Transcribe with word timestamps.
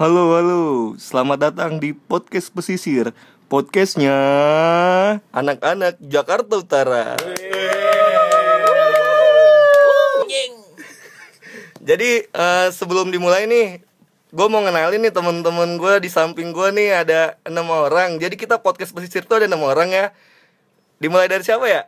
Halo, 0.00 0.32
halo. 0.32 0.62
Selamat 0.96 1.52
datang 1.52 1.76
di 1.76 1.92
podcast 1.92 2.48
pesisir. 2.56 3.12
Podcastnya 3.52 4.16
anak-anak 5.28 6.00
Jakarta 6.00 6.56
Utara. 6.56 7.20
Jadi 11.84 12.10
eh, 12.32 12.68
sebelum 12.72 13.12
dimulai 13.12 13.44
nih, 13.44 13.84
gue 14.32 14.46
mau 14.48 14.64
ngenalin 14.64 15.04
nih 15.04 15.12
temen-temen 15.12 15.76
gue 15.76 16.00
di 16.00 16.08
samping 16.08 16.56
gue 16.56 16.72
nih 16.72 17.04
ada 17.04 17.36
enam 17.44 17.68
orang. 17.68 18.16
Jadi 18.16 18.40
kita 18.40 18.56
podcast 18.56 18.96
pesisir 18.96 19.28
tuh 19.28 19.44
ada 19.44 19.52
enam 19.52 19.60
orang 19.68 19.92
ya. 19.92 20.16
Dimulai 20.96 21.28
dari 21.28 21.44
siapa 21.44 21.68
ya? 21.68 21.84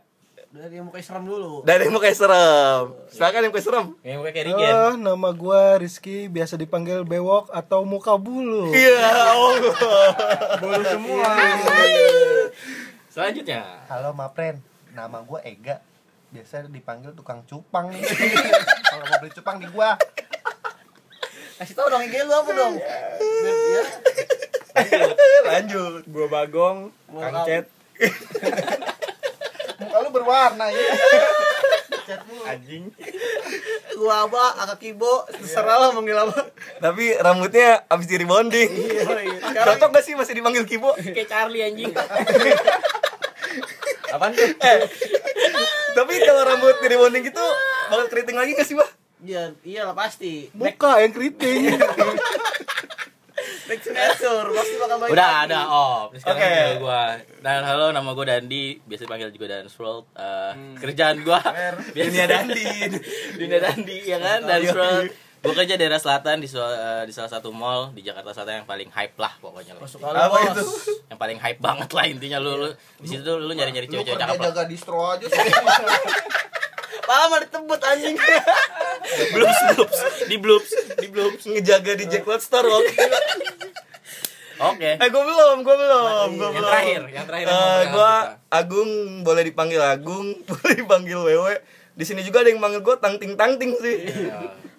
Dari 0.53 0.77
yang 0.77 0.85
mukanya 0.85 1.07
serem 1.09 1.25
dulu. 1.25 1.65
Dari 1.65 1.89
yang 1.89 1.97
muka 1.97 2.13
serem. 2.13 2.93
Silakan 3.09 3.41
yang 3.41 3.53
muka 3.57 3.65
serem. 3.65 3.87
Yang 4.05 4.17
gue 4.21 4.31
kayak 4.37 4.47
Rigen. 4.53 4.75
Oh, 4.77 4.95
nama 5.01 5.29
gua 5.33 5.81
Rizky, 5.81 6.29
biasa 6.29 6.61
dipanggil 6.61 7.09
Bewok 7.09 7.49
atau 7.57 7.89
Muka 7.89 8.21
Bulu. 8.21 8.69
Iya, 8.69 9.01
Allah. 9.33 9.57
Bulu 10.61 10.83
semua. 10.85 11.25
Selanjutnya. 13.09 13.65
Halo 13.89 14.13
Mapren, 14.13 14.61
nama 14.93 15.25
gue 15.25 15.41
Ega 15.41 15.81
Biasa 16.29 16.69
dipanggil 16.69 17.17
tukang 17.17 17.45
cupang 17.49 17.89
Kalau 18.93 19.05
mau 19.09 19.17
beli 19.25 19.33
cupang 19.33 19.57
di 19.57 19.69
gua 19.73 19.97
Kasih 21.57 21.77
tau 21.77 21.89
dong 21.89 22.05
IG 22.05 22.29
lu 22.29 22.33
apa 22.33 22.51
dong? 22.53 22.75
Ya. 22.77 23.85
Lanjut. 25.49 26.05
Gua 26.13 26.29
Bagong, 26.29 26.93
Kang 27.09 27.37
Cet. 27.49 27.73
Berwarna 30.13 30.69
ya 30.69 30.81
Anjing. 32.45 32.91
Gua 33.97 34.27
apa? 34.27 34.45
Akak 34.67 34.83
Kibo, 34.83 35.25
terserah 35.31 35.79
lah 35.79 35.91
manggil 35.95 36.19
apa. 36.19 36.51
Tapi 36.83 37.15
rambutnya 37.17 37.87
abis 37.87 38.07
di 38.11 38.17
rebonding. 38.19 38.71
Sekarang 39.41 39.79
Cocok 39.79 39.91
gak 39.95 40.05
sih 40.05 40.15
masih 40.19 40.35
dipanggil 40.37 40.67
Kibo? 40.67 40.93
Kayak 40.99 41.29
Charlie 41.31 41.63
anjing. 41.63 41.95
apaan 44.13 44.37
tuh? 44.37 44.45
Eh, 44.45 44.79
tapi 45.97 46.15
kalau 46.21 46.43
rambut 46.45 46.77
di 46.85 46.87
rebonding 46.93 47.23
gitu 47.25 47.45
bakal 47.89 48.07
keriting 48.13 48.37
lagi 48.37 48.53
gak 48.59 48.69
sih, 48.69 48.77
Bah? 48.77 48.91
Iya, 49.23 49.55
iyalah 49.63 49.95
pasti. 49.95 50.51
Muka 50.53 50.99
yang 51.01 51.15
keriting 51.15 51.79
nature, 53.91 54.47
pasti 54.55 54.75
bakal 54.79 54.97
baik. 55.03 55.11
Udah 55.11 55.31
ada 55.43 55.61
off. 55.67 56.09
Sekarang 56.15 56.39
Oke. 56.39 56.47
okay. 56.47 56.69
gua. 56.79 57.03
Dan 57.43 57.61
halo 57.67 57.85
nama 57.91 58.11
gue 58.15 58.27
Dandi, 58.27 58.65
biasa 58.87 59.03
dipanggil 59.09 59.35
juga 59.35 59.47
Dance 59.51 59.75
World. 59.81 60.05
Eh, 60.15 60.53
kerjaan 60.79 61.17
gua 61.27 61.41
Dunia 61.97 62.27
Dandi. 62.31 62.67
Dunia 63.41 63.59
Dandi 63.59 63.99
ya 64.07 64.19
kan 64.23 64.39
Dance 64.47 64.71
World. 64.71 65.11
Gue 65.43 65.59
kerja 65.59 65.75
daerah 65.75 65.99
selatan 65.99 66.39
di, 66.39 66.47
eh, 66.47 67.03
di 67.03 67.11
salah 67.11 67.27
satu 67.27 67.51
mall 67.51 67.91
di 67.91 68.07
Jakarta 68.07 68.31
Selatan 68.31 68.63
yang 68.63 68.69
paling 68.71 68.87
hype 68.95 69.19
lah 69.19 69.35
pokoknya. 69.43 69.75
Masuk 69.75 69.99
Apa 69.99 70.31
bos. 70.31 70.55
itu? 70.55 70.65
Yang 71.11 71.19
paling 71.19 71.39
hype 71.43 71.59
banget 71.59 71.91
lah 71.91 72.05
intinya 72.07 72.39
lu, 72.39 72.51
lu 72.63 72.69
di 73.03 73.07
situ 73.11 73.27
tuh 73.27 73.43
lu 73.43 73.51
nyari-nyari 73.51 73.91
Lu 73.91 73.99
cewek-cewek 73.99 74.23
cakep 74.23 74.39
lah. 74.39 74.47
jaga 74.55 74.63
distro 74.71 75.03
aja 75.03 75.27
sih 75.27 75.43
Pala 77.03 77.27
mah 77.27 77.43
ditebut 77.43 77.81
anjing. 77.83 78.15
Bloops, 79.35 79.61
bloops, 79.75 79.99
di 80.31 80.37
bloops, 80.39 80.71
di 81.03 81.09
bloops. 81.11 81.45
Ngejaga 81.51 81.93
di 81.99 82.05
Jack 82.07 82.25
Star 82.39 82.63
waktu 82.63 82.95
Oke. 84.59 84.91
Eh, 84.95 85.09
gue 85.09 85.23
belum, 85.23 85.57
gue 85.61 85.77
belum, 85.77 86.29
gue 86.31 86.43
Yang 86.43 86.53
belum. 86.53 86.67
terakhir, 86.67 87.03
yang 87.09 87.25
terakhir 87.25 87.47
yang 87.47 87.55
Eh, 87.55 87.63
mau 87.63 87.93
gua 87.93 88.13
perkenalan 88.13 88.53
Agung 88.53 88.91
boleh 89.23 89.43
dipanggil 89.43 89.81
Agung, 89.81 90.27
boleh 90.49 90.75
dipanggil 90.75 91.19
Wewe. 91.19 91.55
Di 91.93 92.05
sini 92.05 92.21
juga 92.21 92.41
ada 92.41 92.49
yang 92.49 92.59
manggil 92.59 92.81
gue 92.81 92.97
Tang 92.97 93.17
Ting 93.17 93.33
Tang 93.35 93.57
Ting 93.57 93.73
sih. 93.77 93.97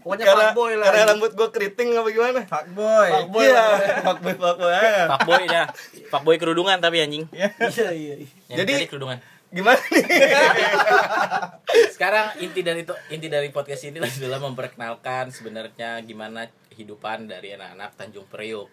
Pokoknya 0.04 0.26
karena 0.26 0.46
fuckboy 0.50 0.72
lah. 0.76 0.86
karena 0.86 1.04
rambut 1.10 1.32
gue 1.32 1.48
keriting 1.50 1.90
apa 1.94 2.10
gimana? 2.10 2.42
Fuckboy. 2.44 3.08
Fuckboy. 3.08 3.46
Iya, 3.46 3.66
fuckboy 4.02 4.34
fuckboy. 4.36 4.74
aja. 4.74 5.04
Fuckboy 5.08 5.44
ya. 5.48 5.64
Fuckboy 6.10 6.36
kerudungan 6.38 6.78
tapi 6.78 7.00
anjing. 7.00 7.24
Iya, 7.32 7.50
iya. 7.56 7.90
iya. 7.94 8.16
Yang 8.50 8.58
Jadi- 8.60 8.90
kerudungan. 8.90 9.20
Gimana 9.48 9.78
nih? 9.86 10.02
Sekarang 11.94 12.34
inti 12.40 12.62
dari 12.62 12.82
itu 12.82 12.94
inti 13.10 13.28
dari 13.28 13.50
podcast 13.50 13.86
ini 13.86 14.02
adalah 14.02 14.42
memperkenalkan 14.42 15.30
sebenarnya 15.30 16.02
gimana 16.02 16.50
kehidupan 16.70 17.30
dari 17.30 17.54
anak-anak 17.54 17.94
Tanjung 17.94 18.26
Priuk. 18.26 18.66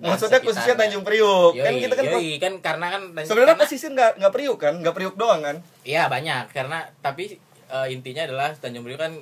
Maksudnya 0.00 0.38
sekitarnya. 0.38 0.46
khususnya 0.46 0.74
Tanjung 0.74 1.02
Priuk. 1.02 1.52
Yoi, 1.52 1.62
kan 1.62 1.72
kita 1.74 1.94
kan 1.94 2.04
yoi, 2.06 2.30
kan 2.36 2.52
karena 2.58 2.86
kan 2.88 3.02
Tanjung- 3.10 3.28
sebenarnya 3.28 3.48
karena- 3.52 3.62
pesisir 3.66 3.90
nggak 3.90 4.12
nggak 4.16 4.32
Priuk 4.32 4.58
kan, 4.58 4.74
nggak 4.76 4.94
Priuk 4.94 5.14
doang 5.14 5.40
kan? 5.40 5.56
Iya 5.82 6.06
banyak 6.06 6.44
karena 6.50 6.78
tapi 6.98 7.36
eh, 7.66 7.86
intinya 7.88 8.22
adalah 8.22 8.48
Tanjung 8.52 8.82
Priuk 8.82 8.96
kan 8.96 9.12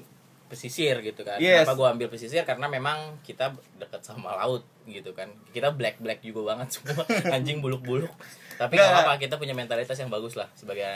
pesisir 0.47 0.95
gitu 1.01 1.21
kan. 1.21 1.37
Yes. 1.37 1.65
Kenapa 1.65 1.75
gua 1.75 1.89
ambil 1.91 2.07
pesisir 2.07 2.43
karena 2.43 2.67
memang 2.67 2.97
kita 3.21 3.51
dekat 3.77 3.99
sama 4.01 4.37
laut 4.37 4.63
gitu 4.85 5.11
kan. 5.11 5.27
Kita 5.51 5.71
black 5.71 5.99
black 5.99 6.21
juga 6.21 6.53
banget 6.53 6.71
semua 6.73 7.03
anjing 7.35 7.59
buluk-buluk. 7.59 8.15
Tapi 8.55 8.73
Nggak. 8.73 8.89
apa-apa 8.89 9.19
kita 9.19 9.35
punya 9.37 9.53
mentalitas 9.53 9.95
yang 9.95 10.07
bagus 10.07 10.33
lah 10.33 10.47
sebagai 10.53 10.87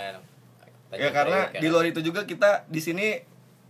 Ya 0.90 1.10
karena 1.10 1.46
Priuk, 1.48 1.60
di 1.60 1.66
luar 1.66 1.84
itu 1.86 2.00
juga 2.00 2.22
kita 2.24 2.66
di 2.66 2.78
sini 2.78 3.18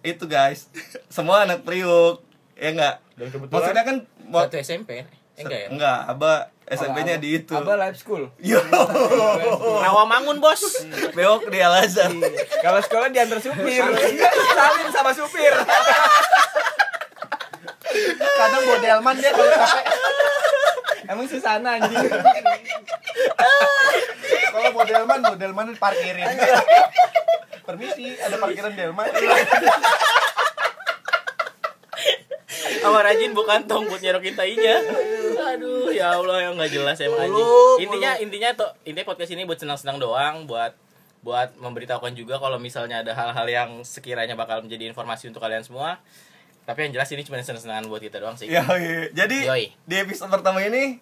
itu 0.00 0.24
guys, 0.24 0.68
semua 1.08 1.44
anak 1.44 1.62
Priuk. 1.62 2.24
Ya 2.54 2.70
enggak? 2.70 3.00
Dan 3.14 3.28
kebetulan 3.30 3.52
Maksudnya 3.54 3.84
kan 3.84 3.96
satu 4.42 4.56
SMP 4.58 4.90
enggak 5.44 5.60
ya? 5.60 5.68
Enggak, 5.72 5.98
Aba 6.08 6.32
SMP-nya 6.70 7.18
di 7.18 7.42
itu. 7.42 7.50
Apa 7.50 7.74
live 7.74 7.98
school? 7.98 8.30
Yo, 8.38 8.62
Rawamangun 9.82 10.38
bos. 10.38 10.86
bewok 11.18 11.50
di 11.50 11.58
Al 11.58 11.82
Azhar. 11.82 12.14
Kalau 12.62 12.78
sekolah 12.78 13.10
diantar 13.10 13.42
supir. 13.42 13.82
Salim 14.54 14.88
sama 14.94 15.10
supir. 15.10 15.50
Kadang 18.14 18.62
bawa 18.62 18.78
delman 18.78 19.16
dia 19.18 19.34
kalau 19.34 19.50
capek 19.50 19.84
Emang 21.10 21.26
susana 21.26 21.74
anjing. 21.74 22.06
Kalau 24.50 24.70
bawa 24.70 24.86
delman, 25.34 25.68
parkirin 25.74 26.38
Permisi, 27.66 28.14
ada 28.22 28.38
parkiran 28.38 28.72
delman 28.78 29.10
Sama 32.80 33.02
rajin 33.04 33.34
bukan 33.34 33.66
tong 33.66 33.90
buat 33.90 34.00
nyerokin 34.00 34.38
tainya. 34.38 34.80
Aduh, 35.40 35.90
ya 35.90 36.16
Allah 36.20 36.50
yang 36.50 36.54
nggak 36.60 36.72
jelas 36.72 36.96
emang 37.00 37.26
anjing. 37.28 37.46
Buluk, 37.46 37.78
Intinya 37.80 38.10
intinya 38.20 38.50
tuh 38.54 38.70
intinya 38.84 39.06
podcast 39.08 39.32
ini 39.32 39.42
buat 39.48 39.58
senang-senang 39.58 39.96
doang, 39.96 40.44
buat 40.44 40.76
buat 41.20 41.52
memberitahukan 41.60 42.16
juga 42.16 42.40
kalau 42.40 42.56
misalnya 42.56 43.04
ada 43.04 43.12
hal-hal 43.12 43.46
yang 43.48 43.70
sekiranya 43.84 44.32
bakal 44.36 44.64
menjadi 44.64 44.88
informasi 44.88 45.28
untuk 45.28 45.44
kalian 45.44 45.64
semua. 45.64 46.00
Tapi 46.64 46.88
yang 46.88 46.92
jelas 46.96 47.08
ini 47.12 47.24
cuma 47.24 47.40
senang-senangan 47.40 47.88
buat 47.88 48.00
kita 48.00 48.20
doang 48.20 48.36
sih. 48.36 48.48
Ya, 48.48 48.64
iya. 48.78 49.08
Jadi 49.12 49.48
Yoi. 49.48 49.64
di 49.84 49.94
episode 49.96 50.32
pertama 50.32 50.64
ini 50.64 51.00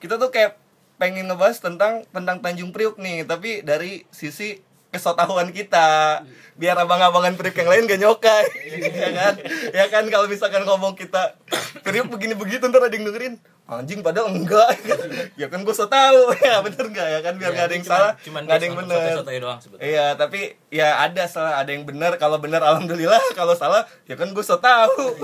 kita 0.00 0.16
tuh 0.16 0.32
kayak 0.32 0.58
pengen 1.00 1.28
ngebahas 1.28 1.60
tentang 1.60 2.04
tentang 2.12 2.40
Tanjung 2.44 2.72
Priuk 2.76 3.00
nih, 3.00 3.24
tapi 3.24 3.64
dari 3.64 4.04
sisi 4.12 4.60
kesotahuan 4.90 5.50
kita 5.50 6.20
biar 6.54 6.76
abang-abangan 6.76 7.34
Priuk 7.34 7.56
yang 7.56 7.68
lain 7.68 7.84
gak 7.84 7.98
nyokai 7.98 8.44
ya 9.00 9.10
kan 9.10 9.34
ya 9.72 9.84
kan 9.86 10.04
kalau 10.06 10.26
misalkan 10.26 10.62
ngomong 10.62 10.92
kita 10.92 11.38
Priuk 11.80 12.06
begini 12.06 12.34
begitu 12.34 12.62
ntar 12.64 12.82
ada 12.82 12.90
yang 12.90 13.06
dengerin 13.06 13.34
anjing 13.64 14.02
padahal 14.02 14.28
enggak 14.28 14.66
ya 15.40 15.46
kan 15.46 15.62
gue 15.62 15.70
so 15.70 15.86
tau 15.86 16.34
ya 16.42 16.58
bener 16.58 16.84
enggak 16.84 17.06
ya 17.08 17.20
kan 17.20 17.34
biar 17.34 17.48
Ya, 17.48 17.54
nggak 17.54 17.64
ada 17.64 17.72
yang 17.72 17.84
cuman- 17.84 17.96
salah 17.96 18.12
cuman 18.18 18.40
nggak 18.42 18.50
ada 18.52 18.64
yang 18.66 18.76
bener 18.76 18.98
sebetulnya. 19.14 19.54
Iya, 19.80 20.06
tapi 20.14 20.40
ya 20.68 20.88
ada 21.00 21.22
salah, 21.24 21.54
ada 21.56 21.70
yang 21.70 21.82
benar. 21.82 22.12
Kalau 22.16 22.36
benar 22.36 22.60
alhamdulillah, 22.60 23.22
kalau 23.32 23.54
salah 23.54 23.86
ya 24.04 24.14
kan 24.14 24.26
gue 24.28 24.42
so 24.42 24.58
tahu. 24.58 25.16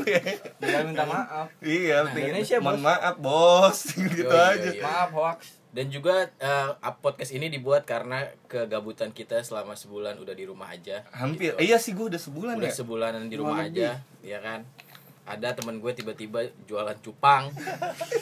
Jangan 0.59 0.85
minta 0.87 1.05
maaf. 1.05 1.51
iya, 1.59 2.01
Nah, 2.01 2.09
penting- 2.09 2.33
Indonesia, 2.33 2.57
mohon 2.59 2.75
Bos. 2.77 2.87
maaf, 2.87 3.15
Bos. 3.19 3.79
gitu 3.93 4.25
Yoi, 4.25 4.31
aja. 4.31 4.63
yoi, 4.65 4.73
yoi. 4.73 4.81
Maaf 4.81 5.11
hoax. 5.11 5.39
Dan 5.77 5.93
juga 5.93 6.33
eh, 6.41 6.71
podcast 7.05 7.37
ini 7.37 7.53
dibuat 7.53 7.85
karena 7.85 8.25
kegabutan 8.49 9.13
kita 9.13 9.45
selama 9.45 9.77
sebulan 9.77 10.17
udah 10.17 10.33
di 10.33 10.49
rumah 10.49 10.73
aja. 10.73 11.05
Hampir. 11.13 11.53
Gitu. 11.53 11.61
Eh, 11.61 11.69
iya 11.69 11.77
sih 11.77 11.93
gue 11.93 12.09
udah 12.09 12.21
sebulan 12.21 12.57
udah 12.57 12.73
ya. 12.73 12.75
sebulanan 12.75 13.29
di 13.29 13.37
rumah 13.37 13.61
Dua 13.61 13.69
aja 13.69 13.91
ya 14.27 14.43
kan 14.43 14.67
ada 15.27 15.51
temen 15.53 15.77
gue 15.77 15.91
tiba-tiba 15.93 16.39
jualan 16.65 16.95
cupang 17.01 17.51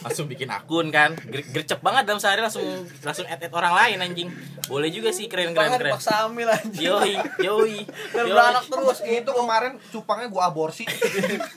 langsung 0.00 0.24
bikin 0.24 0.48
akun 0.48 0.88
kan 0.88 1.12
Ger- 1.22 1.44
gercep 1.52 1.78
banget 1.78 2.04
dalam 2.04 2.16
sehari 2.16 2.40
langsung 2.40 2.64
langsung 2.98 3.24
add, 3.24 3.38
add 3.38 3.52
orang 3.52 3.74
lain 3.74 3.98
anjing 4.02 4.28
boleh 4.64 4.88
juga 4.88 5.10
sih 5.10 5.28
keren 5.28 5.52
keren 5.52 5.68
Bahkan 5.68 5.78
keren 5.78 5.92
paksa 5.92 6.24
hamil 6.24 6.48
anjing. 6.48 6.80
yoi 6.82 7.12
yoi 7.38 7.76
Dan 8.08 8.24
beranak 8.26 8.64
terus 8.64 8.98
Itu 9.00 9.30
kemarin 9.30 9.76
cupangnya 9.86 10.26
gua 10.26 10.48
aborsi 10.48 10.88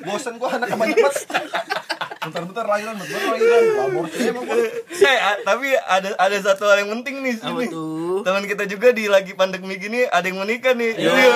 Bosen 0.03 0.35
gua 0.35 0.59
anak 0.59 0.67
banyak 0.69 0.99
banget 0.99 1.23
Bentar-bentar 2.19 2.67
lahiran, 2.67 2.99
bentar 2.99 3.21
lahiran 3.23 3.63
aborsi 3.87 4.19
emang 4.27 4.43
Eh, 4.51 5.15
a- 5.17 5.39
tapi 5.41 5.71
ada 5.71 6.11
ada 6.11 6.37
satu 6.37 6.67
hal 6.67 6.83
yang 6.83 6.91
penting 6.91 7.23
nih 7.23 7.39
sini. 7.39 7.71
tuh 7.71 8.19
Teman 8.19 8.43
kita 8.43 8.67
juga 8.67 8.91
di 8.91 9.07
lagi 9.07 9.31
pandemi 9.31 9.79
gini 9.79 10.03
ada 10.03 10.27
yang 10.27 10.35
menikah 10.37 10.75
nih. 10.75 10.91
Iya. 10.97 11.07
Iya. 11.07 11.31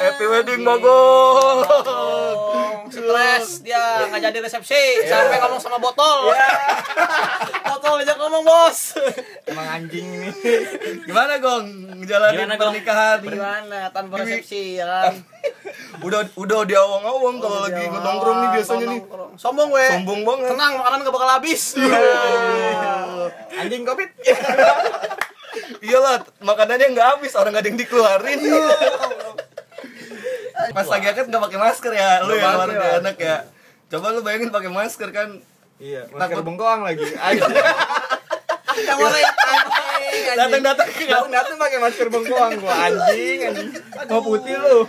Happy 0.00 0.24
wedding 0.24 0.62
Bagong. 0.62 1.58
Oh, 1.98 2.86
stres 2.86 3.60
dia 3.60 4.06
nggak 4.06 4.22
jadi 4.22 4.38
resepsi. 4.40 4.82
Sampai 5.04 5.42
ngomong 5.42 5.58
sama 5.58 5.76
botol. 5.76 6.30
Botol 7.68 8.00
aja 8.00 8.16
ngomong 8.16 8.28
ngomong 8.28 8.44
bos. 8.44 8.92
Emang 9.48 9.66
anjing 9.66 10.04
ini 10.04 10.28
Gimana 11.08 11.40
gong? 11.40 11.64
Ngejalanin 11.96 12.36
Gimana, 12.36 12.54
Gong? 12.54 12.72
pernikahan? 12.76 13.18
gimana? 13.24 13.78
Tanpa 13.88 14.14
resepsi 14.20 14.76
ya 14.76 14.84
kan? 14.84 15.14
Udah 16.06 16.22
udah 16.36 16.62
diawang-awang 16.68 17.42
kalau 17.42 17.58
lagi 17.66 17.84
nongkrong 17.88 18.38
nih 18.38 18.50
biasanya 18.54 18.86
nih. 18.92 19.00
Sombong 19.34 19.70
weh 19.72 19.90
Sombong 19.90 20.20
banget. 20.22 20.54
tenang 20.54 20.72
makanan 20.78 20.98
gak 21.02 21.14
bakal 21.14 21.30
habis. 21.32 21.62
Anjing 23.56 23.82
covid. 23.82 24.10
Iyalah, 25.78 26.22
makanannya 26.44 26.86
nggak 26.94 27.08
habis, 27.18 27.32
orang 27.34 27.50
nggak 27.54 27.64
ada 27.64 27.70
yang 27.70 27.80
dikeluarin. 27.80 28.38
Pas 30.70 30.86
lagi 30.86 31.06
akad 31.06 31.26
nggak 31.26 31.42
pakai 31.42 31.58
masker 31.58 31.92
ya, 31.92 32.10
lu 32.22 32.32
ya 32.34 32.50
Mas. 32.50 32.98
anak 32.98 33.16
ya. 33.16 33.36
Coba 33.88 34.12
lu 34.12 34.20
bayangin 34.20 34.50
pakai 34.50 34.68
masker 34.68 35.08
kan. 35.10 35.30
iya 35.78 36.02
Takut- 36.10 36.42
bengkoang 36.42 36.82
lagi 36.82 37.06
ayo 37.30 37.46
kamu 38.78 39.06
Datang-datang 40.28 40.88
ke 40.90 41.06
datang 41.06 41.30
datang 41.30 41.56
pakai 41.56 41.78
masker 41.78 42.06
bengkoang 42.10 42.58
gua 42.58 42.74
anjing 42.84 43.38
anjing 43.46 43.70
mau 44.10 44.18
putih 44.18 44.58
lu 44.58 44.82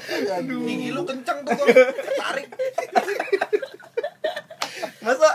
Gigi 0.66 0.90
lu 0.90 1.06
kenceng 1.06 1.46
tuh 1.46 1.54
gua. 1.54 1.66
Tarik. 2.26 2.48
Masa 5.00 5.30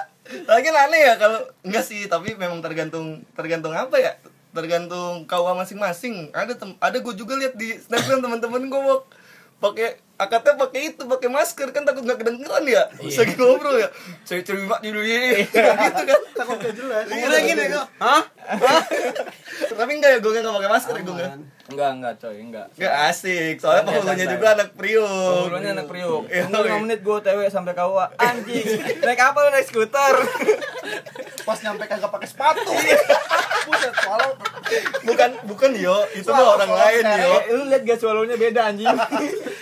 lagi 0.50 0.68
aneh 0.68 1.00
ya 1.04 1.14
kalau 1.16 1.40
enggak 1.62 1.84
sih, 1.84 2.04
tapi 2.06 2.34
memang 2.34 2.58
tergantung 2.58 3.22
tergantung 3.32 3.72
apa 3.72 3.94
ya? 3.96 4.12
Tergantung 4.50 5.22
kawa 5.24 5.54
masing-masing. 5.54 6.30
Ada 6.30 6.54
tem 6.54 6.74
ada 6.78 6.96
gue 6.96 7.14
juga 7.14 7.34
lihat 7.34 7.54
di 7.54 7.74
snapgram 7.74 8.22
teman-teman 8.22 8.66
gue 8.66 8.80
pakai 9.58 9.98
akadnya 10.14 10.54
pakai 10.54 10.80
itu 10.94 11.02
pakai 11.04 11.28
masker 11.28 11.68
kan 11.74 11.82
takut 11.82 12.06
nggak 12.06 12.22
kedengeran 12.22 12.64
ya? 12.70 12.86
Terus 12.94 13.18
lagi 13.18 13.34
ngobrol 13.34 13.76
ya. 13.82 13.88
Saya 14.22 14.40
cerita 14.46 14.78
dulu 14.78 15.00
ini. 15.02 15.42
Gitu 15.42 15.58
kan? 15.58 15.90
Takut 16.34 16.56
gak 16.62 16.74
jelas. 16.74 17.04
Udah 17.10 17.40
gini 17.42 17.64
kok 17.70 17.86
hah? 18.04 18.22
Tapi 19.74 19.90
enggak 19.98 20.10
ya 20.14 20.18
gue 20.22 20.30
nggak 20.30 20.54
pakai 20.54 20.70
masker 20.70 20.94
ya 20.94 21.02
gue 21.02 21.14
nggak 21.18 21.32
enggak 21.64 21.90
enggak 21.92 22.14
coy 22.18 22.36
enggak 22.38 22.66
Nggak 22.74 22.94
asik, 23.08 23.54
soalnya 23.56 23.82
penghulunya 23.84 24.26
juga 24.28 24.46
anak 24.52 24.70
priuk 24.72 25.08
Ngobrolnya 25.08 25.70
anak 25.72 25.86
priuk. 25.86 26.22
Iya, 26.26 26.42
Tunggu 26.44 26.68
5 26.70 26.84
menit 26.84 27.00
gue 27.00 27.16
TW 27.18 27.38
sampai 27.48 27.72
KUA. 27.72 28.06
Anjing. 28.14 28.66
Naik 29.00 29.20
apa 29.22 29.38
lu 29.38 29.48
naik 29.50 29.66
skuter? 29.66 30.14
Pas 31.42 31.58
nyampe 31.58 31.84
kagak 31.84 32.10
pakai 32.10 32.28
sepatu. 32.28 32.68
Buset, 33.64 33.92
soalnya 33.94 34.28
Bukan, 35.02 35.30
bukan 35.46 35.70
yo, 35.74 35.96
itu 36.10 36.26
mah 36.26 36.52
orang 36.54 36.68
lain 36.70 37.02
yo 37.04 37.32
Eh, 37.38 37.52
lu 37.54 37.64
lihat 37.66 37.82
gas 37.82 37.98
swallownya 37.98 38.36
beda 38.36 38.60
anjing. 38.66 38.88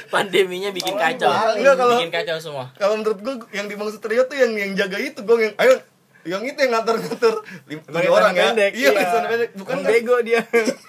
Pandeminya 0.08 0.70
bikin 0.70 0.94
kacau. 0.94 1.30
Enggak, 1.54 1.74
kalau- 1.76 1.98
bikin 1.98 2.10
kacau 2.10 2.36
semua. 2.38 2.64
Kalau 2.74 2.94
menurut 2.96 3.18
gue, 3.18 3.34
yang 3.52 3.66
dimaksud 3.66 3.98
trio 3.98 4.26
tuh 4.26 4.34
yang 4.34 4.52
yang 4.52 4.72
jaga 4.74 4.98
itu, 4.98 5.20
gue 5.20 5.36
yang, 5.40 5.54
ayo 5.56 5.78
yang 6.22 6.42
itu 6.42 6.54
yang 6.56 6.72
ngatur-ngatur 6.72 7.34
lima 7.66 7.82
orang 8.08 8.32
ya 8.32 8.44
pendek, 8.50 8.72
iya 8.72 8.90
celana 8.94 9.26
pendek 9.26 9.50
bukan 9.54 9.76
kan 9.76 9.84
bego 9.84 10.16
dia. 10.20 10.40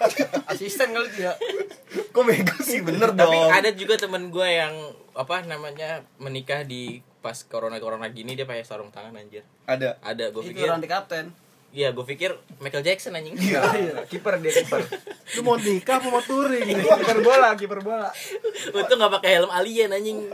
asisten 0.52 0.88
kali 0.90 1.08
dia. 1.10 1.32
kok 2.08 2.22
bego 2.22 2.56
sih 2.60 2.80
bener 2.80 3.10
Tapi 3.10 3.34
dong 3.34 3.50
ada 3.50 3.70
juga 3.70 3.94
temen 3.96 4.28
gue 4.28 4.46
yang 4.46 4.74
apa 5.12 5.42
namanya 5.42 6.02
menikah 6.16 6.62
di 6.62 6.98
pas 7.18 7.34
corona 7.42 7.78
corona 7.78 8.06
gini 8.08 8.32
dia 8.32 8.44
pakai 8.44 8.62
sarung 8.62 8.88
tangan 8.88 9.10
anjir. 9.12 9.42
ada 9.64 9.98
Ada 10.00 10.30
gue 10.30 10.42
Itu 10.42 10.50
pikir. 10.52 10.66
rantai 10.66 10.86
kapten. 10.86 11.26
Iya 11.70 11.90
gue 11.90 12.06
pikir 12.06 12.30
Michael 12.60 12.86
Jackson 12.86 13.18
anjing. 13.18 13.34
Iya, 13.34 14.06
kiper 14.06 14.38
dia 14.38 14.54
kiper. 14.54 14.78
lu 15.34 15.40
mau 15.42 15.58
nikah 15.58 15.98
apa 15.98 16.06
mau 16.06 16.22
touring 16.22 16.62
Kiper 16.78 17.18
bola, 17.18 17.58
kiper 17.58 17.82
bola. 17.82 18.14
Untung 18.70 18.94
nggak 18.94 19.12
pakai 19.18 19.30
helm 19.34 19.50
alien 19.50 19.90
anjing. 19.90 20.30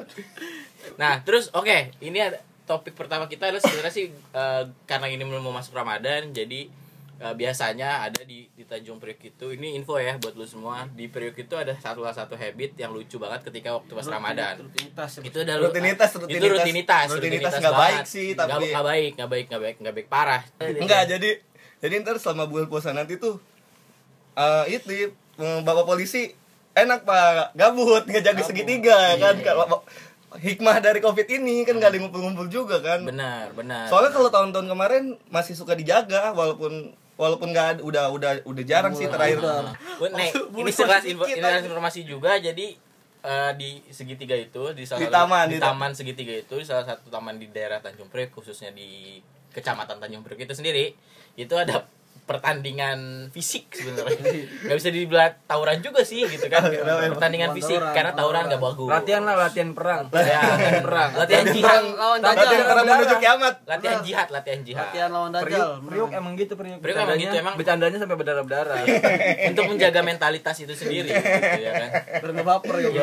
Nah 0.96 1.24
terus 1.24 1.48
oke 1.50 1.96
ini 1.98 2.20
ada 2.20 2.44
topik 2.70 2.94
pertama 2.94 3.26
kita 3.26 3.50
adalah 3.50 3.58
sebenarnya 3.58 3.90
sih 3.90 4.06
eh, 4.12 4.62
karena 4.84 5.06
ini 5.06 5.18
belum 5.20 5.42
mau 5.42 5.50
masuk 5.50 5.74
Ramadan 5.74 6.30
jadi 6.30 6.70
eh, 7.18 7.34
biasanya 7.34 8.06
ada 8.06 8.22
di 8.22 8.46
di 8.48 8.62
Tanjung 8.62 8.96
Priok 8.96 9.20
itu 9.26 9.46
ini 9.50 9.74
info 9.74 9.98
ya 9.98 10.14
buat 10.16 10.32
lu 10.32 10.46
semua 10.46 10.86
di 10.88 11.10
Priok 11.10 11.34
itu 11.36 11.54
ada 11.54 11.74
satu 11.74 12.06
satu 12.06 12.32
habit 12.32 12.78
yang 12.78 12.94
lucu 12.94 13.18
banget 13.18 13.42
ketika 13.42 13.74
waktu 13.74 13.90
pas 13.90 14.06
Ramadan. 14.06 14.54
Rutinitas. 14.56 15.10
Itu 15.18 15.42
udah 15.42 15.54
Rutinitas, 15.58 16.10
itu 16.12 16.18
rutinitas. 16.22 16.54
rutinitas, 16.54 17.06
Rutinitas 17.10 17.52
nggak 17.58 17.74
baik 17.76 18.04
sih, 18.06 18.28
Nggak- 18.30 18.46
tapi- 18.46 18.70
nggak 18.70 18.86
baik, 18.86 19.10
nggak 19.18 19.28
baik, 19.28 19.44
nggak 19.48 19.60
baik, 19.60 19.76
nggak 19.82 19.94
baik 19.98 20.08
parah. 20.08 20.42
enggak 20.62 21.02
jadi 21.10 21.30
jadi 21.80 21.94
ntar 22.00 22.16
selama 22.16 22.46
bulan 22.46 22.70
puasa 22.70 22.94
nanti 22.94 23.18
tuh 23.18 23.40
eh 24.32 24.64
itu 24.70 25.10
bapak 25.36 25.84
polisi 25.84 26.30
enak 26.70 27.02
pak 27.02 27.52
gabut 27.52 28.06
ngejaga 28.06 28.42
segitiga 28.46 29.18
kan 29.18 29.36
kalau 29.42 29.82
hikmah 30.38 30.78
dari 30.78 31.02
covid 31.02 31.26
ini 31.26 31.66
kan 31.66 31.74
nggak 31.74 31.90
ada 31.90 31.96
yang 31.98 32.06
ngumpul-ngumpul 32.06 32.46
juga 32.46 32.78
kan? 32.78 33.02
Benar, 33.02 33.50
benar. 33.50 33.90
soalnya 33.90 34.14
kalau 34.14 34.30
tahun-tahun 34.30 34.66
kemarin 34.70 35.02
masih 35.26 35.58
suka 35.58 35.74
dijaga 35.74 36.30
walaupun 36.30 36.94
walaupun 37.18 37.50
nggak 37.50 37.66
ada- 37.76 37.82
udah 37.84 38.04
udah 38.14 38.30
udah 38.46 38.64
jarang 38.64 38.94
sih 38.94 39.10
terakhir. 39.10 39.42
Wah, 39.42 39.74
Nek, 40.16 40.30
ini 40.54 40.70
sekelas 40.70 41.04
info, 41.04 41.26
informasi 41.26 42.06
juga 42.06 42.38
jadi 42.38 42.78
eh, 43.20 43.52
di 43.58 43.84
segitiga 43.92 44.32
itu 44.38 44.72
di 44.72 44.88
salah 44.88 45.04
Di 45.04 45.08
taman, 45.12 45.44
di 45.50 45.58
di 45.58 45.60
taman 45.60 45.92
segitiga 45.92 46.32
itu 46.32 46.54
di 46.56 46.66
salah 46.66 46.86
satu 46.86 47.12
taman 47.12 47.36
di 47.36 47.50
daerah 47.52 47.82
Tanjung 47.82 48.08
Priok 48.08 48.40
khususnya 48.40 48.72
di 48.72 49.20
kecamatan 49.52 50.00
Tanjung 50.00 50.24
Priok 50.24 50.46
itu 50.48 50.54
sendiri 50.56 50.94
itu 51.36 51.54
ada 51.58 51.84
pertandingan 52.30 52.98
fisik 53.34 53.74
sebenarnya 53.74 54.22
nggak 54.62 54.76
bisa 54.78 54.88
dibilang 54.88 55.34
tawuran 55.50 55.82
juga 55.82 56.06
sih 56.06 56.22
gitu 56.22 56.46
kan 56.46 56.62
pertandingan 57.10 57.50
fisik 57.50 57.82
karena 57.82 58.14
tawuran 58.14 58.46
nggak 58.46 58.62
bagus 58.62 58.86
Latihan 58.86 59.22
lah, 59.26 59.34
latihan 59.34 59.70
perang. 59.74 60.06
ya 60.14 60.38
latihan 60.38 60.78
perang 60.78 61.10
latihan 61.10 61.42
Latihan 61.42 61.46
jihad. 61.50 61.82
Lawan 61.90 62.18
Latihan 62.20 62.46
dajal. 62.46 62.68
perang 62.70 62.84
menuju 62.86 63.14
kiamat 63.18 63.54
latihan 63.66 63.98
jihad 64.00 64.28
latihan 64.30 64.60
jihad 64.62 64.86
Latihan 64.86 65.10
lawan 65.10 65.30
dajal. 65.34 65.68
Hmm. 65.74 65.88
Priuk, 65.90 66.10
emang 66.14 66.32
gitu 66.38 66.54
Priuk. 66.54 66.78
Priuk 66.78 66.96
emang 66.96 67.18
gitu, 67.18 67.26
Bercandanya- 67.26 67.42
emang. 67.42 67.54
Bercandanya 67.58 67.98
sampai 67.98 68.16
berdarah-darah. 68.16 68.78
untuk 69.50 69.64
menjaga 69.66 70.00
mentalitas 70.00 70.56
itu 70.60 70.74
sendiri 70.76 71.10
gitu 71.10 71.60
ya 71.60 71.72
kan 71.74 71.90
baper 72.46 72.76
ya. 72.78 73.02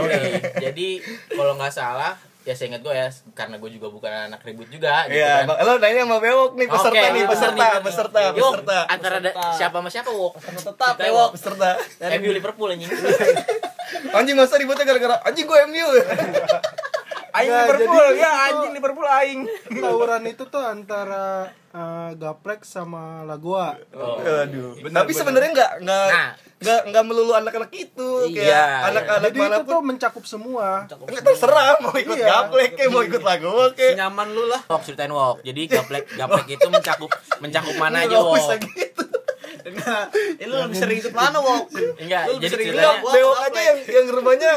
Jadi 0.61 1.03
kalau 1.27 1.59
nggak 1.59 1.73
salah 1.73 2.15
ya 2.47 2.55
saya 2.55 2.71
ingat 2.71 2.79
gue 2.79 2.93
ya 2.93 3.07
karena 3.33 3.55
gue 3.57 3.69
juga 3.69 3.87
bukan 3.89 4.07
anak 4.25 4.39
ribut 4.41 4.65
juga 4.67 5.03
gitu 5.05 5.19
Iya, 5.19 5.43
kan. 5.43 5.51
Bang. 5.51 5.57
lo 5.61 5.73
nanya 5.77 6.01
sama 6.01 6.17
bewok 6.17 6.51
nih 6.53 6.67
peserta 6.67 6.95
Oke, 6.95 7.11
nih, 7.11 7.23
peserta, 7.25 7.51
nih. 7.67 7.83
peserta, 7.83 8.19
Yuk, 8.23 8.35
peserta. 8.55 8.77
antara 8.87 9.17
da- 9.19 9.35
siapa 9.51 9.75
sama 9.75 9.89
siapa 9.89 10.09
wok 10.09 10.33
Tetap 10.39 10.95
Kita 10.95 11.03
bewok. 11.03 11.29
Peserta. 11.33 11.69
MU 12.15 12.31
Liverpool 12.31 12.69
anjing 12.69 12.87
Anjing 14.15 14.35
masa 14.35 14.55
ributnya 14.55 14.83
gara-gara 14.83 15.19
anjing 15.21 15.43
gue 15.43 15.59
MU. 15.67 15.87
Aing 17.29 17.51
Nggak, 17.51 17.65
Liverpool, 17.67 18.07
ya 18.17 18.31
anjing 18.47 18.71
Liverpool 18.73 19.05
aing. 19.05 19.41
tawuran 19.69 20.23
itu 20.25 20.43
tuh 20.43 20.63
antara 20.63 21.45
eh, 21.69 22.09
gaplek 22.15 22.63
sama 22.63 23.21
lagoa 23.23 23.77
oh. 23.91 24.17
Aduh. 24.17 24.79
Tapi 24.81 25.11
sebenarnya 25.11 25.51
nggak 25.51 25.71
nggak 25.83 26.07
Nah. 26.09 26.31
Nggak 26.57 26.81
nggak 26.89 27.03
melulu 27.03 27.31
anak-anak 27.31 27.69
itu, 27.69 28.09
Iya, 28.27 28.33
kayak 28.33 28.67
anak-anak 28.89 29.21
jadi 29.23 29.29
itu 29.31 29.43
mana 29.43 29.57
pun. 29.57 29.67
tuh 29.67 29.79
mencakup 29.83 30.23
semua 30.23 30.67
Nggak 30.83 31.23
terserah 31.23 31.77
mau 31.79 31.93
ikut 31.93 32.13
Iya. 32.13 32.27
gaplek 32.27 32.71
kayak 32.73 32.89
mau 32.89 33.01
ikut 33.01 33.21
lagu 33.21 33.45
oke. 33.47 33.87
Nyaman 33.93 34.27
lu 34.31 34.43
lah. 34.47 34.61
Wok 34.65 34.81
ceritain 34.81 35.09
wok 35.09 35.41
jadi 35.41 35.61
gaplek 35.67 36.09
gaplek 36.11 36.47
itu 36.49 36.67
mencakup 36.67 37.11
mencakup 37.37 37.75
mana 37.75 37.97
aja 38.01 38.09
Nggak 38.11 38.23
wok 38.23 38.35
usah 38.35 38.57
gitu. 38.57 39.03
Nah, 39.67 40.07
ini 40.11 40.43
lu 40.43 40.55
lebih 40.57 40.77
sering 40.77 40.97
ikut 40.97 41.11
mana, 41.11 41.37
Wok? 41.37 41.63
enggak 41.99 42.23
Lu 42.25 42.33
jadi 42.37 42.49
sering 42.49 42.67
ceritanya 42.71 43.03
Bewok 43.03 43.37
aja 43.37 43.59
yang 43.61 43.77
yang 43.85 44.05
rumahnya 44.09 44.51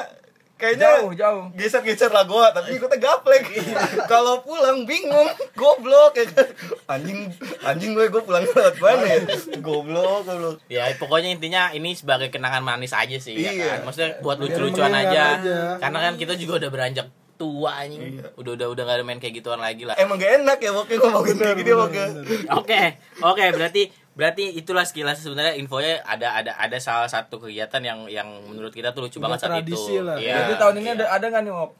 kayaknya 0.60 1.00
Jauh, 1.00 1.12
jauh. 1.12 1.44
geser-geser 1.52 2.10
lagu 2.10 2.36
tapi 2.46 2.76
ikutnya 2.76 3.00
gaplek 3.00 3.48
kalau 4.12 4.38
pulang 4.40 4.84
bingung 4.84 5.24
goblok 5.54 6.12
ya 6.14 6.28
kan 6.28 6.46
anjing 6.90 7.32
anjing 7.60 7.90
gue 7.92 8.06
gue 8.06 8.20
pulang 8.20 8.44
lewat 8.44 8.76
mana 8.76 9.06
ya 9.06 9.18
goblok 9.58 10.22
goblok 10.22 10.56
ya 10.66 10.92
pokoknya 10.94 11.32
intinya 11.32 11.62
ini 11.70 11.92
sebagai 11.92 12.28
kenangan 12.28 12.60
manis 12.60 12.92
aja 12.92 13.16
sih 13.16 13.34
ya 13.34 13.50
Iya. 13.50 13.66
kan 13.72 13.78
maksudnya 13.82 14.10
buat 14.20 14.36
lucu-lucuan 14.36 14.92
aja. 14.92 15.24
aja. 15.34 15.56
karena 15.78 15.98
kan 16.00 16.12
kita 16.14 16.36
juga 16.36 16.60
udah 16.60 16.70
beranjak 16.70 17.06
tua 17.34 17.72
anjing 17.80 18.20
Iya. 18.20 18.36
udah 18.36 18.52
udah 18.52 18.66
udah 18.68 18.82
gak 18.84 18.96
ada 18.96 19.02
main 19.02 19.16
kayak 19.16 19.34
gituan 19.34 19.56
lagi 19.56 19.82
lah 19.82 19.96
emang 19.96 20.20
gak 20.20 20.44
enak 20.44 20.58
ya 20.58 20.70
pokoknya 20.70 20.98
ngomongin 21.00 21.36
kayak 21.36 21.56
gini 21.56 21.70
pokoknya 21.72 22.06
Oke, 22.52 22.80
oke 23.18 23.44
berarti 23.50 23.82
berarti 24.10 24.58
itulah 24.58 24.82
sekilas 24.82 25.22
sebenarnya 25.22 25.54
infonya 25.54 26.02
ada 26.02 26.34
ada 26.34 26.52
ada 26.58 26.78
salah 26.82 27.06
satu 27.06 27.38
kegiatan 27.38 27.78
yang 27.78 28.10
yang 28.10 28.28
menurut 28.50 28.74
kita 28.74 28.90
tuh 28.90 29.06
lucu 29.06 29.22
Udah 29.22 29.30
banget 29.30 29.38
saat 29.46 29.50
itu. 29.62 29.70
tradisi 29.70 29.94
lah. 30.02 30.16
Iya. 30.18 30.34
Jadi 30.44 30.52
tahun 30.58 30.74
ini 30.82 30.88
iya. 30.90 30.94
ada 30.98 31.04
ada 31.14 31.26
nggak 31.30 31.42
nih, 31.46 31.52
Wok? 31.54 31.70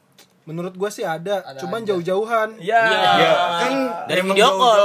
Menurut 0.43 0.73
gua 0.73 0.87
sih 0.87 1.03
ada, 1.03 1.39
cuman 1.55 1.81
jauh-jauhan 1.83 2.57
Iya. 2.57 2.81
Iya. 2.81 3.11
ya 3.15 3.31
kan 3.59 3.73
Dari 4.03 4.21
video 4.23 4.49
call. 4.51 4.81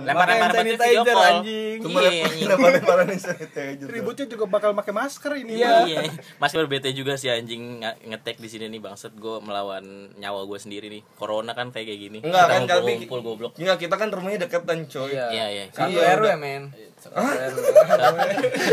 Lempar-lempar 0.00 0.50
batu 0.50 0.58
video 0.58 0.74
sanitizer, 0.74 1.14
call. 1.14 1.30
anjing. 1.32 1.76
cuma 1.80 1.98
Iya, 2.02 2.24
lempar-lemparan 2.50 3.06
sanitizer 3.12 3.86
ributnya 3.88 4.26
juga 4.26 4.44
bakal 4.48 4.70
pakai 4.72 4.92
masker 4.92 5.32
ini 5.38 5.52
Iya. 5.56 5.74
Iya, 5.84 6.00
masih 6.36 6.56
berbete 6.58 6.90
juga 6.90 7.14
sih 7.14 7.28
anjing 7.28 7.78
nge- 7.78 7.98
ngetek 8.06 8.36
di 8.36 8.48
sini 8.48 8.66
nih 8.66 8.80
bangset 8.80 9.14
gue 9.14 9.38
melawan 9.38 9.84
nyawa 10.14 10.42
gue 10.44 10.58
sendiri 10.58 10.86
nih. 10.88 11.02
Corona 11.14 11.52
kan 11.52 11.70
kayak 11.70 11.86
kayak 11.86 12.00
gini. 12.00 12.18
enggak 12.20 12.44
kan 12.44 12.62
kali 12.64 12.92
ngumpul 12.98 13.20
goblok. 13.22 13.52
enggak 13.54 13.78
kita 13.78 13.94
kan 13.94 14.08
rumahnya 14.08 14.38
deketan 14.42 14.84
coy 14.84 15.08
Iya. 15.08 15.26
Iya, 15.30 15.46
iya. 15.48 15.64
Satu 15.70 15.94
Iya, 15.94 16.16
RW, 16.16 16.26
men. 16.36 16.62
Satu 16.98 17.14
RW. 17.14 18.18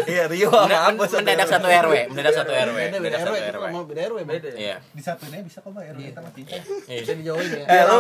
iya 0.10 0.24
Rio 0.26 0.50
sama 0.50 0.66
Mendadak, 0.66 0.98
apa 0.98 1.06
mendadak 1.16 1.48
satu 1.48 1.68
RW, 1.68 1.94
mendadak 2.10 2.34
satu 2.34 2.52
RW, 2.52 2.78
Beda, 2.98 3.18
satu 3.22 3.32
RW. 3.32 3.54
RW. 3.54 3.66
mau 3.70 3.84
beda 3.86 4.02
RW, 4.10 4.20
Beda. 4.26 4.50
Iya. 4.52 4.76
Di 4.92 5.02
satunya 5.02 5.40
bisa 5.42 5.62
kok 5.62 5.72
bayar 5.72 5.94
kita 5.94 6.20
mati. 6.20 6.42
Iya. 6.44 6.62
Bisa 7.06 7.14
dijauhin 7.14 7.50
ya. 7.54 7.66
eh 7.70 7.82
lu 7.86 7.98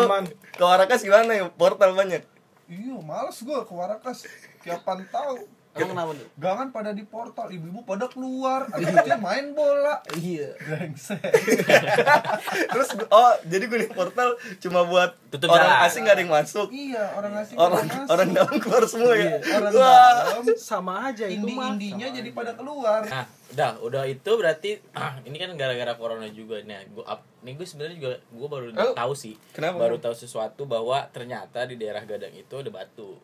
ke 0.51 0.63
Warakas 0.63 1.00
gimana 1.01 1.32
ya 1.32 1.46
portal 1.50 1.94
banyak 1.94 2.25
Iya, 2.65 2.98
males 2.98 3.38
gua 3.46 3.62
ke 3.62 3.74
Warakas. 3.77 4.25
Tiap 4.65 4.82
pantau. 4.82 5.38
Emang 5.77 5.91
kenapa 5.91 6.12
tuh? 6.13 6.27
Gangan 6.36 6.67
pada 6.70 6.89
di 6.89 7.03
portal, 7.03 7.48
ibu-ibu 7.50 7.84
pada 7.84 8.08
keluar, 8.08 8.63
adik-adiknya 8.72 9.17
main 9.17 9.51
bola. 9.51 10.00
Iya. 10.13 10.55
Brengsek. 10.58 11.20
Terus 12.72 12.89
oh 13.05 13.34
jadi 13.44 13.63
gue 13.65 13.79
di 13.82 13.89
portal 13.89 14.29
cuma 14.58 14.84
buat 14.84 15.12
Tutup 15.27 15.51
orang 15.51 15.67
jalan. 15.67 15.86
asing 15.86 16.01
gak 16.01 16.15
ada 16.15 16.22
yang 16.22 16.32
masuk. 16.34 16.67
Iya, 16.70 17.03
orang 17.12 17.34
asing 17.38 17.55
Orang 17.55 17.84
masuk. 17.84 18.08
orang 18.08 18.27
dalam 18.32 18.55
keluar 18.58 18.84
semua 18.86 19.13
ya. 19.13 19.36
orang 19.36 19.72
Wah. 19.74 20.12
dalam 20.32 20.46
sama 20.72 20.94
aja 21.05 21.25
itu 21.25 21.44
mah 21.46 21.74
indi-indinya 21.74 22.08
jadi 22.13 22.29
pada 22.32 22.51
keluar. 22.53 23.01
Nah, 23.03 23.25
udah, 23.51 23.70
udah 23.82 24.03
itu 24.05 24.32
berarti 24.32 24.70
ah, 24.94 25.20
ini 25.27 25.36
kan 25.36 25.51
gara-gara 25.53 25.91
corona 25.94 26.27
juga. 26.27 26.60
Nah, 26.62 26.79
gua 26.89 27.03
up, 27.10 27.22
nih 27.41 27.53
gue 27.53 27.67
sebenarnya 27.67 27.96
juga 27.96 28.10
gue 28.17 28.48
baru 28.48 28.65
Oh, 28.74 28.96
tahu 28.96 29.13
sih. 29.13 29.36
kenapa? 29.51 29.75
Baru 29.77 29.98
tahu 29.98 30.13
sesuatu 30.13 30.63
bahwa 30.63 31.03
ternyata 31.10 31.63
di 31.63 31.75
daerah 31.75 32.01
Gadang 32.01 32.32
itu 32.32 32.55
ada 32.55 32.70
batu. 32.70 33.20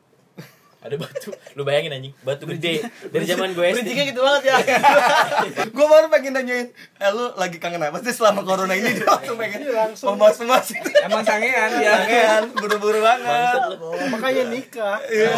Ada 0.82 0.98
batu. 0.98 1.30
Lu 1.54 1.62
bayangin 1.62 1.94
anjing, 1.94 2.14
batu 2.22 2.50
gede 2.50 2.82
dari 3.08 3.22
zaman 3.24 3.54
gue 3.54 3.62
SD. 3.64 3.76
Bridgingnya 3.78 4.06
gitu 4.08 4.20
banget 4.20 4.44
ya. 4.44 4.56
gue 5.78 5.86
baru 5.86 6.10
pengen 6.10 6.34
nanyain, 6.34 6.68
eh 6.74 7.10
lu 7.12 7.30
lagi 7.36 7.58
kangen 7.58 7.78
apa 7.80 8.02
sih 8.02 8.10
selama 8.10 8.42
corona 8.42 8.74
ini? 8.74 8.90
Dia 8.92 9.06
langsung 9.06 9.38
pengen 9.38 9.62
langsung. 9.68 10.08
membahas-membahas. 10.12 10.68
Emang 11.06 11.22
sangean 11.22 11.70
ya. 11.78 11.94
Kangen, 11.96 12.44
buru-buru 12.56 12.98
banget. 12.98 13.62
makanya 14.10 14.44
nikah 14.48 14.98
Iya. 15.06 15.30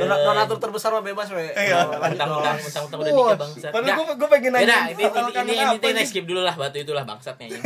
Don- 0.00 0.22
Donatur 0.22 0.58
terbesar 0.60 0.90
mah 0.90 1.02
bebas 1.02 1.28
we. 1.28 1.50
Iya. 1.50 1.82
Mentang-mentang 1.90 2.56
mentang-mentang 2.56 2.98
udah 3.00 3.10
nikah 3.12 3.38
bangsat. 3.38 3.70
Padahal 3.70 3.90
Nggak. 3.90 4.06
gue 4.06 4.14
gue 4.16 4.28
pengen 4.30 4.50
nanya. 4.54 4.78
ini 4.86 5.02
ini 5.02 5.54
ini 5.74 5.88
ini, 5.88 6.02
skip 6.06 6.24
dulu 6.24 6.40
lah 6.40 6.54
batu 6.54 6.78
itulah 6.78 7.02
bangsatnya 7.02 7.50
ini. 7.50 7.58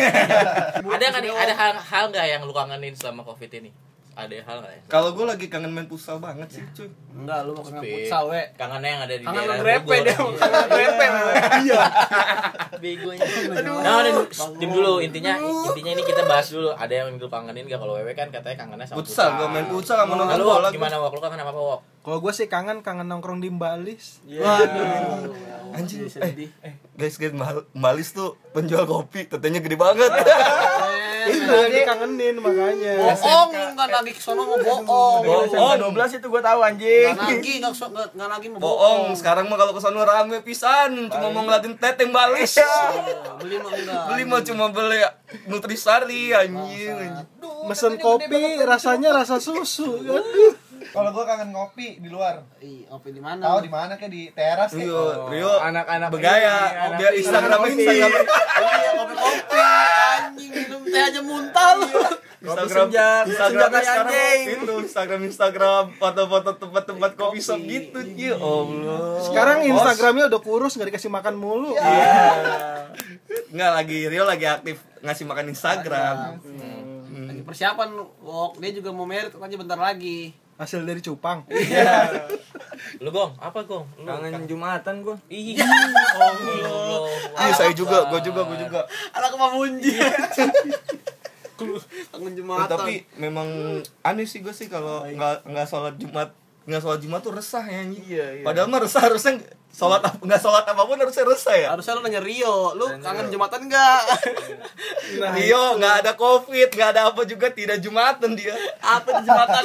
ada 0.88 1.04
nih 1.20 1.30
ada 1.30 1.52
hal 1.52 1.72
hal 1.76 2.04
nggak 2.08 2.24
yang 2.26 2.42
lu 2.42 2.52
kangenin 2.52 2.96
selama 2.96 3.20
covid 3.22 3.52
ini? 3.52 3.68
Ada 4.12 4.34
hal 4.42 4.56
nggak 4.58 4.72
ya? 4.72 4.80
Kalau 4.86 5.10
gue 5.12 5.22
lagi 5.22 5.46
kangen 5.46 5.70
main 5.70 5.86
futsal 5.86 6.18
banget 6.18 6.48
sih, 6.50 6.62
cuy. 6.72 6.90
Enggak, 7.12 7.38
lu 7.42 7.52
mau 7.52 7.62
kangen 7.62 7.80
futsal 7.80 8.22
we. 8.26 8.42
Kangennya 8.54 8.90
yang 8.90 9.02
ada 9.02 9.14
di 9.14 9.24
Kangen 9.24 9.40
daerah 9.40 9.58
grepe 9.58 9.86
Bogor. 9.86 10.02
dia. 10.02 10.16
Kangen 10.36 10.66
grepe. 10.68 11.04
Iya. 11.60 11.80
Begonya. 12.72 13.24
Nah, 13.80 13.92
udah, 14.00 14.12
shh, 14.26 14.50
dim 14.56 14.70
dulu 14.70 14.92
intinya 14.98 15.36
intinya 15.38 15.90
ini 15.92 16.02
kita 16.02 16.22
bahas 16.24 16.48
dulu. 16.48 16.70
Ada 16.72 16.92
yang 16.96 17.16
lu 17.16 17.26
kangenin 17.26 17.64
gak 17.64 17.78
kalau 17.78 17.94
Wewe 17.94 18.12
kan 18.12 18.28
katanya 18.28 18.56
kangennya 18.56 18.86
sama 18.86 18.98
Futsal, 18.98 19.28
gue 19.36 19.46
main 19.46 19.66
futsal 19.66 19.96
sama 19.98 20.12
Nah, 20.12 20.24
nonton 20.24 20.36
lu 20.36 20.44
bola. 20.46 20.68
gimana 20.70 20.96
Wok? 20.98 21.10
Lu 21.12 21.20
kangen 21.20 21.40
apa 21.40 21.52
Wok? 21.52 21.80
kalau 22.00 22.16
gue 22.18 22.32
sih 22.32 22.48
kangen 22.48 22.80
kangen 22.80 23.04
nongkrong 23.04 23.38
di 23.38 23.48
Mbalis 23.48 24.24
Waduh. 24.24 25.28
Anjing, 25.70 26.08
Sedih. 26.08 26.48
eh, 26.60 26.74
guys, 26.92 27.14
guys, 27.14 27.30
Malis 27.70 28.10
tuh 28.10 28.34
penjual 28.50 28.82
kopi, 28.82 29.22
tetenya 29.24 29.60
gede 29.60 29.76
banget. 29.76 30.08
itu 31.28 31.50
yang 31.50 31.72
dikangenin 31.74 32.34
makanya 32.40 32.92
Bohong, 33.00 33.50
enggak 33.52 33.88
lagi 33.90 34.12
ke 34.16 34.22
sono 34.22 34.42
mau 34.46 34.56
bohong. 34.56 35.22
Oh, 35.58 35.74
12 35.76 36.18
itu 36.22 36.26
gue 36.30 36.42
tahu 36.42 36.58
anjing. 36.64 37.12
Enggak 37.12 37.28
lagi, 37.36 37.54
enggak 37.60 38.30
lagi 38.30 38.46
mau 38.48 38.58
Bohong, 38.62 39.12
sekarang 39.18 39.50
mah 39.50 39.58
kalau 39.60 39.72
ke 39.76 39.80
sana 39.82 40.02
rame 40.06 40.40
pisan, 40.40 41.10
cuma 41.10 41.28
mau 41.28 41.44
ngeliatin 41.44 41.74
teteng 41.76 42.14
Malis. 42.14 42.56
Beli 43.42 43.56
mah 43.60 43.72
enggak. 43.74 44.02
Beli 44.08 44.22
mah 44.24 44.40
cuma 44.46 44.64
beli 44.72 45.00
Nutrisari 45.46 46.34
anjing. 46.34 46.96
anjing. 46.96 47.30
mesen 47.68 48.00
kopi 48.00 48.60
rasanya 48.64 49.12
rasa 49.12 49.36
susu 49.36 50.00
Kalau 50.80 51.10
gua 51.12 51.24
kangen 51.28 51.52
ngopi 51.52 52.00
di 52.00 52.08
luar. 52.08 52.40
Ih, 52.64 52.88
ngopi 52.88 53.12
di 53.12 53.20
mana? 53.20 53.44
Tahu 53.44 53.58
di 53.60 53.70
mana 53.70 53.92
kayak 54.00 54.12
di 54.12 54.22
teras 54.32 54.72
kayak. 54.72 54.88
Rio, 54.88 55.28
Rio 55.28 55.52
anak-anak 55.60 56.08
bergaya, 56.08 56.56
biar 56.96 57.12
ini. 57.12 57.20
Instagram 57.20 57.60
Instagram 57.68 58.10
Iya, 58.10 58.90
kopi-kopi. 58.96 59.58
Anjing 59.60 60.50
minum 60.56 60.80
teh 60.88 61.02
aja 61.04 61.20
muntah 61.20 61.70
lu. 61.76 61.88
Instagram 62.40 62.88
senja, 62.88 63.08
Instagram 63.28 63.68
senja 63.68 63.80
sekarang 63.84 64.12
anjing. 64.16 64.60
itu 64.64 64.74
Instagram 64.88 65.20
Instagram 65.28 65.84
foto-foto 66.00 66.50
tempat-tempat 66.56 67.10
kopi 67.12 67.36
shop 67.36 67.60
gitu 67.68 68.00
ya 68.16 68.32
Allah 68.32 69.20
sekarang 69.28 69.56
Instagramnya 69.68 70.32
udah 70.32 70.40
kurus 70.40 70.72
nggak 70.80 70.88
dikasih 70.88 71.12
makan 71.12 71.36
mulu 71.36 71.76
nggak 73.52 73.70
lagi 73.76 74.08
Rio 74.08 74.24
lagi 74.24 74.48
aktif 74.48 74.80
ngasih 75.04 75.24
makan 75.28 75.52
Instagram 75.52 76.16
Lagi 77.10 77.42
persiapan 77.44 77.88
Wok, 78.24 78.56
dia 78.56 78.72
juga 78.72 78.90
mau 78.94 79.04
merit 79.04 79.34
aja 79.34 79.56
bentar 79.58 79.76
lagi. 79.76 80.32
Hasil 80.60 80.84
dari 80.84 81.00
cupang 81.00 81.40
Lu 82.98 83.08
Gong, 83.08 83.32
apa 83.36 83.60
Gong? 83.62 83.84
Lu 83.96 84.04
Kangen 84.04 84.44
Jumatan 84.44 85.00
gue. 85.00 85.16
Iya. 85.28 85.64
Allah. 85.64 87.00
iya 87.38 87.52
saya 87.52 87.72
juga 87.72 88.08
gue 88.08 88.20
juga 88.20 88.44
gue 88.44 88.58
juga 88.58 88.80
Anak 89.12 89.32
mamunji. 89.34 89.96
Kangen 92.08 92.32
Eh, 92.32 92.34
Jumatan. 92.34 92.68
tapi 92.70 93.04
memang 93.16 93.44
aneh 94.00 94.24
sih 94.24 94.40
gue 94.40 94.48
sih 94.50 94.66
kalau 94.66 95.04
nggak 95.04 95.44
nggak 95.44 95.66
sholat 95.66 95.96
Jumat 95.96 96.32
nggak 96.70 96.82
sholat 96.86 97.00
Jumat 97.02 97.20
tuh 97.26 97.34
resah 97.34 97.64
ya 97.66 97.82
anjing. 97.82 98.04
Iya, 98.06 98.26
iya. 98.38 98.44
Padahal 98.46 98.70
mah 98.70 98.80
resah 98.86 99.02
harusnya 99.02 99.42
sholat 99.70 100.02
apa 100.02 100.18
nggak 100.18 100.42
sholat 100.42 100.66
apa 100.66 100.82
pun 100.82 100.98
harusnya 100.98 101.24
resah 101.26 101.54
ya. 101.54 101.68
harusnya 101.74 101.94
lu 101.98 102.02
nanya 102.02 102.22
Rio, 102.22 102.74
lu 102.78 102.86
kangen 103.02 103.30
Jumatan 103.30 103.70
enggak? 103.70 104.02
Rio 105.34 105.78
nggak 105.78 105.94
ada 106.02 106.12
covid 106.18 106.68
nggak 106.74 106.90
ada 106.94 107.10
apa 107.10 107.22
juga 107.26 107.50
tidak 107.50 107.82
Jumatan 107.82 108.38
dia. 108.38 108.54
Apa 108.82 109.22
di 109.22 109.22
Jumatan? 109.26 109.62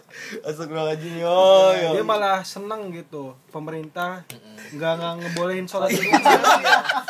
Astagfirullahaladzim 0.46 1.14
yo 1.22 1.38
yo. 1.74 1.88
dia 1.94 2.04
malah 2.06 2.42
seneng 2.42 2.90
gitu 2.94 3.34
pemerintah 3.50 4.26
nggak 4.74 4.92
nggak 4.98 5.12
ngebolehin 5.22 5.66
sholat 5.66 5.90
di 5.90 6.06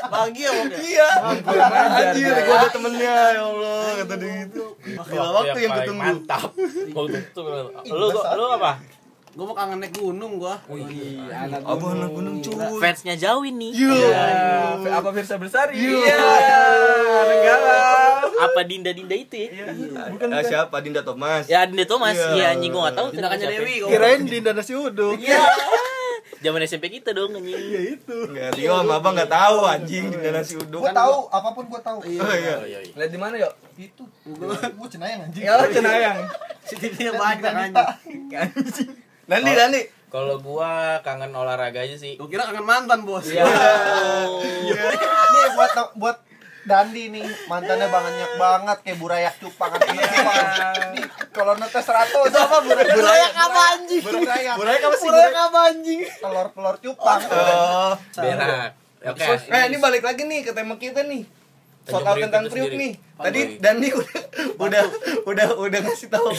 Bahagia 0.08 0.48
Wok 0.52 0.72
ya. 0.72 0.78
Iya. 0.80 1.08
Anjir, 1.88 2.32
gue 2.32 2.56
ada 2.56 2.68
temennya 2.72 3.16
ya 3.36 3.42
Allah 3.44 3.80
kata 4.02 4.14
dia 4.16 4.34
gitu. 4.48 4.64
Gila 4.80 5.30
waktu 5.36 5.58
yang 5.60 5.72
ketunggu. 5.76 6.00
Mantap. 6.00 6.50
Waktu 6.96 7.18
itu 7.20 7.42
lu 7.92 8.08
lu 8.08 8.46
apa? 8.56 8.72
Gua 9.36 9.44
mau 9.44 9.54
kangen 9.54 9.78
naik 9.78 9.92
gunung 9.92 10.40
gua. 10.40 10.56
Anak 10.64 11.60
Abah 11.62 11.90
anak 11.92 12.10
gunung 12.10 12.36
cuy. 12.40 12.56
Fansnya 12.80 13.14
jauh 13.14 13.44
ini. 13.44 13.70
Iya. 13.70 14.24
Apa 14.98 15.08
Firsa 15.12 15.36
Bersari? 15.36 15.76
Iya. 15.76 16.16
Negara. 17.28 17.78
Apa 18.38 18.60
Dinda-Dinda 18.64 19.14
itu 19.14 19.36
ya? 19.46 19.68
Ah, 20.30 20.42
siapa 20.42 20.76
Dinda 20.80 21.02
Thomas? 21.02 21.44
Ya 21.46 21.66
Dinda 21.66 21.84
Thomas. 21.84 22.14
Iya. 22.14 22.28
Iya 22.34 22.46
anjing 22.56 22.70
gua 22.70 22.88
enggak 22.88 22.96
tahu. 22.96 23.06
Tindakannya 23.12 23.46
siapa. 23.46 23.58
Dewi 23.60 23.74
kirain 23.84 24.20
di 24.22 24.38
nasi 24.40 24.72
uduk 24.72 25.16
Iya. 25.18 25.42
Zaman 26.38 26.62
SMP 26.62 26.86
kita 26.86 27.10
dong 27.10 27.34
anjing. 27.34 27.50
ya 27.50 27.80
itu 27.98 28.14
Enggak, 28.30 28.54
Rio 28.54 28.78
sama 28.78 29.02
Abang 29.02 29.14
enggak 29.18 29.26
tahu 29.32 29.58
anjing 29.66 30.04
Dinda 30.06 30.30
nasi 30.30 30.54
uduk. 30.54 30.82
Gua 30.82 30.94
tahu, 30.94 31.26
apa 31.28 31.48
pun 31.50 31.64
gua 31.66 31.80
tahu. 31.82 31.98
Oh 31.98 32.06
iya. 32.06 32.22
Oh, 32.22 32.34
iya, 32.34 32.54
iya. 32.64 32.78
Lihat 32.94 33.10
di 33.10 33.18
mana 33.18 33.34
yuk? 33.36 33.52
Itu. 33.74 34.02
Gua 34.34 34.54
gua 34.54 34.88
cenayang 34.88 35.26
anjing. 35.26 35.42
Ya 35.42 35.58
cenayang. 35.66 36.18
CCTV-nya 36.68 37.12
banyak 37.16 37.52
anjing. 37.52 37.74
Anjing. 38.34 38.90
Nanti 39.28 39.50
nanti. 39.52 39.80
Kalau 40.08 40.40
gua 40.40 41.04
kangen 41.04 41.36
olahraga 41.36 41.84
aja 41.84 41.94
sih. 41.94 42.16
Gua 42.16 42.26
kira 42.26 42.48
kangen 42.48 42.64
mantan, 42.64 43.04
Bos. 43.04 43.28
Iya. 43.28 43.44
Ini 45.28 45.40
buat 45.52 45.72
buat 45.94 46.16
Dandi 46.68 47.08
nih 47.08 47.24
mantannya 47.48 47.88
banyak 47.88 48.30
banget 48.36 48.76
kayak 48.84 48.98
burayak 49.00 49.34
cupang 49.40 49.72
kan 49.72 49.80
ini 49.88 50.04
Nih, 50.92 51.04
kalau 51.32 51.56
netes 51.56 51.80
100 51.80 52.12
itu 52.12 52.36
apa 52.36 52.56
burayak 52.60 52.92
Burayak 52.92 53.32
apa 53.32 53.60
anjing? 53.72 54.02
burayak 54.04 54.54
Burayak 54.60 54.82
apa 54.84 54.96
sih? 55.00 55.08
Burayak 55.08 55.36
apa 55.48 55.58
anjing? 55.72 56.00
telur 56.04 56.46
telur 56.52 56.76
cupang 56.76 57.20
Oh. 57.32 57.92
Berak. 58.12 58.70
Oke. 59.00 59.24
Eh, 59.48 59.62
ini 59.72 59.76
balik 59.80 60.02
lagi 60.04 60.22
nih 60.28 60.40
ke 60.44 60.52
tema 60.52 60.76
kita 60.76 61.08
nih. 61.08 61.24
So 61.88 61.96
Tanjung 61.96 62.04
tau 62.04 62.12
Priok 62.12 62.24
tentang 62.28 62.44
sendiri. 62.52 62.76
nih. 62.76 62.92
Tadi 63.18 63.40
Boy? 63.40 63.58
Dandi 63.58 63.88
udah 63.90 64.20
udah 64.58 64.82
udah 65.24 65.46
udah 65.58 65.78
ngasih 65.82 66.08
tahu 66.08 66.30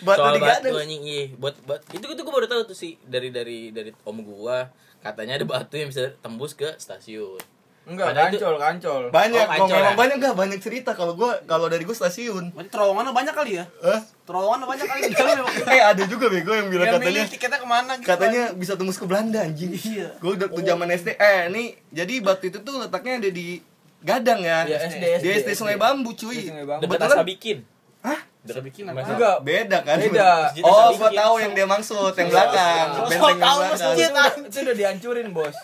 batu 0.00 0.20
Soal 0.20 0.32
di 0.32 0.40
batu 0.40 0.76
anjing 0.76 1.02
iya. 1.02 1.24
Buat 1.34 1.56
buat 1.64 1.80
itu 1.88 2.04
itu 2.04 2.20
gua 2.20 2.34
baru 2.34 2.46
tahu 2.46 2.60
tuh 2.64 2.76
sih 2.76 3.00
dari 3.02 3.28
dari 3.28 3.70
dari 3.70 3.90
om 4.02 4.20
gua 4.20 4.68
katanya 4.98 5.36
ada 5.36 5.46
batu 5.46 5.74
yang 5.74 5.88
bisa 5.88 6.12
tembus 6.18 6.52
ke 6.52 6.76
stasiun. 6.76 7.40
Enggak, 7.86 8.10
Padahal 8.10 8.28
itu- 8.28 8.42
kancol, 8.42 8.56
kancol. 8.58 9.02
Banyak, 9.14 9.38
Oh, 9.38 9.46
kok 9.46 9.54
Ancol 9.62 9.78
memang 9.78 9.94
ya? 9.94 9.96
banyak 9.96 10.16
enggak 10.18 10.34
banyak 10.34 10.58
cerita 10.58 10.90
kalau 10.90 11.14
gua 11.14 11.38
kalau 11.46 11.70
dari 11.70 11.86
gua 11.86 11.94
stasiun. 11.94 12.50
Berarti 12.50 12.66
terowongannya 12.68 13.14
banyak 13.14 13.30
kali 13.30 13.52
ya? 13.56 13.64
Hah? 13.78 14.00
Terowongannya 14.26 14.66
banyak 14.66 14.86
kali 14.90 15.00
di 15.06 15.14
dalam 15.14 15.36
ya. 15.38 15.64
Eh 15.70 15.82
ada 15.86 16.02
juga 16.04 16.26
bego 16.26 16.50
yang 16.50 16.66
bilang 16.66 16.90
Yang 16.90 16.98
katanya 16.98 17.22
tiketnya 17.30 17.58
ke 17.62 17.68
mana 17.70 17.92
gitu 17.94 18.08
katanya 18.10 18.42
bisa 18.52 18.74
tembus 18.74 18.98
ke 18.98 19.06
Belanda 19.06 19.38
anjing. 19.38 19.70
Iya. 19.70 20.18
Gue 20.18 20.34
udah 20.34 20.50
tuh 20.50 20.66
zaman 20.66 20.88
SD. 20.90 21.14
Eh, 21.14 21.42
nih 21.46 21.66
jadi 21.94 22.14
batu 22.18 22.44
itu 22.44 22.58
tuh 22.58 22.74
letaknya 22.76 23.22
ada 23.22 23.30
di 23.30 23.62
Gadang 24.04 24.40
ya. 24.44 24.68
Iya, 24.68 24.76
SD, 24.86 25.04
Di 25.24 25.28
SD 25.40 25.50
Sungai 25.56 25.78
Bambu 25.80 26.12
cuy. 26.12 26.44
Sungai 26.44 26.66
Bambu. 26.68 26.82
Dekat 26.84 26.98
Kebetulan 27.00 27.16
Asabikin. 27.16 27.58
Hah? 28.04 28.20
Dekat 28.46 28.64
bikin 28.64 28.84
apa? 28.86 28.98
Enggak. 29.02 29.36
beda 29.42 29.78
kan? 29.82 29.96
Beda. 29.98 30.30
Oh, 30.60 30.88
gua 30.92 31.10
tahu 31.12 31.34
yang 31.38 31.52
dia 31.52 31.66
maksud, 31.66 32.12
yang 32.12 32.28
belakang. 32.28 32.86
Benteng 33.02 33.20
yang 33.28 33.40
tahu 33.40 33.58
belakang. 33.60 33.90
masjid. 33.92 34.08
Itu 34.42 34.58
udah 34.62 34.74
dihancurin, 34.74 35.26
Bos. 35.30 35.56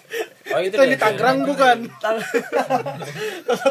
Oh 0.45 0.59
itu 0.59 0.75
itu 0.75 0.85
di 0.85 0.99
Tangerang 0.99 1.39
bukan 1.43 1.77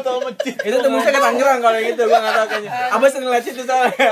Tahu 0.02 0.18
masjid. 0.24 0.54
Itu 0.58 0.76
tembusnya 0.78 1.12
ke 1.12 1.20
Tangerang 1.20 1.58
kalau 1.60 1.76
yang 1.76 1.92
itu 1.92 2.02
gua 2.02 2.18
enggak 2.18 2.34
tahu 2.34 2.46
kayaknya. 2.48 2.70
Abah 2.90 3.08
sering 3.08 3.28
lihat 3.28 3.44
situ 3.44 3.62
soalnya. 3.62 4.08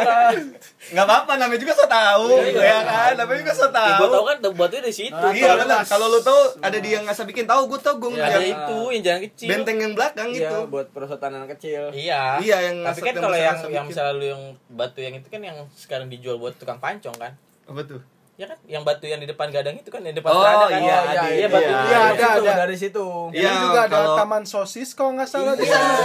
Nggak 0.91 1.05
apa-apa, 1.05 1.33
namanya 1.37 1.61
juga 1.61 1.73
so 1.73 1.87
tahu, 1.87 2.29
ya 2.53 2.79
kan? 2.83 3.13
Namanya 3.17 3.39
juga 3.41 3.55
so 3.55 3.67
Ya, 3.71 3.97
gua 3.97 4.09
tahu 4.09 4.13
tahu. 4.13 4.25
kan 4.27 4.37
batunya 4.53 4.83
dari 4.83 4.95
situ. 4.95 5.27
Iya 5.33 5.51
benar. 5.57 5.83
Kalau 5.85 6.07
lu 6.09 6.21
tahu 6.21 6.41
ada 6.61 6.79
di 6.79 6.89
yang 6.91 7.03
nggak 7.03 7.27
bikin 7.27 7.47
tahu, 7.47 7.61
gua 7.67 7.79
tahu 7.79 7.95
gua 7.99 8.11
Ya, 8.13 8.27
ada 8.27 8.39
yang 8.39 8.51
itu 8.51 8.79
yang 8.91 9.03
jangan 9.03 9.21
kecil. 9.25 9.49
benteng 9.49 9.77
yang 9.79 9.93
belakang 9.95 10.29
Iya, 10.31 10.41
itu. 10.43 10.59
buat 10.69 10.87
perosotan 10.91 11.31
anak 11.33 11.49
kecil. 11.57 11.83
Iya. 11.91 12.41
Iya, 12.41 12.57
yang 12.61 12.77
Tapi 12.81 12.87
ngasih- 12.91 13.03
kan 13.03 13.13
yang 13.13 13.23
kalau 13.23 13.39
yang 13.39 13.59
yang 13.71 13.85
misalnya 13.87 14.13
lu 14.13 14.25
yang 14.27 14.43
batu 14.91 15.01
yang 15.01 15.15
itu 15.15 15.29
kan 15.31 15.39
yang 15.41 15.55
sekarang 15.73 16.11
dijual 16.11 16.37
buat 16.37 16.53
tukang 16.53 16.77
pancong 16.77 17.15
kan. 17.15 17.39
Apa 17.65 17.87
tuh? 17.87 18.03
Ya 18.35 18.45
kan? 18.45 18.59
Yang 18.65 18.83
batu 18.83 19.05
yang 19.05 19.21
di 19.21 19.29
depan 19.29 19.47
gadang 19.49 19.77
itu 19.77 19.87
kan 19.87 20.01
yang 20.01 20.17
depan 20.17 20.33
Oh, 20.33 20.41
Prada 20.41 20.67
kan? 20.67 20.81
iya, 20.81 20.97
Oh, 20.97 21.05
iya, 21.07 21.23
iya, 21.31 21.47
batu. 21.47 21.61
iya. 21.63 21.79
Iya, 21.79 21.99
ada, 22.01 22.09
Dari 22.11 22.27
situ, 22.27 22.41
ada. 22.43 22.53
dari 22.57 22.77
situ. 22.77 23.07
Ini 23.31 23.39
Iya, 23.39 23.53
juga 23.61 23.81
ada 23.81 23.95
kalau- 23.95 24.17
taman 24.17 24.45
sosis 24.45 24.89
kalau 24.91 25.11
nggak 25.13 25.29
salah 25.29 25.55
di 25.55 25.63
Iya. 25.63 25.77
sana. 25.77 25.97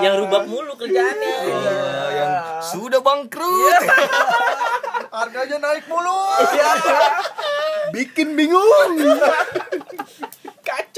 Yang 0.00 0.14
rubak 0.18 0.44
mulu 0.44 0.72
kerjaannya. 0.74 1.36
Iya, 1.44 1.74
yang 2.12 2.32
sudah 2.64 2.98
bangkrut. 2.98 3.82
Harganya 5.12 5.56
naik 5.62 5.84
mulu. 5.86 6.16
Bikin 7.92 8.34
bingung. 8.34 8.92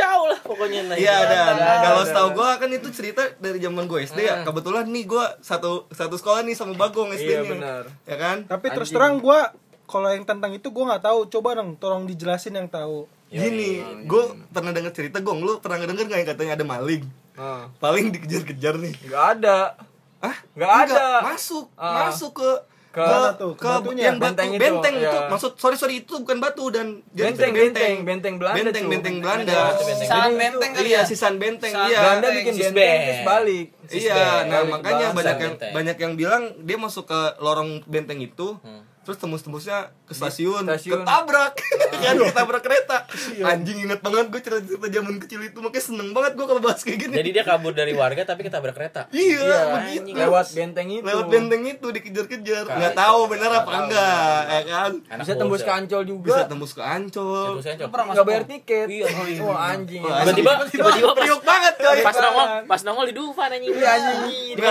Kacau 0.09 0.21
lah 0.25 0.41
pokoknya 0.41 0.81
nah. 0.85 0.97
Iya 0.97 1.17
dan 1.23 1.55
ada, 1.55 1.69
kalau 1.85 2.03
setahu 2.03 2.29
gue 2.33 2.49
kan 2.57 2.71
itu 2.73 2.89
cerita 2.89 3.23
dari 3.37 3.61
zaman 3.61 3.85
gue 3.85 3.99
SD 4.03 4.21
ya. 4.25 4.41
Kebetulan 4.41 4.89
nih 4.89 5.05
gue 5.05 5.25
satu 5.39 5.85
satu 5.93 6.17
sekolah 6.17 6.41
nih 6.43 6.57
sama 6.57 6.73
Bagong 6.75 7.13
SD 7.13 7.29
Iya, 7.29 7.43
benar. 7.45 7.83
Ya 8.09 8.17
kan? 8.17 8.37
Tapi 8.49 8.73
terus 8.73 8.89
terang 8.89 9.21
gue 9.21 9.41
kalau 9.85 10.09
yang 10.09 10.25
tentang 10.25 10.49
itu 10.51 10.65
gue 10.65 10.85
nggak 10.85 11.05
tahu. 11.05 11.29
Coba 11.29 11.53
dong, 11.55 11.77
tolong 11.77 12.09
dijelasin 12.09 12.57
yang 12.57 12.69
tahu. 12.69 13.05
Gini, 13.29 13.85
gue 14.09 14.23
pernah 14.49 14.73
denger 14.73 14.93
cerita 14.97 15.21
Gong, 15.21 15.45
lu 15.45 15.61
pernah 15.61 15.85
denger 15.85 16.09
nggak 16.09 16.19
yang 16.25 16.29
katanya 16.29 16.53
ada 16.57 16.65
maling? 16.65 17.05
Ah. 17.37 17.69
Paling 17.77 18.09
dikejar-kejar 18.09 18.81
nih. 18.81 18.97
Nggak 19.05 19.25
ada. 19.37 19.77
Ah, 20.19 20.37
Nggak 20.57 20.73
ada. 20.89 21.05
Masuk, 21.23 21.69
Ah. 21.77 22.09
masuk 22.09 22.41
ke 22.41 22.51
Ke-? 22.89 23.05
Ke 23.05 23.47
ke 23.55 23.69
batunya? 23.69 24.03
yang 24.09 24.17
batu 24.17 24.33
Benteng 24.33 24.51
benteng, 24.57 24.95
itu, 24.97 25.05
itu, 25.05 25.19
iya. 25.21 25.29
maksud 25.29 25.51
sorry 25.57 25.77
sorry 25.77 25.95
itu 26.01 26.15
bukan 26.19 26.39
batu 26.41 26.65
dan 26.73 26.87
Benteng, 27.13 27.53
benteng 27.53 27.53
benteng, 27.53 27.95
benteng 28.03 28.35
Belanda, 28.41 28.57
benteng 28.65 28.85
cuy. 28.85 28.93
benteng 28.97 29.17
Belanda 29.21 29.59
Sisaan 29.77 30.31
benteng 30.35 30.71
kali 30.73 30.89
iya 30.89 31.01
ya? 31.01 31.03
sisan 31.05 31.35
benteng 31.37 31.73
iya 31.85 32.01
Belanda 32.01 32.29
bikin 32.33 32.55
benteng 32.57 32.99
terus 33.05 33.21
balik. 33.23 33.67
iya 33.89 34.25
nah 34.45 34.61
Balik 34.65 34.73
makanya 34.73 35.07
banyak 35.13 35.37
yang 35.37 35.53
benteng. 35.55 35.73
banyak 35.73 35.97
yang 35.99 36.13
bilang 36.15 36.43
dia 36.61 36.77
masuk 36.77 37.05
ke 37.05 37.21
lorong 37.39 37.85
benteng 37.85 38.19
itu 38.19 38.57
terus 39.09 39.17
tembus-tembusnya 39.17 39.79
ke 40.05 40.13
stasiun, 40.13 40.69
stasiun. 40.69 41.01
ketabrak 41.01 41.57
kan 42.05 42.15
ketabrak 42.21 42.61
kereta 42.61 43.09
anjing 43.41 43.81
inget 43.81 43.99
banget 43.99 44.29
gue 44.29 44.37
cerita-cerita 44.39 44.87
zaman 44.91 45.17
kecil 45.19 45.41
itu 45.43 45.59
makanya 45.59 45.81
seneng 45.83 46.13
banget 46.13 46.33
gue 46.35 46.45
kalau 46.45 46.61
bahas 46.61 46.85
kayak 46.85 46.99
gini 47.01 47.15
Jadi 47.15 47.29
dia 47.33 47.41
kabur 47.41 47.73
dari 47.73 47.91
warga 47.91 48.21
tapi 48.23 48.45
ketabrak 48.45 48.77
kereta. 48.77 49.09
iya 49.09 49.81
anjing. 49.81 50.05
begitu 50.05 50.21
Lewat 50.21 50.47
benteng 50.53 50.89
itu. 50.91 51.01
lewat 51.03 51.25
benteng 51.27 51.63
itu 51.65 51.87
dikejar-kejar 51.89 52.65
nggak 52.69 52.93
tahu 52.93 53.21
bener 53.27 53.49
apa 53.51 53.71
enggak 53.81 54.41
ya 54.45 54.61
kan 54.67 54.93
Anak 55.09 55.25
Bisa 55.25 55.35
tembus 55.35 55.63
ke. 55.63 55.71
Ancol 55.71 56.03
juga. 56.05 56.29
bisa 56.29 56.43
tembus 56.45 56.73
ke 56.75 56.83
ancol. 56.83 57.49
Nggak 57.59 58.27
bayar 58.27 58.45
tiket. 58.45 58.87
Iya. 58.91 59.07
Wah 59.41 59.73
anjing. 59.73 60.03
Wah, 60.03 60.21
Tiba-tiba 60.21 60.53
tiba-tiba 60.69 61.11
priuk 61.15 61.41
banget 61.41 61.75
coy 61.79 61.99
pas 62.03 62.13
nongol 62.15 62.47
pas 62.67 62.81
nongol 62.83 63.05
di 63.07 63.15
Dufan 63.15 63.49
anjing. 63.49 63.73
Iya 63.73 63.89
anjing. 63.89 64.53
Di 64.53 64.63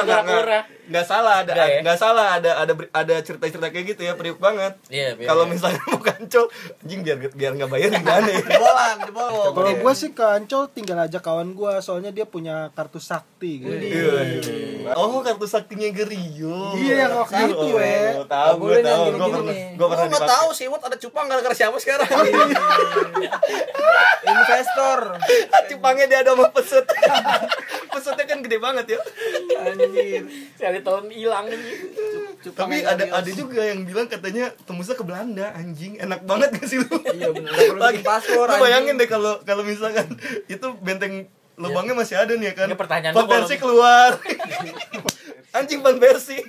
Nggak, 0.88 1.04
salah 1.04 1.44
ada 1.44 1.52
Nggak 1.82 1.84
ya? 1.84 2.00
salah 2.00 2.28
ada 2.36 2.52
ada 2.58 2.74
ada 2.94 3.16
cerita-cerita 3.20 3.68
kayak 3.68 3.86
gitu 3.92 4.02
ya 4.04 4.14
priuk 4.28 4.40
banget 4.40 4.74
Iya, 4.88 5.16
biar- 5.16 5.24
kalau 5.26 5.44
misalnya 5.46 5.80
mau 5.88 5.98
kancol 5.98 6.46
anjing 6.78 7.00
biar 7.02 7.18
biar 7.32 7.52
nggak 7.54 7.70
bayar 7.70 7.90
gimana 7.96 8.28
ya 8.28 8.42
Jebolan, 8.44 8.96
jebol. 9.02 9.32
Kalau 9.50 9.72
gue 9.74 9.94
sih 9.94 10.12
ke 10.12 10.26
Ancol 10.28 10.64
tinggal 10.70 11.00
aja 11.00 11.18
kawan 11.18 11.50
gue, 11.50 11.74
soalnya 11.80 12.12
dia 12.12 12.26
punya 12.26 12.68
kartu 12.72 13.00
sakti 13.00 13.64
gitu. 13.64 13.72
Iya. 13.72 14.92
oh 14.94 15.22
kartu 15.22 15.46
saktinya 15.46 15.88
Gerio 15.90 16.76
Iya, 16.76 17.08
yang 17.08 17.14
waktu 17.18 17.42
itu, 17.48 17.68
oh, 17.70 17.80
eh. 17.80 18.12
tahu 18.22 18.54
gue 18.58 18.68
Boleh 18.70 18.84
tahu 18.84 19.00
gue 19.00 19.08
gini-gini 19.08 19.32
pernah 19.32 19.48
nih. 19.48 19.64
gue 19.70 19.88
pernah 19.88 19.96
Gua 19.98 20.06
nggak 20.06 20.20
dipakai 20.20 20.34
tahu 20.36 20.50
sih, 20.52 20.66
Wot 20.68 20.82
ada 20.82 20.98
cupang 20.98 21.26
gara-gara 21.26 21.56
siapa 21.56 21.78
sekarang? 21.78 22.10
Investor. 24.28 25.00
cupangnya 25.68 26.06
dia 26.06 26.20
ada 26.22 26.32
sama 26.32 26.48
pesut 26.50 26.86
pesutnya 27.92 28.26
kan 28.26 28.40
gede 28.40 28.58
banget 28.58 28.86
ya 28.88 29.00
Anjir. 29.60 30.24
Sekali 30.54 30.80
tahun 30.82 31.06
hilang 31.10 31.46
tapi 32.54 32.86
ada 32.86 33.04
ada 33.10 33.32
juga 33.32 33.62
yang 33.66 33.84
bilang 33.84 34.08
katanya 34.08 34.54
tembusnya 34.66 34.96
ke 34.96 35.06
Belanda 35.06 35.54
anjing. 35.58 35.98
Enak 35.98 36.24
banget 36.24 36.50
gak 36.58 36.68
sih 36.70 36.78
lu? 36.82 36.98
Iya 37.14 37.34
perlu 37.34 37.82
bikin 37.82 38.04
paspor. 38.06 38.48
lu 38.48 38.56
bayangin 38.62 38.96
deh 38.96 39.10
kalau 39.10 39.42
kalau 39.44 39.64
misalkan 39.66 40.06
itu 40.48 40.68
benteng 40.82 41.28
lubangnya 41.58 41.98
masih 41.98 42.16
ada 42.22 42.34
nih 42.38 42.54
ya 42.54 42.54
kan. 42.54 42.68
Ini 42.70 42.78
pertanyaan 42.78 43.14
Persie 43.14 43.58
keluar 43.58 44.12
anjing 45.56 45.80
Van 45.80 45.98
Persie. 45.98 46.44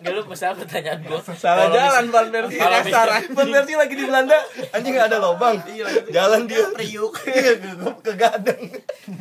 Enggak 0.00 0.12
lu 0.16 0.22
masalah 0.24 0.56
pertanyaan 0.56 1.00
gua. 1.04 1.20
Salah 1.36 1.68
Kalau 1.68 1.76
jalan 1.76 2.04
Van 2.08 2.26
Persie. 2.32 2.60
Kasar. 2.60 3.08
Van 3.30 3.48
Persie 3.52 3.76
lagi 3.76 3.94
di 3.94 4.04
Belanda. 4.08 4.38
Anjing 4.72 4.92
nggak 4.96 5.08
ada 5.12 5.18
lubang 5.20 5.56
jalan 6.10 6.40
dia. 6.48 6.64
Priuk. 6.74 7.14
iya 7.28 7.52
ke, 8.00 8.12
gadang. 8.16 8.60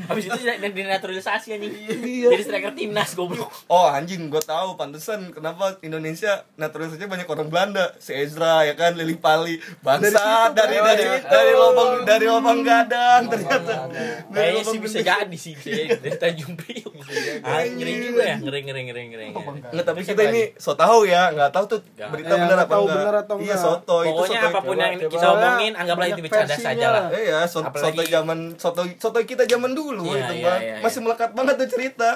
Habis 0.07 0.23
itu 0.31 0.39
di- 0.39 0.71
dinaturalisasi 0.71 1.47
anjing. 1.55 1.73
Iya. 1.99 2.27
Jadi 2.31 2.43
striker 2.47 2.73
timnas 2.73 3.11
goblok. 3.13 3.51
oh 3.67 3.87
anjing 3.91 4.31
gue 4.31 4.43
tahu 4.43 4.79
pantesan. 4.79 5.35
Kenapa 5.35 5.77
Indonesia 5.83 6.47
naturalisasinya 6.55 7.11
banyak 7.11 7.27
orang 7.27 7.47
Belanda? 7.51 7.93
Si 7.99 8.15
Ezra 8.15 8.63
ya 8.65 8.73
kan 8.73 8.95
Lili 8.95 9.19
Pali. 9.19 9.59
Bangsa 9.83 10.51
dari 10.55 10.79
dari 10.79 11.05
dari, 11.27 11.51
lubang 11.53 12.07
dari 12.07 12.25
lubang 12.27 12.59
gadang 12.63 13.27
ternyata. 13.27 13.87
Dari 14.31 14.57
Kayaknya 14.57 14.63
sih 14.63 14.79
bisa 14.79 14.99
jadi 15.03 15.37
sih 15.37 15.53
dari 15.99 16.17
Tanjung 16.17 16.55
Priok. 16.55 16.93
Ah, 17.43 17.63
ngeri 17.67 17.93
juga 17.99 18.23
ya, 18.23 18.37
ngeri 18.39 18.59
ngeri 18.63 18.81
ngeri 18.87 19.03
ngeri. 19.21 19.59
Nggak, 19.69 19.85
tapi 19.85 19.99
kita 20.01 20.21
ini 20.25 20.43
so 20.55 20.71
tahu 20.73 20.99
ya, 21.03 21.21
nggak 21.29 21.49
tahu 21.49 21.65
tuh 21.67 21.79
Nggak. 21.89 22.09
berita 22.09 22.29
Eh, 22.29 22.37
benar 22.37 22.55
nggak 22.55 22.63
apa 22.63 22.71
tahu 22.71 22.83
enggak. 22.83 22.97
benar 22.97 23.15
atau 23.17 23.35
Iya, 23.35 23.43
enggak. 23.43 23.59
soto 23.59 23.97
itu 23.99 24.09
Pokoknya 24.09 24.29
soto. 24.35 24.47
apa 24.47 24.59
pun 24.59 24.69
coba, 24.71 24.81
yang 24.81 24.93
coba. 24.95 25.11
kita 25.11 25.25
omongin 25.29 25.73
anggaplah 25.73 26.07
itu 26.07 26.21
bercanda 26.21 26.55
saja 26.57 26.87
lah. 26.89 27.03
Eh 27.09 27.23
ya, 27.25 27.39
so, 27.43 27.57
Apalagi- 27.59 27.83
soto 27.91 28.01
zaman 28.05 28.39
soto 28.55 28.81
soto 28.95 29.17
kita 29.21 29.43
zaman 29.45 29.71
dulu 29.73 30.03
Iya, 30.07 30.19
itu 30.21 30.33
iya, 30.35 30.45
Bang. 30.45 30.59
iya, 30.59 30.71
iya. 30.71 30.81
Masih 30.81 30.99
melekat 31.01 31.29
banget 31.31 31.53
tuh 31.57 31.69
cerita. 31.69 32.11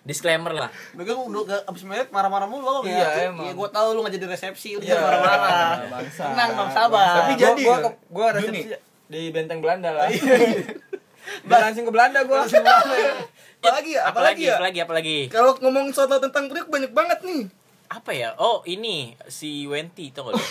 Disclaimer 0.00 0.50
lah. 0.50 0.72
Megang 0.92 1.20
udah 1.20 1.42
ke 1.44 1.56
abis 1.62 1.84
merit 1.84 2.08
marah-marah 2.08 2.46
mulu 2.46 2.64
lo 2.64 2.80
Iya, 2.82 3.28
emang. 3.28 3.44
Iya, 3.44 3.52
gua 3.52 3.68
tahu 3.68 3.92
lu 3.92 4.00
nggak 4.00 4.16
jadi 4.16 4.26
resepsi, 4.28 4.68
Iya. 4.74 4.96
jangan 4.96 5.04
marah-marah. 5.20 5.76
Bangsa. 5.92 6.22
Tenang, 6.24 6.50
Bang, 6.54 6.70
sabar. 6.70 7.14
Tapi 7.18 7.32
jadi 7.36 7.62
ke- 7.62 7.96
gua 8.08 8.26
resepsi 8.32 8.72
di 9.06 9.22
benteng 9.28 9.60
Belanda 9.60 9.92
lah. 9.92 10.08
Udah 11.46 11.58
langsung 11.62 11.84
ke 11.84 11.92
Belanda 11.92 12.24
gua. 12.24 12.42
Apalagi 13.60 13.90
ya? 13.92 14.02
Apalagi 14.08 14.42
ya? 14.48 14.56
Apalagi 14.56 14.78
apalagi. 14.80 15.18
Kalau 15.28 15.52
ngomongin 15.60 15.92
soto 15.92 16.16
tentang 16.16 16.48
Priok 16.48 16.72
banyak 16.72 16.92
banget 16.96 17.20
nih. 17.28 17.44
Apa 17.90 18.14
ya? 18.14 18.38
Oh, 18.38 18.62
ini 18.70 19.18
si 19.26 19.66
Wenti 19.66 20.14
tau 20.14 20.30
gak 20.30 20.38
lu? 20.38 20.44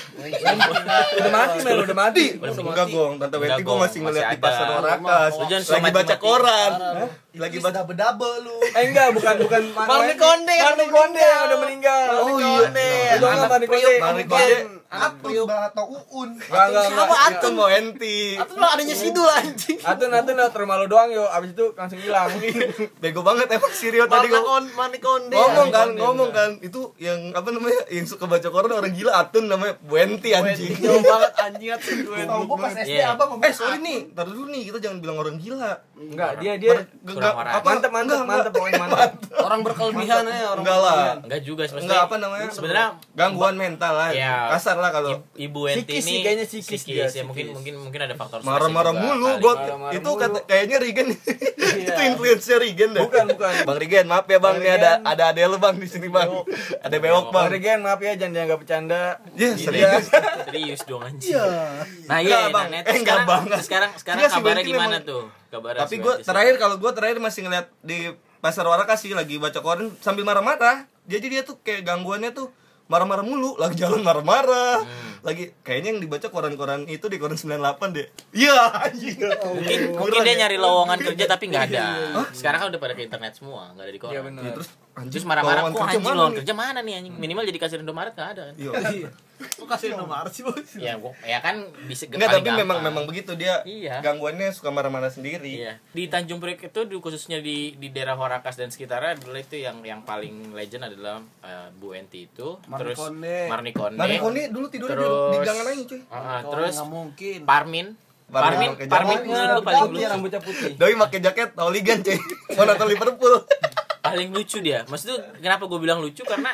Udah 1.17 1.32
mati 1.32 1.58
Mel, 1.63 1.88
udah 1.88 1.98
mati. 1.98 2.36
Udah 2.36 2.52
Enggak 2.52 2.88
gong, 2.91 3.15
Tante 3.15 3.38
Weti 3.39 3.62
gue 3.63 3.78
masih 3.80 4.00
ngeliat 4.04 4.36
di 4.36 4.39
pasar 4.43 4.65
jangan 5.48 5.63
Lagi 5.80 5.95
baca 5.95 6.15
koran. 6.19 6.72
Lagi 7.31 7.57
pada 7.59 7.81
bedabe 7.83 8.25
lu. 8.41 8.57
Eh 8.73 8.83
enggak, 8.85 9.13
bukan 9.13 9.35
bukan 9.39 9.61
Marni 9.89 10.15
Konde 10.15 10.49
yang 10.49 10.73
Marni 10.73 10.81
udah 10.81 10.89
Konde 10.89 11.21
yang 11.21 11.29
meninggal. 11.29 11.45
udah 11.45 11.57
meninggal. 11.59 12.05
Oh, 12.11 12.27
iya. 12.35 12.49
Konde. 12.59 12.89
Itu 12.89 13.25
enggak 13.27 13.47
Marni 13.47 13.67
Konde. 13.67 13.93
Marni 13.99 14.23
Konde. 14.25 14.57
Priuk 14.89 15.45
atau 15.45 15.85
Uun. 15.85 16.29
Enggak, 16.33 16.65
enggak, 16.65 16.83
Siapa. 16.89 17.15
Itu 17.29 17.47
mau 17.53 17.69
enti. 17.69 18.17
Atau 18.33 18.57
lu 18.57 18.65
adanya 18.65 18.95
Sidul 18.97 19.29
anjing. 19.29 19.77
Atun 19.79 20.09
atun 20.09 20.33
lewat 20.33 20.53
rumah 20.55 20.75
lu 20.75 20.87
doang 20.87 21.09
yo, 21.09 21.29
abis 21.29 21.53
itu 21.53 21.65
langsung 21.77 22.01
hilang. 22.01 22.33
Bego 23.01 23.21
banget 23.21 23.45
emang 23.51 23.69
si 23.69 23.85
Rio 23.87 24.09
tadi 24.09 24.25
Marni 24.25 24.33
ngomong. 24.33 24.49
Konde, 24.49 24.73
Marni 24.73 24.99
Konde. 24.99 25.35
ngomong 25.37 25.67
kan 25.69 25.87
ngomong 25.93 26.29
kan 26.31 26.49
itu 26.59 26.81
yang 26.97 27.29
apa 27.31 27.45
namanya 27.49 27.85
yang 27.87 28.03
suka 28.03 28.25
baca 28.25 28.49
koran 28.49 28.73
orang 28.73 28.89
gila 28.89 29.13
atun 29.15 29.45
namanya 29.45 29.77
Wenti 29.85 30.33
anjing 30.33 30.73
Jauh 30.75 30.97
banget 30.99 31.33
anjing 31.37 31.69
atau 31.69 31.93
Tahu 32.29 32.41
gua 32.45 32.57
pas 32.59 32.73
SD 32.73 32.89
Iya. 32.91 33.13
apa 33.13 33.23
ngomong 33.23 33.45
eh 33.45 33.53
sorry 33.53 33.77
nih 33.77 33.99
taruh 34.11 34.33
dulu 34.33 34.49
nih 34.49 34.63
kita 34.65 34.77
jangan 34.79 34.97
bilang 34.99 35.17
orang 35.17 35.37
gila 35.37 35.71
Enggak, 35.93 36.31
dia 36.39 36.53
dia 36.55 36.75
Kurang 37.21 37.36
orang. 37.38 37.53
apa 37.53 37.65
mantep 37.65 37.91
mantep 37.91 38.17
mantep 38.21 38.51
pokoknya 38.51 38.79
mantep. 38.79 39.12
orang 39.47 39.60
berkelebihan 39.62 40.23
ya 40.23 40.38
orang. 40.47 40.60
enggak 40.60 40.77
lah 40.79 40.97
Enggak 41.19 41.41
juga 41.41 41.63
sebenarnya. 41.63 41.86
enggak 41.86 42.01
apa 42.01 42.15
namanya 42.17 42.47
Sebenarnya 42.49 42.88
gangguan 43.13 43.55
mental 43.55 43.93
lah 43.93 44.10
Iya. 44.10 44.36
kasar 44.51 44.75
lah 44.75 44.89
kalau 44.89 45.10
Ibu 45.34 45.60
Psikis 45.69 45.93
ini 45.97 46.01
sih, 46.01 46.17
kayaknya 46.21 46.45
psikis 46.45 46.82
dia, 46.84 47.05
ya 47.05 47.23
mungkin 47.23 47.45
psikis. 47.45 47.55
mungkin 47.55 47.73
mungkin 47.82 47.99
ada 48.01 48.15
faktor 48.15 48.39
marah-marah 48.41 48.93
mulu 48.93 49.29
Marah-marah 49.38 49.93
itu 49.93 50.10
kata 50.12 50.39
kayaknya 50.43 50.77
Regen 50.77 51.08
itu 51.82 52.01
influence 52.05 52.47
Regen 52.49 52.89
deh 52.91 53.01
Bukan, 53.01 53.25
bukan. 53.32 53.53
bang 53.63 53.77
Regen 53.77 54.05
maaf 54.05 54.25
ya 54.25 54.36
bang 54.36 54.47
Bang 54.49 54.58
nih 54.58 54.71
ada 54.73 54.91
ada 55.03 55.23
ade 55.29 55.45
lu 55.45 55.58
bang 55.58 55.75
di 55.75 55.86
sini 55.86 56.10
bang 56.10 56.25
ada 56.79 56.95
bewok 56.97 57.29
bang 57.29 57.38
Bang 57.39 57.47
Regen 57.49 57.79
maaf 57.79 57.99
ya 57.99 58.13
jangan 58.15 58.34
dianggap 58.34 58.58
bercanda. 58.60 59.03
Iya, 59.32 59.49
serius. 59.55 60.05
Serius 60.49 60.82
dong 60.84 60.99
anjing. 60.99 61.32
Iya. 61.32 61.45
Nah, 62.03 62.17
iya, 62.19 62.49
Bang. 62.49 62.67
nah, 62.67 62.82
Eh, 62.82 62.97
enggak 62.97 63.21
sekarang, 63.21 63.62
sekarang 63.62 63.91
sekarang 63.95 64.17
Enggak, 64.17 64.29
si 64.29 64.36
kabarnya 64.36 64.63
gimana 64.65 64.95
tuh? 64.99 65.23
Kabarnya 65.49 65.81
Tapi 65.85 65.95
gue 65.97 66.13
terakhir 66.21 66.55
kalau 66.62 66.77
gue 66.77 66.91
terakhir 66.93 67.17
masih 67.17 67.49
ngeliat 67.49 67.67
di 67.81 68.13
pasar 68.39 68.63
Warakas 68.69 69.01
sih 69.03 69.12
lagi 69.17 69.41
baca 69.41 69.59
koran 69.59 69.89
sambil 69.99 70.23
marah-marah. 70.23 70.85
Jadi 71.09 71.25
dia 71.25 71.41
tuh 71.41 71.57
kayak 71.65 71.89
gangguannya 71.89 72.31
tuh 72.31 72.53
marah-marah 72.89 73.21
mulu, 73.21 73.53
lagi 73.57 73.77
jalan 73.77 74.01
marah-marah. 74.01 74.81
Lagi 75.21 75.53
kayaknya 75.62 75.93
yang 75.93 76.01
dibaca 76.01 76.29
koran-koran 76.29 76.85
itu 76.89 77.05
di 77.05 77.17
koran 77.21 77.38
98 77.38 77.97
deh. 77.97 78.07
Iya, 78.33 78.57
anjing. 78.89 79.17
mungkin 79.57 79.79
mungkin 79.93 80.09
Kurang 80.17 80.25
dia 80.25 80.33
ya? 80.33 80.39
nyari 80.45 80.57
lowongan 80.57 80.97
kerja 81.01 81.25
tapi 81.25 81.43
nggak 81.53 81.63
ada. 81.73 81.85
Sekarang 82.33 82.65
kan 82.65 82.67
udah 82.73 82.81
pada 82.81 82.93
ke 82.97 83.01
internet 83.05 83.33
semua, 83.38 83.73
nggak 83.73 83.85
ada 83.85 83.93
di 83.93 84.01
koran. 84.01 84.13
Iya 84.13 84.21
benar. 84.25 84.41
Ya, 84.45 84.51
terus 84.57 84.69
anjing, 84.97 85.12
Terus 85.17 85.25
marah-marah, 85.25 85.62
kok 85.69 85.81
anjing 85.81 86.01
lowongan 86.05 86.29
nih?" 86.29 86.38
kerja 86.41 86.53
mana 86.53 86.79
nih 86.81 86.93
anjing? 86.97 87.13
Minimal 87.17 87.43
jadi 87.49 87.59
kasir 87.62 87.79
Indomaret 87.81 88.13
nggak 88.17 88.29
ada 88.38 88.41
kan? 88.49 88.55
Iya. 88.57 89.09
Kok 89.39 89.65
kasih 89.65 89.93
nomor 89.93 90.28
sih, 90.28 90.41
Bos? 90.41 90.75
ya 90.75 90.95
gua 90.95 91.15
ya 91.21 91.39
kan 91.39 91.56
bisa 91.84 92.04
Enggak, 92.06 92.28
tapi 92.34 92.49
memang 92.49 92.60
gampang. 92.75 92.80
memang 92.86 93.04
begitu 93.06 93.34
dia 93.34 93.63
Iya. 93.63 93.99
gangguannya 93.99 94.49
suka 94.49 94.67
marah-marah 94.67 95.08
sendiri. 95.08 95.63
Iya. 95.63 95.80
Di 95.89 96.06
Tanjung 96.06 96.38
Priok 96.38 96.60
itu 96.65 96.80
di, 96.84 96.95
khususnya 96.95 97.39
di 97.39 97.73
di 97.73 97.88
daerah 97.88 98.13
Horakas 98.13 98.54
dan 98.54 98.67
sekitarnya 98.67 99.15
adalah 99.15 99.39
itu 99.39 99.56
yang 99.56 99.80
yang 99.80 100.02
paling 100.02 100.52
legend 100.52 100.84
adalah 100.86 101.17
eh, 101.39 101.71
Bu 101.71 101.91
Enti 101.91 102.25
itu, 102.25 102.60
terus 102.60 102.99
Marnikonde. 102.99 103.38
Marnikonde. 103.47 103.95
Mari 103.97 104.15
Koni 104.17 104.41
dulu 104.49 104.67
tidurnya 104.67 104.93
di, 104.93 105.02
Terus- 105.02 105.32
di 105.32 105.38
gangan 105.41 105.65
aja 105.65 105.84
cuy. 105.86 106.02
Ah, 106.06 106.19
Kalau 106.38 106.52
terus 106.52 106.73
nggak 106.73 106.89
mungkin. 106.89 107.39
Parmin. 107.43 107.88
Parmin 108.30 108.69
Parmin, 108.75 108.86
Parmin 108.86 109.19
gua 109.25 109.58
paling 109.60 109.89
lucu. 109.89 110.06
rambutnya 110.06 110.38
putih. 110.39 110.71
Doi 110.75 110.93
pakai 110.95 111.19
jaket 111.19 111.49
Tauligan 111.52 111.97
cuy. 111.99 112.17
Mau 112.54 112.63
nonton 112.63 112.88
Liverpool. 112.88 113.36
Paling 113.99 114.30
lucu 114.30 114.58
dia. 114.60 114.86
Maksud 114.86 115.06
tuh 115.08 115.19
kenapa 115.38 115.65
gue 115.65 115.80
bilang 115.80 115.97
lucu 115.97 116.21
karena 116.21 116.54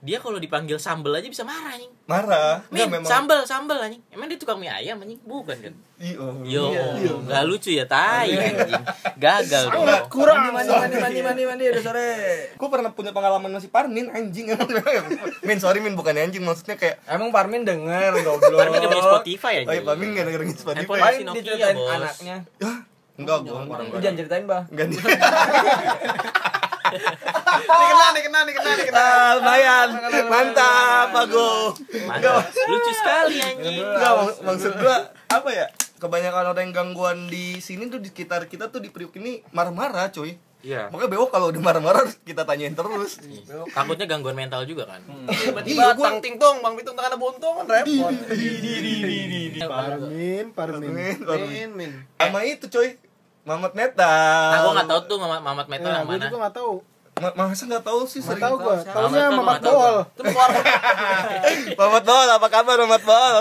dia 0.00 0.16
kalau 0.16 0.40
dipanggil 0.40 0.80
sambel 0.80 1.12
aja 1.12 1.28
bisa 1.28 1.44
marah 1.44 1.76
anjing. 1.76 1.92
Marah. 2.08 2.64
Min, 2.72 2.88
Enggak 2.88 2.88
memang. 2.96 3.10
sambel, 3.12 3.40
sambel 3.44 3.76
anjing. 3.76 4.00
Emang 4.08 4.32
dia 4.32 4.40
tukang 4.40 4.56
mie 4.56 4.72
ayam 4.72 4.96
anjing? 4.96 5.20
Bukan 5.20 5.56
kan? 5.60 5.74
Iyo. 6.00 6.40
Yo, 6.40 7.20
nggak 7.20 7.44
lucu 7.44 7.76
ya 7.76 7.84
tai 7.84 8.32
anjing. 8.32 8.80
Gagal 9.20 9.68
dong. 9.68 9.84
kurang 10.08 10.56
Mandi, 10.56 10.72
mandi, 10.72 10.96
mandi, 10.96 11.20
mandi, 11.20 11.42
mandi, 11.44 11.64
udah 11.68 11.82
sore. 11.84 12.10
Gue 12.56 12.68
pernah 12.72 12.88
punya 12.96 13.12
pengalaman 13.12 13.52
masih 13.52 13.68
Parmin 13.68 14.08
anjing. 14.08 14.48
min 15.48 15.58
sorry 15.60 15.84
Min 15.84 15.92
bukan 15.92 16.16
anjing 16.16 16.42
maksudnya 16.42 16.80
kayak 16.80 17.04
Emang 17.04 17.28
Parmin 17.28 17.68
denger, 17.68 18.16
goblok. 18.26 18.56
Parmin 18.56 18.80
punya 18.80 19.04
Spotify 19.04 19.52
Oh 19.60 19.68
iya 19.68 19.84
anjing. 19.84 19.84
Parmin 19.84 20.08
gak 20.16 20.24
dengerin 20.32 20.48
Spotify. 20.56 20.98
Nokia, 21.20 21.36
diceritain 21.36 21.76
Bos. 21.76 21.92
anaknya. 21.92 22.36
Enggak 23.20 23.38
gue. 23.44 23.52
Lu 23.52 23.98
jangan 24.00 24.16
ceritain, 24.16 24.44
Bah. 24.48 24.64
Enggak 24.72 24.86
nih. 26.88 27.88
Kena, 27.90 28.06
nih 28.14 28.22
kena, 28.24 28.38
nih 28.42 28.54
kena, 28.56 28.70
nih 28.72 28.84
kena. 28.88 29.00
Ah, 29.00 29.30
lumayan. 29.36 29.88
Mantap, 30.26 31.08
Agung. 31.12 31.72
Mantap. 32.08 32.42
Lucu 32.48 32.92
sekali 32.96 33.36
anjing. 33.38 33.76
Enggak 33.84 34.12
mak- 34.16 34.40
maksud 34.42 34.72
gua 34.80 34.96
apa 35.28 35.50
ya? 35.52 35.66
Kebanyakan 36.00 36.56
orang 36.56 36.64
yang 36.64 36.72
gangguan 36.72 37.28
di 37.28 37.60
sini 37.60 37.92
tuh 37.92 38.00
di 38.00 38.08
sekitar 38.08 38.48
kita 38.48 38.72
tuh 38.72 38.80
di 38.80 38.88
Priuk 38.88 39.12
ini 39.20 39.44
marah-marah, 39.52 40.08
cuy. 40.08 40.40
Iya. 40.60 40.92
Makanya 40.92 41.16
bewok 41.16 41.32
kalau 41.32 41.48
udah 41.48 41.60
marah-marah 41.60 42.04
kita 42.20 42.44
tanyain 42.44 42.76
terus. 42.76 43.16
Takutnya 43.72 44.04
gangguan 44.04 44.36
mental 44.36 44.68
juga 44.68 44.84
kan. 44.84 45.00
Tiba-tiba 45.28 45.96
tang 45.96 46.20
ting 46.20 46.36
tong, 46.36 46.60
Bang 46.60 46.76
Pitung 46.76 46.92
tangan 46.96 47.16
buntung 47.16 47.64
kan 47.64 47.64
repot. 47.64 48.12
Parmin 49.60 50.52
Parmin 50.52 50.52
Parmin, 50.52 51.16
Parmin. 51.24 51.48
Min, 51.48 51.70
min. 51.76 51.90
Sama 52.16 52.44
itu, 52.44 52.68
cuy. 52.68 52.96
Mamat 53.42 53.72
Neta. 53.72 54.14
Nah, 54.46 54.58
gue 54.60 54.72
nggak 54.74 54.88
tahu 54.88 55.00
tuh 55.06 55.16
Mamat 55.18 55.40
Mamat 55.40 55.66
Metal 55.66 55.86
Nah, 55.86 55.96
yang 55.96 56.06
gue 56.06 56.14
mana. 56.14 56.24
juga 56.24 56.38
gak 56.42 56.56
tahu. 56.56 56.74
Ma- 57.12 57.36
masa 57.38 57.64
nggak 57.66 57.82
tahu 57.82 58.00
sih 58.04 58.16
Gak 58.18 58.32
sering 58.32 58.42
tahu 58.42 58.54
gue. 58.58 58.64
Mamat 58.70 58.86
Taunya 58.86 59.20
tuh 59.22 59.36
Mamat 59.36 59.58
nggak 59.58 59.74
Bol. 59.74 59.96
Mamat 61.80 62.04
Bol, 62.06 62.28
apa 62.30 62.46
kabar 62.48 62.76
Mamat 62.78 63.02
Bol? 63.02 63.34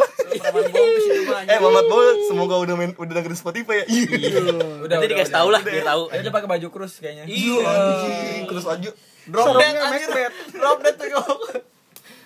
Eh, 1.46 1.60
Mamat 1.60 1.86
Bol 1.86 2.06
semoga 2.26 2.56
udah 2.58 2.76
main 2.76 2.92
udah 2.94 3.14
dengerin 3.14 3.36
Spotify 3.36 3.76
ya. 3.78 3.86
Iya. 3.88 4.40
Udah, 4.82 4.96
Nanti 4.98 5.08
dikasih 5.10 5.32
tahu 5.32 5.48
lah, 5.50 5.62
dia 5.62 5.80
tahu. 5.82 6.04
Dia 6.10 6.20
udah 6.22 6.34
pakai 6.34 6.50
baju 6.50 6.68
krus 6.70 6.94
kayaknya. 6.98 7.24
Iya. 7.26 7.60
Anjing, 7.62 8.42
terus 8.46 8.66
aja. 8.66 8.90
Drop 9.26 9.46
dead 9.56 9.76
anjir. 9.78 10.10
Drop 10.52 10.78
dead 10.82 10.96
tuh. 10.98 11.24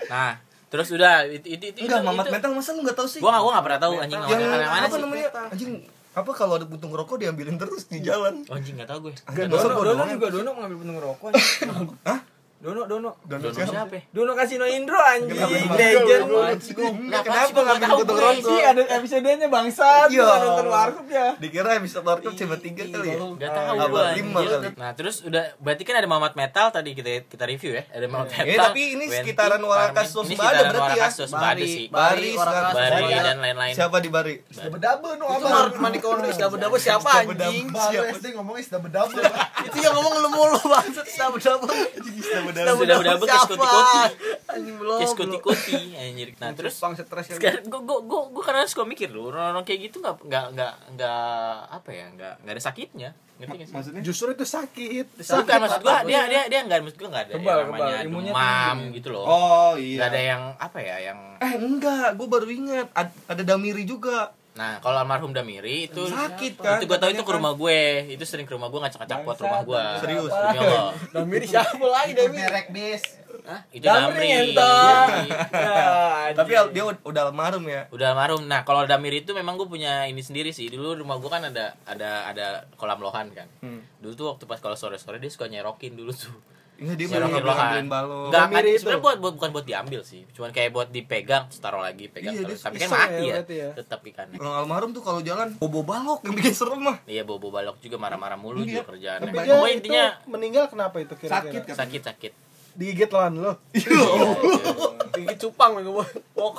Nah, 0.04 0.34
terus 0.68 0.88
udah 0.90 1.28
itu 1.28 1.48
itu 1.50 1.64
itu. 1.70 1.78
Enggak, 1.82 2.00
itu- 2.00 2.08
Mamat 2.08 2.24
itu- 2.24 2.34
Metal 2.34 2.52
masa 2.52 2.70
lu 2.72 2.82
nggak 2.82 2.96
tahu 2.96 3.08
sih? 3.08 3.20
Gua 3.20 3.30
nggak 3.30 3.44
gua 3.44 3.52
nggak 3.52 3.66
pernah 3.66 3.80
tahu 3.80 3.94
anjing 4.00 4.20
yang 4.20 4.42
Mamat 4.42 4.42
Metal 4.42 4.58
mana 4.64 4.80
apa 4.80 4.90
sih? 4.90 5.02
namanya? 5.04 5.28
Anjing, 5.50 5.72
apa 6.14 6.32
kalau 6.38 6.62
ada 6.62 6.66
puntung 6.70 6.94
rokok 6.94 7.18
diambilin 7.18 7.58
terus 7.58 7.90
di 7.90 7.98
jalan? 8.06 8.46
Oh, 8.46 8.54
anjing 8.54 8.78
nggak 8.78 8.90
tahu 8.90 9.10
gue. 9.10 9.14
Anjing, 9.26 9.50
Dono, 9.50 9.58
masa 9.58 9.68
gua 9.74 9.82
Dono 9.82 9.98
doang 9.98 10.12
juga 10.14 10.28
Dono 10.30 10.50
mengambil 10.54 10.78
puntung 10.78 11.00
rokok. 11.02 11.32
Hah? 12.10 12.20
Dono, 12.64 12.88
Dono. 12.88 13.20
Dono 13.28 13.44
Dono 13.44 13.52
siapa? 13.52 13.76
siapa? 13.76 13.98
Dono 14.08 14.32
Kasino 14.34 14.64
Indro 14.64 14.96
anjing. 14.96 15.36
Legend. 15.36 16.24
Enggak, 16.32 17.28
Kenapa 17.28 17.44
sih 17.44 17.52
kenapa 17.52 17.52
gua 17.52 17.64
nggak 17.68 17.80
ngambil 17.84 18.06
tahu 18.08 18.16
gue? 18.16 18.32
Sih 18.40 18.62
ada 18.64 18.82
episodenya 18.96 19.48
bangsat. 19.52 20.08
Iya. 20.08 20.24
Gua 20.24 20.38
nonton 20.40 20.68
warkop 20.72 21.08
ya. 21.12 21.28
Dikira 21.36 21.76
episode 21.76 22.08
Warkop 22.08 22.32
cuma 22.32 22.56
tiga 22.56 22.84
kali 22.88 23.08
ya? 23.12 23.18
Gak 23.20 23.52
tahu 23.52 23.68
Apa, 23.68 23.86
gua 23.92 24.04
lima 24.16 24.40
anjir. 24.40 24.52
kali. 24.64 24.68
Nah, 24.80 24.92
terus 24.96 25.16
udah 25.22 25.44
berarti 25.60 25.84
kan 25.84 25.96
ada 26.00 26.08
Mamat 26.08 26.34
Metal 26.34 26.68
tadi 26.72 26.90
kita 26.96 27.28
kita 27.28 27.44
review 27.44 27.72
ya. 27.76 27.84
Ada 27.92 28.06
Mamat 28.08 28.28
Metal. 28.32 28.48
Eh, 28.48 28.56
tapi 28.58 28.82
ini 28.96 29.06
sekitaran 29.12 29.60
Warakas 29.60 30.08
Sosbada 30.08 30.62
berarti 30.64 30.96
ya? 30.96 31.08
Sih. 31.12 31.88
Bari, 31.92 32.32
Warakas, 32.32 32.74
Bari 32.74 33.04
Bari. 33.04 33.16
dan 33.20 33.38
lain-lain. 33.44 33.74
Siapa 33.76 34.00
di 34.00 34.08
Bari? 34.08 34.40
Bedabe 34.72 35.20
no 35.20 35.28
abang. 35.28 35.52
Mar 35.52 35.68
Mandi 35.84 36.00
Kondis 36.00 36.40
double-double 36.40 36.80
siapa 36.80 37.28
anjing? 37.28 37.68
Baru 37.68 38.08
SD 38.08 38.26
ngomongnya 38.40 38.64
sudah 38.64 38.80
bedabe. 38.80 39.20
Itu 39.68 39.78
yang 39.84 39.94
ngomong 40.00 40.16
lu 40.16 40.30
mulu 40.32 40.60
banget 40.64 41.04
double-double. 41.12 41.76
Sudah 42.24 42.42
udah 42.54 42.98
ke 43.18 43.38
skoti-koti. 43.40 44.00
Anjing 44.46 44.76
belum. 44.76 44.98
Ke 44.98 45.06
skoti-koti 45.06 45.78
anjir. 45.94 46.28
Nah, 46.38 46.52
terus 46.54 46.76
Bang 46.78 46.94
stres 46.94 47.26
ya. 47.28 47.36
sekarang 47.36 47.66
gue 47.66 47.82
gue 47.82 48.00
gue 48.04 48.22
gue 48.30 48.44
karena 48.44 48.64
suka 48.64 48.84
mikir 48.84 49.10
loh 49.10 49.30
orang-orang 49.30 49.64
kayak 49.64 49.80
gitu 49.88 49.98
nggak 50.00 50.16
nggak 50.22 50.46
nggak 50.54 50.74
nggak 50.94 51.26
apa 51.70 51.90
ya 51.90 52.06
nggak 52.12 52.34
nggak 52.40 52.54
ada 52.54 52.64
sakitnya 52.64 53.10
ngerti 53.34 53.66
sih 53.66 53.74
Maksudnya? 53.74 54.02
Justru 54.02 54.28
itu 54.32 54.46
sakit. 54.46 55.06
bukan 55.18 55.58
maksud 55.60 55.82
gua 55.82 56.06
dia 56.06 56.22
dia 56.30 56.42
dia 56.46 56.60
nggak 56.62 56.80
maksud 56.82 56.98
gua 56.98 57.10
nggak 57.10 57.24
ada 57.24 57.34
Kebal, 57.34 57.42
yang 57.42 57.66
namanya 57.66 57.82
kebal. 57.84 58.06
Imunnya 58.06 58.32
demam 58.32 58.78
gitu 58.94 59.08
loh 59.10 59.26
Oh 59.26 59.72
nggak 59.74 60.08
ada 60.08 60.20
iya. 60.22 60.30
yang 60.32 60.44
apa 60.56 60.78
ya 60.80 60.98
yang 61.04 61.20
Eh 61.38 61.54
enggak, 61.58 62.08
gue 62.14 62.28
baru 62.30 62.48
ingat 62.48 62.88
Ad- 62.94 63.20
ada 63.28 63.44
Damiri 63.44 63.84
juga. 63.84 64.32
Nah 64.54 64.78
kalau 64.78 64.98
almarhum 65.00 65.32
Damiri 65.32 65.88
itu 65.88 66.06
Sakit 66.06 66.54
kan, 66.56 66.78
itu 66.78 66.86
gua 66.86 66.96
tahu 66.96 67.10
itu 67.10 67.22
ke 67.22 67.34
rumah 67.34 67.54
gue 67.54 67.80
itu 68.08 68.22
sering 68.22 68.46
ke 68.46 68.54
rumah 68.54 68.68
gue 68.68 68.78
ngacak-ngacak 68.78 69.18
pot 69.22 69.38
rumah 69.40 69.62
gue 69.64 69.84
Serius? 70.00 70.30
Demi 70.30 70.58
Allah. 70.60 70.94
Damiri 71.12 71.46
siapa 71.48 71.74
lagi 71.84 72.12
Damiri? 72.14 72.38
Merek 72.40 72.68
bis. 72.70 73.04
Hah? 73.44 73.60
itu 73.68 73.82
Damri 73.82 74.14
Damri 74.24 74.28
entot. 74.54 75.10
Iya. 75.20 75.38
Ya, 75.52 76.32
Tapi 76.32 76.52
dia 76.70 76.84
ud- 76.86 77.02
udah 77.04 77.22
almarhum 77.26 77.66
ya. 77.66 77.90
udah 77.90 78.14
almarhum 78.14 78.46
nah 78.46 78.62
kalau 78.62 78.86
Damiri 78.86 79.20
itu 79.20 79.34
memang 79.34 79.56
gue 79.56 79.66
punya 79.66 80.06
ini 80.06 80.22
sendiri 80.22 80.50
sih 80.50 80.70
dulu 80.70 80.96
rumah 80.96 81.18
gue 81.18 81.28
kan 81.28 81.42
ada 81.44 81.74
ada 81.84 82.24
ada 82.26 82.46
kolam 82.74 83.00
lohan 83.00 83.30
kan 83.32 83.50
Hmm. 83.60 83.82
dulu 83.98 84.14
tuh 84.14 84.26
waktu 84.30 84.46
pas 84.46 84.58
kalau 84.58 84.74
sore 84.74 84.96
sore 84.96 85.18
dia 85.18 85.28
suka 85.28 85.46
nyerokin 85.46 85.94
dulu 85.94 86.14
tuh 86.14 86.30
Iya 86.74 86.94
dia 86.94 87.06
belum 87.06 87.30
ngambil 87.30 87.44
ngambilin 87.46 87.88
balon. 87.88 88.28
Enggak, 88.28 88.46
kan, 88.46 88.64
sebenarnya 88.66 89.00
buat, 89.00 89.18
buat 89.18 89.34
bukan 89.36 89.50
buat 89.52 89.66
diambil 89.66 90.02
sih 90.02 90.26
cuman 90.30 90.50
kayak 90.50 90.70
buat 90.70 90.90
dipegang 90.90 91.46
terus 91.46 91.60
taruh 91.60 91.80
lagi 91.80 92.06
pegang 92.08 92.34
Iya, 92.34 92.50
tapi 92.56 92.76
kan 92.78 92.90
mati 92.90 93.24
ya, 93.24 93.36
ya, 93.38 93.42
ya. 93.46 93.70
tetap 93.74 94.02
ikannya 94.02 94.36
Orang 94.36 94.56
almarhum 94.60 94.92
tuh 94.92 95.00
kalau 95.00 95.20
jalan 95.20 95.54
bobo 95.56 95.82
balok 95.82 96.22
yang 96.22 96.34
bikin 96.34 96.52
serem 96.52 96.82
mah. 96.82 96.98
iya 97.06 97.22
bobo 97.22 97.48
balok 97.48 97.78
juga 97.78 97.96
marah-marah 97.98 98.36
mulu 98.36 98.62
Iya. 98.62 98.82
juga 98.82 98.84
kerjaannya 98.90 99.28
Tapi 99.28 99.38
dia 99.38 99.54
pokoknya 99.54 99.74
intinya 99.74 100.06
meninggal 100.26 100.66
kenapa 100.68 100.96
itu 100.98 101.14
kira-kira? 101.14 101.40
Sakit 101.46 101.62
kan? 101.64 101.76
sakit 101.78 102.02
sakit 102.04 102.34
Digigit 102.74 103.06
lawan 103.08 103.38
lo. 103.38 103.54
Tinggi 105.14 105.36
cupang 105.38 105.78
gue. 105.78 106.06
Wok. 106.34 106.58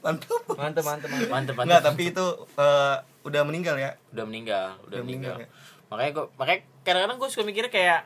Mantap. 0.00 0.42
Mantep, 0.50 0.82
mantep, 0.82 1.08
mantep. 1.08 1.30
mantep 1.30 1.54
mantep 1.54 1.64
Enggak, 1.64 1.82
tapi 1.84 2.02
itu 2.10 2.26
eh, 2.52 2.96
udah 3.22 3.42
meninggal 3.42 3.76
ya. 3.76 3.94
udah 4.10 4.24
meninggal 4.24 4.66
udah, 4.82 4.88
Udah 4.88 5.00
meninggal, 5.00 5.34
meninggal, 5.38 5.48
ya. 5.48 5.88
makanya 5.88 6.10
gue 6.12 6.24
makanya 6.34 6.60
kadang-kadang 6.82 7.16
gue 7.16 7.28
suka 7.30 7.42
mikirnya 7.42 7.70
kayak 7.70 8.00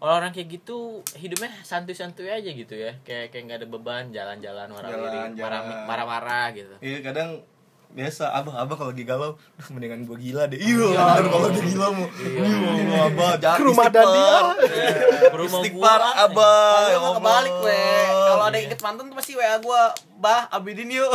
orang-orang 0.00 0.32
kayak 0.32 0.48
gitu 0.50 0.78
hidupnya 1.14 1.52
santuy-santuy 1.60 2.26
aja 2.26 2.50
gitu 2.50 2.72
ya 2.72 2.96
kayak 3.00 3.28
kayak 3.28 3.42
nggak 3.46 3.58
ada 3.60 3.68
beban 3.68 4.04
jalan-jalan 4.08 4.66
Jalan, 4.66 4.68
marah-marah 4.72 5.28
jalan. 5.30 5.62
marah-marah 5.84 6.46
gitu 6.52 6.74
Iya 6.80 6.98
kadang 7.02 7.30
biasa 7.90 8.30
abah 8.32 8.54
abah 8.56 8.76
kalau 8.76 8.90
lagi 8.90 9.02
galau 9.02 9.34
"Duh, 9.34 9.68
mendingan 9.68 10.06
gua 10.06 10.14
gila 10.14 10.46
deh 10.46 10.56
iya 10.56 10.78
bener 10.94 11.26
kalau 11.26 11.48
dia 11.50 11.64
gila 11.64 11.86
mau 11.90 12.06
iya 12.16 12.98
abah 13.04 13.30
jangan 13.36 13.58
Ke 13.58 13.64
rumah 13.66 13.84
istighfar. 13.84 14.06
Dandi, 14.06 14.22
ah. 14.22 14.54
Rumah 15.32 15.58
istighfar 15.58 16.00
abah 16.22 16.54
ya 16.86 16.96
Kalau 16.96 17.12
kebalik 17.18 17.50
Allah. 17.52 17.66
we. 17.66 17.82
Kalau 18.30 18.44
ada 18.46 18.56
yang 18.56 18.66
inget 18.66 18.80
mantan 18.80 19.04
tuh 19.04 19.16
pasti 19.18 19.32
WA 19.34 19.56
gua, 19.58 19.82
"Bah, 20.20 20.46
Abidin 20.46 20.92
yuk." 20.92 21.08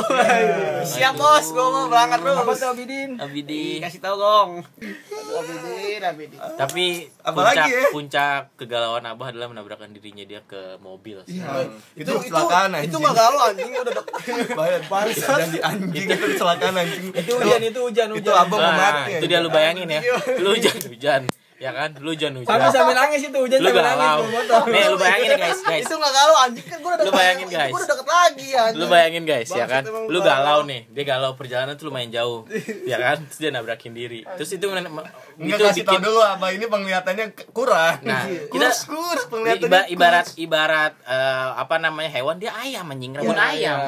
Siap, 0.91 1.13
Bos. 1.13 1.45
Gua 1.49 1.65
mau 1.69 1.85
berangkat 1.85 2.19
terus. 2.19 2.37
Apa 2.37 2.51
tuh 2.51 2.69
Abidin? 2.73 3.09
Abidi 3.15 3.77
Kasih 3.79 4.01
tahu, 4.01 4.17
Gong. 4.17 4.51
Aduh, 4.61 5.39
Abidin, 5.39 6.01
Abidin. 6.01 6.37
tapi 6.57 6.85
Apalagi 7.21 7.57
puncak 7.61 7.69
ya? 7.69 7.83
puncak 7.89 8.39
kegalauan 8.55 9.05
abah 9.05 9.27
adalah 9.29 9.47
menabrakkan 9.47 9.89
dirinya 9.89 10.25
dia 10.25 10.41
ke 10.41 10.77
mobil 10.79 11.21
sih. 11.23 11.37
Iya, 11.37 11.69
itu 11.95 12.09
kecelakaan 12.09 12.73
anjing. 12.73 12.89
Itu 12.89 12.97
mah 12.97 13.13
galau 13.13 13.41
anjing 13.45 13.69
udah 13.71 13.93
dek. 13.93 14.05
Bayar 14.59 14.81
dan 14.81 15.49
di 15.49 15.59
anjing 15.61 16.05
itu 16.07 16.25
kecelakaan 16.33 16.73
anjing. 16.75 17.05
Itu 17.13 17.31
hujan, 17.37 17.61
itu 17.61 17.79
hujan, 17.81 18.07
Itu 18.13 18.29
hujan. 18.29 18.41
abang 18.41 18.59
mau 18.59 18.71
Nah, 18.73 18.77
mati. 19.05 19.11
itu 19.17 19.25
dia 19.25 19.39
lu 19.39 19.49
bayangin 19.49 19.87
ya. 19.89 20.01
Lu 20.41 20.57
hujan 20.57 20.77
hujan. 20.89 21.21
Ya 21.55 21.71
kan? 21.71 21.95
Lu 22.03 22.11
hujan 22.11 22.35
hujan. 22.35 22.51
Sambil 22.51 22.67
sambil 22.67 22.95
nangis 22.95 23.21
itu 23.23 23.31
hujan 23.31 23.63
Lu 23.63 23.71
sambil 23.71 23.87
nangis. 23.87 24.27
Nih, 24.67 24.83
lu 24.85 24.97
bayangin 24.97 25.29
ya, 25.29 25.37
guys, 25.39 25.59
guys. 25.61 25.85
Itu 25.87 25.95
nggak 25.95 26.13
galau 26.13 26.35
anjing 26.37 26.65
kan 26.65 26.77
gua 26.79 26.91
udah 26.91 26.97
Lu 26.97 27.07
deket. 27.07 27.15
bayangin, 27.15 27.47
guys. 27.47 27.71
Gua 27.71 27.79
udah 27.79 27.89
deket 27.89 28.07
lagi 28.07 28.47
anjing. 28.51 28.75
Lu 28.75 28.85
bayangin 28.85 29.23
guys, 29.23 29.49
ya 29.49 29.65
kan? 29.65 29.83
Lu 29.85 30.19
galau. 30.19 30.25
galau 30.25 30.59
nih, 30.63 30.81
dia 30.91 31.03
galau 31.05 31.31
perjalanan 31.33 31.73
tuh 31.73 31.87
lumayan 31.87 32.11
jauh. 32.11 32.43
Ya 32.83 32.97
kan? 32.99 33.17
Terus 33.25 33.39
dia 33.39 33.51
nabrakin 33.51 33.93
diri. 33.93 34.27
Terus 34.35 34.51
itu 34.51 34.65
men- 34.67 34.91
me- 34.91 35.07
Enggak 35.35 35.71
itu 35.71 35.83
bikin 35.83 35.99
dulu 36.01 36.19
abah 36.19 36.49
ini 36.49 36.65
penglihatannya 36.65 37.25
kurang. 37.51 38.03
Nah, 38.03 38.23
kita 38.27 38.67
kurs 38.85 39.23
penglihatannya. 39.25 39.65
iba- 39.65 39.87
ibarat 39.87 40.25
ibarat 40.35 40.93
eh, 41.01 41.49
apa 41.55 41.75
namanya 41.77 42.07
hewan 42.09 42.35
dia 42.35 42.51
ayam 42.53 42.87
anjing 42.87 43.15
rabun 43.15 43.31
ayam. 43.33 43.79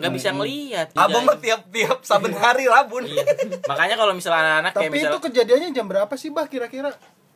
Nggak 0.00 0.12
bisa 0.12 0.28
ngelihat. 0.32 0.88
Abah 0.92 1.20
mah 1.22 1.36
tiap-tiap 1.36 2.00
saben 2.02 2.32
hari 2.32 2.64
rabun. 2.66 3.04
Iya. 3.04 3.24
Makanya 3.64 3.96
kalau 3.96 4.12
misalnya 4.12 4.40
anak-anak 4.42 4.72
kayak 4.74 4.88
Tapi 4.88 4.98
itu 5.02 5.18
kejadiannya 5.22 5.68
jam 5.72 5.86
berapa 5.86 6.14
sih, 6.14 6.28
Bah 6.28 6.44
kira-kira? 6.44 6.92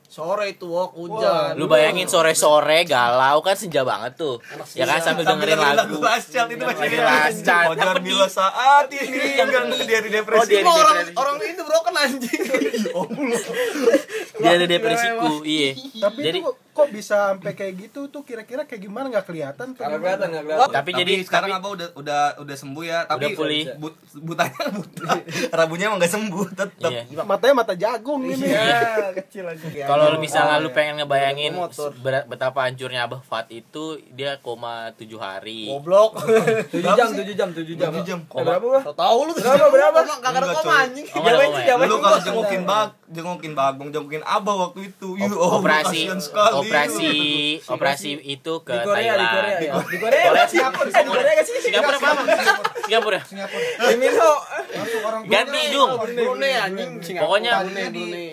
Sore 0.06 0.46
itu 0.48 0.64
wok 0.64 0.94
hujan. 0.94 1.54
Lu 1.54 1.66
bayangin 1.66 2.06
sore-sore 2.06 2.82
galau 2.82 3.38
kan 3.40 3.52
senja 3.52 3.82
banget 3.82 4.16
tuh. 4.16 4.38
Ya 4.72 4.84
kan 4.84 5.02
sambil 5.02 5.24
dengerin 5.24 5.56
lagu. 5.56 5.98
last 5.98 6.30
child 6.30 6.48
itu 6.48 6.62
masih 6.62 6.80
Dengerin 6.80 7.02
Last 7.02 7.40
Child. 7.42 7.68
Fajar 7.74 7.98
bila 8.00 8.26
saat 8.26 8.86
ini 8.88 9.36
enggak 9.36 9.62
dia 9.82 9.98
di 9.98 10.08
Oh, 10.08 10.14
depresi 10.14 10.48
dia 10.48 10.56
di 10.56 10.62
Semua 10.62 10.74
orang 10.74 10.94
depresi. 10.96 11.14
orang 11.16 11.34
itu 11.44 11.62
broken 11.62 11.94
anjing. 11.94 12.42
Dia 14.36 14.52
ada 14.52 14.66
depresiku, 14.68 15.40
iya. 15.42 15.72
Tapi 15.96 16.20
Jadi 16.20 16.38
itu 16.38 16.50
kok 16.70 16.88
bisa 16.92 17.32
sampai 17.32 17.56
kayak 17.56 17.72
gitu 17.80 18.00
tuh 18.06 18.20
kira-kira 18.20 18.68
kayak 18.68 18.84
gimana 18.84 19.08
nggak 19.08 19.24
kelihatan? 19.24 19.72
tuh? 19.72 19.80
Karena 19.80 19.96
kelihatan 19.96 20.26
nggak 20.28 20.44
kelihatan. 20.44 20.68
tapi 20.68 20.76
tapi 20.76 20.90
jadi 20.94 21.12
sekarang 21.24 21.48
tapi 21.48 21.56
apa 21.56 21.68
udah 21.72 21.88
udah 21.96 22.20
udah 22.36 22.56
sembuh 22.58 22.84
ya 22.84 22.98
tapi 23.08 23.24
Udah 23.24 23.30
pulih. 23.32 23.64
but, 23.80 23.94
butanya 24.14 24.60
buta 24.70 25.12
rabunya 25.56 25.84
emang 25.88 25.98
gak 25.98 26.12
sembuh 26.12 26.46
tetap 26.52 26.90
iya. 26.92 27.02
Matanya 27.24 27.54
mata 27.56 27.74
jagung 27.74 28.20
ini. 28.22 28.44
Ya, 28.46 29.08
kecil 29.16 29.44
aja. 29.48 29.66
Kalau 29.96 30.12
lu 30.12 30.18
misalnya 30.20 30.56
lu 30.61 30.68
pengen 30.70 31.00
ngebayangin 31.00 31.56
Motor. 31.56 31.90
ber- 31.96 32.28
betapa 32.28 32.68
hancurnya 32.68 33.09
Abah 33.09 33.24
Fat 33.24 33.48
itu 33.48 33.96
dia 34.12 34.37
koma 34.38 34.92
7 34.92 35.09
hari. 35.16 35.72
Goblok. 35.72 36.20
7 36.68 36.85
jam, 36.85 37.09
7 37.09 37.32
jam, 37.32 37.48
7 37.56 37.64
jam. 37.74 37.88
Tujuh 37.88 38.04
jam. 38.04 38.20
Eh, 38.20 38.44
berapa 38.44 38.92
tahu 38.92 39.18
lu 39.24 39.32
Berapa, 39.32 39.66
berapa? 39.72 39.98
Enggak 40.04 40.32
ada 40.37 40.46
koma 40.52 40.74
anjing. 40.85 41.06
Koma 41.09 41.28
lu 41.80 41.96
kalau 41.96 42.18
jengukin 42.20 42.62
bag 42.68 42.90
jengukin 43.06 43.52
bagong 43.54 43.94
jengukin 43.94 44.22
abah 44.26 44.66
waktu 44.66 44.90
itu 44.90 45.14
oh, 45.30 45.62
operasi 45.62 46.11
operasi 46.35 47.11
operasi 47.74 48.18
itu 48.18 48.52
ke 48.66 48.74
Di 48.74 48.82
Korea, 48.82 49.14
di 49.14 49.22
Thailand. 49.22 49.30
Korea 49.30 49.56
ya. 49.62 49.72
Di 49.78 49.96
Korea, 50.02 50.22
Korea, 50.26 50.46
Singapura, 50.50 50.88
eh, 50.90 51.02
di 51.06 51.11
Korea 51.14 51.32
gak 51.32 51.46
sih? 51.46 51.54
Singapura 51.62 51.96
apa? 51.96 52.22
Singapura. 52.82 53.20
Singapura 53.22 53.62
Di 55.22 55.28
Ganti 55.30 55.59
hidung. 55.70 55.90
Brunei 56.02 56.52
anjing. 56.59 56.90
Pokoknya 56.98 57.52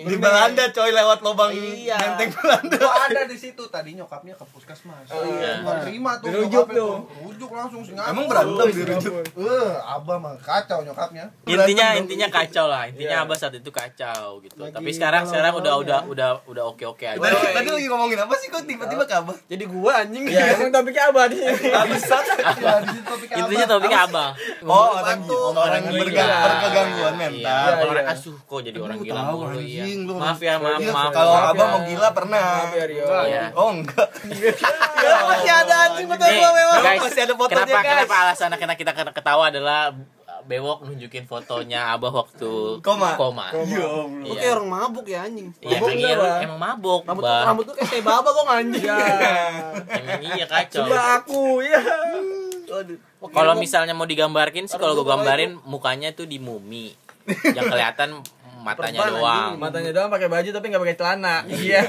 di 0.02 0.16
Belanda 0.18 0.64
coy 0.74 0.90
lewat 0.90 1.18
lubang 1.22 1.53
Iya. 1.54 1.96
benteng 1.96 2.30
Belanda 2.32 2.76
Gua 2.76 2.94
ada 3.04 3.22
di 3.24 3.36
situ 3.36 3.62
tadi 3.66 3.90
nyokapnya 3.92 4.34
ke 4.34 4.44
puskesmas. 4.46 5.06
Oh, 5.08 5.22
iya. 5.24 5.60
Nggak 5.60 5.76
terima 5.82 6.10
tuh. 6.16 6.28
Dirujuk 6.28 6.66
tuh. 6.68 6.94
Rujuk 7.20 7.50
langsung 7.50 7.80
Singapura. 7.80 8.10
emang 8.10 8.26
berantem 8.26 8.66
dirujuk 8.68 9.12
Eh, 9.34 9.72
abah 9.80 10.16
mah 10.16 10.34
kacau 10.36 10.80
nyokapnya. 10.80 11.24
Intinya 11.44 11.64
Berantem 11.88 12.02
intinya 12.04 12.28
kacau 12.28 12.66
lah. 12.66 12.82
Intinya 12.86 13.16
Abah 13.20 13.36
saat 13.36 13.54
itu 13.54 13.70
kacau 13.70 14.40
gitu. 14.40 14.60
Tapi 14.60 14.90
sekarang 14.90 15.22
sekarang 15.24 15.52
udah 15.54 15.74
udah 15.76 15.98
udah 16.04 16.28
udah 16.44 16.64
oke-oke 16.66 17.04
aja. 17.06 17.16
tadi, 17.16 17.36
tadi 17.52 17.68
lagi 17.70 17.86
ngomongin 17.86 18.18
apa 18.18 18.34
sih 18.34 18.48
kok 18.48 18.62
tiba-tiba 18.62 19.02
ke 19.02 19.14
abah 19.14 19.36
Jadi 19.46 19.64
gua 19.66 19.92
anjing. 19.98 20.24
Ya, 20.26 20.44
emang 20.52 20.70
topiknya 20.70 21.04
apa 21.08 21.22
di 21.26 21.36
sini? 21.36 21.68
Bangsat. 21.68 22.24
Ya, 22.54 22.72
di 22.80 22.88
situ 22.90 23.04
topik 23.04 23.28
Intinya 23.30 23.64
abah. 23.64 23.72
topiknya 23.72 24.00
Abah. 24.04 24.28
oh 24.64 24.88
orang 24.94 25.18
Batuk. 25.20 25.52
orang 25.54 25.72
yang 25.74 25.84
gila. 25.86 26.00
berga- 26.00 26.42
berkegangguan 26.44 27.12
Iya, 27.14 27.20
mental 27.20 27.68
iya. 27.70 27.84
orang 27.84 28.06
asuh 28.08 28.36
kok 28.40 28.60
jadi 28.60 28.78
orang 28.78 28.98
gila 28.98 29.20
mulu 29.24 29.44
iya. 29.56 29.82
anjing, 29.82 29.98
lu 30.02 30.12
Maaf 30.14 30.38
ya, 30.38 30.54
maaf, 30.56 30.78
Iya, 30.78 30.90
maaf. 30.90 31.10
kalau 31.10 31.34
Maaf 31.44 31.52
abah 31.52 31.60
ya. 31.60 31.70
mau 31.70 31.80
gila 31.84 32.08
pernah 32.10 32.46
ya. 32.66 32.84
Iya. 33.22 33.44
oh 33.52 33.68
enggak 33.70 34.08
Masih 35.28 35.52
ada 35.52 35.74
anjing 35.86 36.06
betul 36.06 36.26
Nih, 36.26 36.38
gua 36.38 36.50
memang. 36.52 36.78
Masih 36.98 37.22
ada 37.22 37.34
fotonya, 37.34 37.54
kenapa, 37.60 37.78
guys. 37.78 37.90
Kenapa 37.94 38.14
alasan 38.22 38.50
karena 38.54 38.74
kita 38.74 38.92
kena- 38.92 39.12
ketawa 39.12 39.44
adalah 39.46 39.80
uh, 39.92 40.40
Bewok 40.42 40.84
nunjukin 40.84 41.24
fotonya 41.24 41.80
Abah 41.90 42.12
waktu 42.14 42.80
Koma. 42.80 43.14
koma. 43.14 43.48
ya 43.64 43.80
Allah 43.80 44.24
Oke 44.26 44.46
orang 44.46 44.68
mabuk 44.68 45.04
ya 45.04 45.24
anjing. 45.24 45.48
Iya, 45.58 45.78
Mabuk 45.78 45.88
iya, 45.94 46.14
Bang? 46.14 46.40
emang 46.42 46.60
mabuk, 46.62 47.00
Rambut 47.02 47.22
Bang. 47.22 47.44
rambut 47.46 47.64
tuh 47.66 47.74
kayak 47.74 47.90
teh 47.90 48.00
baba 48.00 48.28
kok 48.28 48.44
anjing. 48.46 48.84
Emang 50.00 50.22
iya 50.22 50.44
kacau. 50.46 50.84
Coba 50.84 50.98
aku, 51.18 51.42
ya. 51.60 51.80
Kalau 53.24 53.54
misalnya 53.54 53.92
mau 53.92 54.04
digambarkin 54.04 54.66
sih 54.66 54.76
kalau 54.76 54.92
gue 54.94 55.06
gambarin 55.06 55.56
mukanya 55.62 56.10
tuh 56.10 56.24
di 56.24 56.36
mumi. 56.36 56.92
Yang 57.46 57.64
kelihatan 57.66 58.08
matanya 58.64 59.00
Perban, 59.04 59.12
doang. 59.20 59.52
Matanya 59.60 59.90
doang 59.92 60.10
pakai 60.10 60.28
baju 60.32 60.48
tapi 60.48 60.66
nggak 60.72 60.82
pakai 60.82 60.96
celana. 60.96 61.36
Iya. 61.44 61.82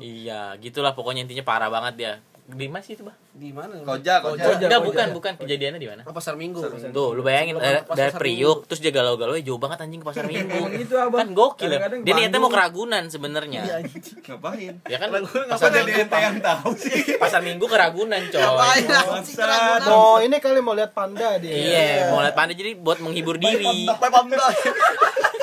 Iya, 0.00 0.42
gitulah 0.58 0.96
pokoknya 0.96 1.28
intinya 1.28 1.44
parah 1.44 1.68
banget 1.68 1.94
dia. 2.00 2.12
Di 2.48 2.64
mana 2.64 2.80
sih 2.80 2.96
itu, 2.96 3.04
Bah? 3.04 3.12
Di 3.36 3.52
mana? 3.52 3.76
Koja, 3.84 4.24
koja. 4.24 4.40
Koja. 4.40 4.66
Enggak, 4.72 4.80
bukan, 4.80 5.06
bukan. 5.12 5.32
Kejadiannya 5.36 5.76
di 5.76 5.84
mana? 5.84 6.00
Ke 6.00 6.16
pasar 6.16 6.32
Minggu. 6.32 6.64
Tuh, 6.64 7.12
lu 7.12 7.20
bayangin 7.20 7.60
dari, 7.60 7.84
dari 7.92 8.12
Priuk 8.16 8.64
terus 8.64 8.80
dia 8.80 8.88
galau-galau 8.88 9.36
ya 9.36 9.44
jauh 9.44 9.60
banget 9.60 9.84
anjing 9.84 10.00
ke 10.00 10.08
pasar 10.08 10.24
Minggu. 10.24 10.56
Gitu, 10.80 10.96
Abang. 10.96 11.28
Kan 11.28 11.28
gokil 11.36 11.68
ya. 11.68 11.92
Dia 12.00 12.12
niatnya 12.16 12.40
mau 12.40 12.48
keragunan 12.48 13.04
sebenarnya. 13.12 13.68
ngapain 14.32 14.80
Ya 14.88 14.96
kan 14.96 15.12
Apa 15.12 15.28
pasar 15.44 15.76
Minggu, 15.76 16.08
yang 16.08 16.40
tahu 16.40 16.70
sih 16.72 17.20
pasar 17.20 17.40
Minggu 17.44 17.68
keragunan, 17.68 18.20
coy. 18.32 18.40
Ngapain 18.40 18.84
anjing? 18.96 19.36
Mau 19.84 20.16
ini 20.24 20.36
kali 20.40 20.64
mau 20.64 20.72
lihat 20.72 20.96
panda 20.96 21.36
dia. 21.36 21.52
Iya, 21.52 22.16
mau 22.16 22.24
lihat 22.24 22.32
pandai 22.32 22.56
jadi 22.56 22.80
buat 22.80 22.96
menghibur 23.04 23.36
diri. 23.36 23.84
Pamda. 23.92 24.40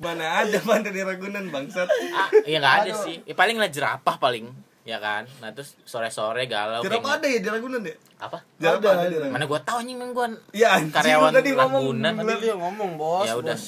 mana 0.00 0.24
ada 0.40 0.58
mana 0.66 0.88
di 0.88 0.98
Ragunan 0.98 1.44
bangsat 1.46 1.84
Ah, 2.10 2.28
Iya 2.42 2.56
nggak 2.58 2.74
ada 2.80 2.92
sih. 2.98 3.20
Ya, 3.22 3.32
paling 3.32 3.54
lah 3.54 3.68
jerapah 3.68 4.16
paling, 4.16 4.48
ya 4.82 4.96
kan. 4.96 5.28
Nah 5.38 5.52
terus 5.52 5.76
sore-sore 5.82 6.44
galau. 6.46 6.80
Jerapah 6.80 6.98
kayak- 7.06 7.20
ada 7.20 7.26
ya 7.28 7.38
di 7.38 7.48
Ragunan 7.50 7.80
ya 7.82 7.94
Apa? 8.18 8.38
Jerapah 8.56 8.80
Ada, 8.80 8.88
ada 8.96 9.06
di 9.06 9.16
Ragunan 9.18 9.32
Mana 9.34 9.44
gua 9.44 9.60
tahu 9.60 9.78
gua 10.10 10.26
Iya 10.50 10.68
anjing 10.74 10.90
karyawan 10.90 11.30
tadi 11.30 11.50
ngomong 11.50 11.82
Ragunan. 11.84 12.12
gila. 12.16 12.34
Dia 12.38 12.54
ngomong 12.54 12.90
bos. 12.96 13.24
ya 13.24 13.34
udah. 13.34 13.58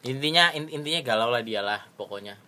Intinya 0.00 0.44
in- 0.52 0.70
intinya 0.72 1.00
galau 1.04 1.28
lah 1.28 1.42
dia 1.42 1.58
lah 1.60 1.82
pokoknya. 1.92 2.38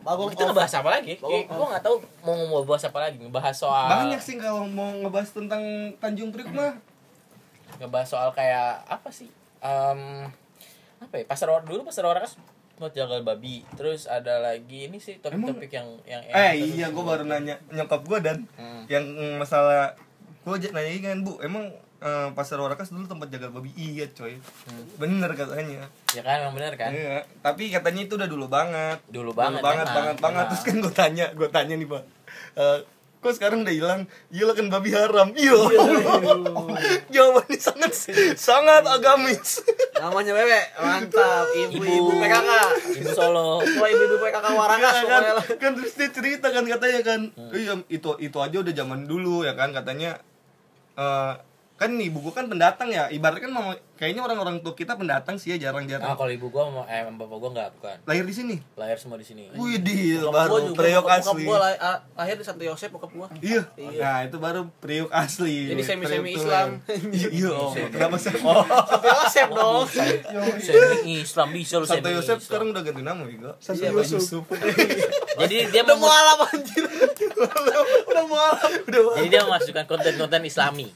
Bagong 0.00 0.32
Kita 0.32 0.48
ngebahas 0.48 0.72
apa 0.76 0.88
lagi? 0.92 1.12
Kayak 1.14 1.50
gua 1.50 1.66
nggak 1.68 1.82
tahu 1.82 1.96
mau 2.22 2.36
mau 2.48 2.62
bahas 2.64 2.84
apa 2.84 2.98
lagi. 3.00 3.18
Ngebahas 3.18 3.52
soal 3.54 3.90
banyak 3.90 4.16
sih 4.16 4.38
kalau 4.38 4.64
mau 4.64 4.88
ngebahas 4.96 5.28
tentang 5.28 5.60
Tanjung 5.98 6.30
Priok 6.30 6.48
mah 6.48 6.78
ngebahas 7.76 8.08
soal 8.08 8.30
kayak 8.30 8.86
apa 8.86 9.10
sih? 9.10 9.28
Em, 9.60 10.24
apa 11.00 11.14
ya? 11.14 11.24
Pasar 11.24 11.48
Or- 11.48 11.64
dulu 11.64 11.82
pasar 11.82 12.04
orang 12.04 12.28
buat 12.76 12.92
jagal 12.92 13.20
babi. 13.20 13.60
Terus 13.74 14.04
ada 14.04 14.38
lagi 14.38 14.86
ini 14.86 14.96
sih 14.96 15.16
topik-topik 15.16 15.68
yang 15.68 15.88
yang 16.02 16.22
eh 16.24 16.56
iya 16.56 16.88
gue 16.88 17.00
baru 17.02 17.24
nanya 17.24 17.60
nyokap 17.68 18.00
gue 18.02 18.18
dan 18.20 18.48
Hmm. 18.54 18.84
yang 18.86 19.04
masalah 19.36 19.92
gue 20.40 20.56
nanya 20.66 20.88
kan 21.06 21.20
bu 21.20 21.36
emang 21.40 21.68
eh, 21.98 22.28
pasar 22.32 22.56
Warakas 22.56 22.88
dulu 22.88 23.04
tempat 23.04 23.28
jagal 23.28 23.48
babi 23.50 23.68
iya 23.74 24.08
coy 24.08 24.40
bener 24.96 25.28
katanya 25.34 25.84
Ya 26.10 26.20
kan 26.20 26.40
emang 26.40 26.56
bener 26.56 26.72
kan? 26.74 26.88
Iya, 26.88 27.20
tapi 27.38 27.68
katanya 27.68 28.00
itu 28.02 28.16
udah 28.16 28.24
dulu 28.24 28.48
banget 28.48 28.96
Dulu 29.06 29.30
banget, 29.30 29.60
banget 29.60 29.84
emang. 29.84 29.96
banget 29.98 30.16
banget 30.18 30.36
Emang. 30.38 30.48
terus 30.48 30.64
kan 30.64 30.76
gue 30.80 30.94
tanya 30.94 31.26
gue 31.30 31.48
tanya 31.50 31.74
nih 31.76 31.84
pak 31.86 32.02
Eh, 32.56 32.78
kok 33.20 33.36
sekarang 33.36 33.60
udah 33.60 33.74
hilang 33.74 34.00
iya 34.30 34.48
kan 34.48 34.66
babi 34.66 34.90
haram 34.90 35.28
iya 35.34 35.52
jawabannya 37.12 37.58
sangat 37.58 37.92
sangat 38.32 38.82
agamis 38.86 39.60
Namanya 40.00 40.32
Wewe, 40.32 40.60
mantap. 40.80 41.44
Ibu-ibu 41.52 42.08
Ibu. 42.08 42.20
PKK. 42.24 42.50
Ibu 43.04 43.10
Solo. 43.12 43.60
Wah, 43.60 43.88
ibu-ibu 43.92 44.16
PKK 44.16 44.46
Warangas 44.56 44.94
Iya, 44.96 45.04
kan, 45.06 45.22
kan 45.60 45.70
terus 45.76 45.92
dia 45.92 46.08
cerita 46.08 46.46
kan 46.48 46.64
katanya 46.64 47.00
kan 47.04 47.20
iya 47.52 47.74
itu 47.92 48.10
itu 48.16 48.38
aja 48.40 48.56
udah 48.64 48.74
zaman 48.74 49.04
dulu 49.04 49.44
ya 49.44 49.52
kan 49.52 49.76
katanya 49.76 50.16
eh 50.96 51.32
kan 51.80 51.96
ibu 51.96 52.20
gua 52.20 52.32
kan 52.34 52.44
pendatang 52.44 52.86
ya 52.86 53.08
ibaratnya 53.08 53.40
kan 53.40 53.52
mau 53.52 53.64
kayaknya 53.94 54.20
orang-orang 54.20 54.60
tua 54.60 54.72
kita 54.72 54.94
pendatang 54.94 55.34
sih 55.34 55.48
ya 55.48 55.56
Nah, 55.56 55.60
jarang-jarang 55.62 56.12
kalau 56.12 56.28
ibu 56.28 56.46
gua 56.46 56.68
mau 56.68 56.84
eh 56.84 57.00
bapak 57.06 57.32
gua 57.34 57.50
enggak 57.50 57.68
bukan. 57.74 57.96
lahir 58.04 58.22
di 58.22 58.34
sini 58.34 58.56
Lahir 58.74 58.96
semua 58.96 59.16
di 59.16 59.24
sini. 59.24 59.48
wih 59.50 59.76
di 59.76 59.96
baru 60.20 60.70
priok 60.70 61.06
asli 61.06 61.42
gua 61.42 61.56
lah- 61.58 61.80
ah, 61.80 61.98
lahir 62.14 62.36
di 62.36 62.44
Santo 62.44 62.60
Yosep 62.60 62.92
bokap 62.92 63.08
gua. 63.10 63.32
iya 63.38 63.64
Iya. 63.74 63.96
nah 63.98 64.18
itu 64.22 64.36
baru 64.36 64.68
priok 64.76 65.08
asli 65.10 65.68
Jadi 65.68 65.80
semi-semi 65.82 66.20
Priok 66.30 66.36
Islam. 66.38 66.68
iya 67.10 67.48
oh, 67.48 67.72
kenapa 67.72 68.16
sih 68.18 68.32
oh 68.36 68.60
Santo 68.60 69.08
Yosep 69.08 69.48
dong. 69.50 69.84
Semi 70.60 71.12
Islam 71.24 71.48
bisa 71.50 71.74
lu 71.74 71.84
Santo 71.84 72.04
semi 72.04 72.12
Yosef 72.14 72.36
Islam. 72.36 72.44
sekarang 72.44 72.66
udah 72.70 72.82
ganti 72.82 73.00
nama 73.02 73.24
juga 73.24 73.56
Santo 73.56 73.80
Iya, 73.80 73.96
Yusuf 73.96 74.44
Jadi 75.40 75.56
dia 75.66 75.80
Udah 75.82 75.96
mau 75.96 76.04
mualaf 76.04 76.44
anjir. 76.46 76.84
Udah 78.04 78.24
mualaf. 78.26 78.60
udah 78.82 79.00
jadi 79.16 79.28
dia 79.30 79.40
memasukkan 79.42 79.84
konten-konten 79.86 80.44
Islami. 80.44 80.92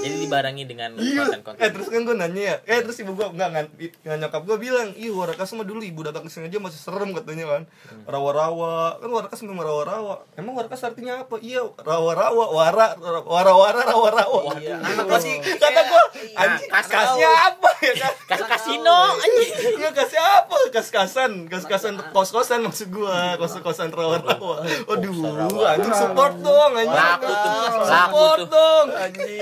Jadi 0.00 0.16
dibarengi 0.18 0.64
dengan 0.64 0.90
Iya. 0.94 1.22
konten-konten. 1.22 1.58
Eh 1.58 1.68
terus 1.68 1.86
kan 1.86 2.00
gue 2.00 2.14
nanya 2.14 2.42
ya, 2.42 2.56
eh 2.66 2.80
terus 2.80 2.96
ibu 2.98 3.12
gue 3.12 3.26
enggak 3.26 3.48
ngan, 3.50 3.66
ngan 4.02 4.18
nyokap 4.18 4.42
gue 4.42 4.56
bilang, 4.58 4.88
iya 4.94 5.10
Warakas 5.10 5.52
mah 5.52 5.62
dulu 5.62 5.80
ibu 5.80 6.00
datang 6.00 6.22
ke 6.22 6.30
sini 6.30 6.46
aja 6.46 6.56
masih 6.56 6.78
serem 6.78 7.12
katanya 7.12 7.44
kan, 7.46 7.62
rawa-rawa, 8.04 8.96
kan 8.96 9.08
Warakas 9.08 9.40
memang 9.42 9.60
rawa-rawa. 9.62 10.24
Emang 10.34 10.54
Warakas 10.54 10.80
artinya 10.82 11.20
apa? 11.20 11.36
Iya 11.38 11.68
rawa-rawa, 11.76 12.44
wara, 12.48 12.86
wara-wara, 13.20 13.80
rawa-rawa. 13.84 14.40
Iya, 14.56 14.76
anak 14.78 15.04
gua 15.04 15.18
sih 15.18 15.36
Kata 15.36 15.80
gue, 15.82 16.02
anjing 16.34 16.68
kas- 16.68 16.88
kasnya 16.88 17.30
apa 17.46 17.70
ya 17.78 17.92
kan? 17.98 18.12
Kas 18.30 18.42
kasino 18.48 18.98
anjing. 19.12 19.50
Enggak 19.76 19.94
kasih 19.98 20.16
apa? 20.18 20.56
Kas-kasan, 20.70 21.32
kas-kasan 21.46 21.94
kos-kosan 22.10 22.62
maksud 22.62 22.88
gua, 22.88 23.36
kos-kosan 23.36 23.90
rawa-rawa. 23.90 24.64
Aduh, 24.86 25.12
anjing 25.62 25.92
support 25.92 26.34
dong 26.38 26.72
anjing. 26.72 26.96
Support 27.82 28.40
dong. 28.48 28.86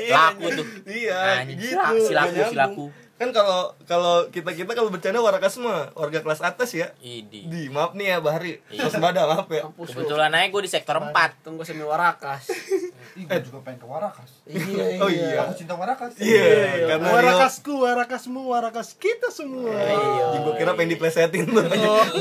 Laku 0.08 0.47
tuh. 0.50 0.66
Iya, 1.00 1.18
Anjing, 1.42 1.58
gitu. 1.58 1.74
silaku, 1.74 2.00
silaku, 2.02 2.40
silaku. 2.50 2.86
Kan 3.18 3.34
kalau 3.34 3.74
kalau 3.82 4.30
kita 4.30 4.54
kita 4.54 4.78
kalau 4.78 4.94
bercanda 4.94 5.18
warakas 5.18 5.58
mah 5.58 5.90
warga 5.92 6.22
kelas 6.22 6.38
atas 6.38 6.70
ya. 6.70 6.94
Idi. 7.02 7.50
Di 7.50 7.66
maaf 7.66 7.90
nih 7.92 8.14
ya 8.14 8.22
Bahari. 8.22 8.62
Iya. 8.70 8.86
Waspada 8.86 9.26
maaf 9.26 9.50
ya. 9.50 9.66
Kampus. 9.66 9.90
Kebetulan 9.90 10.30
aja 10.30 10.46
gue 10.46 10.62
di 10.62 10.70
sektor 10.70 10.94
4 10.94 11.42
Tunggu 11.42 11.66
semi 11.66 11.82
Warakas. 11.82 12.46
Ih, 13.18 13.26
gue 13.26 13.40
juga 13.42 13.58
pengen 13.66 13.82
ke 13.82 13.86
Warakas. 13.90 14.30
Iya, 14.46 14.84
Oh 15.02 15.10
iya. 15.10 15.42
Aku 15.42 15.58
cinta 15.58 15.74
Warakas. 15.74 16.14
Iya, 16.14 16.46
karena 16.86 17.10
Rio 17.10 17.14
Warakasku, 17.18 17.72
warakasmu, 17.82 18.40
warakas 18.46 18.94
kita 18.94 19.34
semua. 19.34 19.66
Iya. 19.74 20.38
Gue 20.38 20.54
kira 20.54 20.78
pengen 20.78 20.94
diplesetin 20.94 21.42
tuh. 21.50 21.66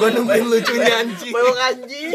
Gua 0.01 0.09
nungguin 0.09 0.49
lucunya 0.49 0.93
anjing. 0.97 1.29
Bawang 1.29 1.59
anjing. 1.61 2.09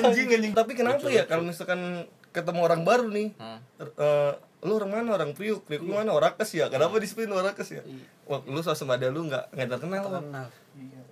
anjing 0.00 0.26
anjing 0.32 0.52
tapi 0.56 0.72
kenapa 0.72 1.04
ya 1.04 1.28
kalau 1.28 1.44
misalkan 1.44 2.08
ketemu 2.32 2.64
orang 2.64 2.80
baru 2.80 3.12
nih 3.12 3.36
Hmm. 3.36 3.60
eh, 3.76 4.32
lu 4.62 4.72
orang 4.72 4.90
mana 4.92 5.08
orang 5.12 5.32
priuk 5.32 5.62
priuk 5.62 5.82
lu 5.82 5.92
mana 5.92 6.10
orakes 6.10 6.50
ya 6.52 6.66
kenapa 6.66 6.96
disebutin 6.96 7.30
orakes 7.30 7.68
ya 7.72 7.82
wah 8.24 8.38
lu 8.40 8.58
swasembada 8.58 9.06
lu 9.06 9.26
nggak 9.26 9.50
nggak 9.50 9.68
terkenal 9.68 10.06
Wak. 10.08 10.22
Kenal. 10.22 10.46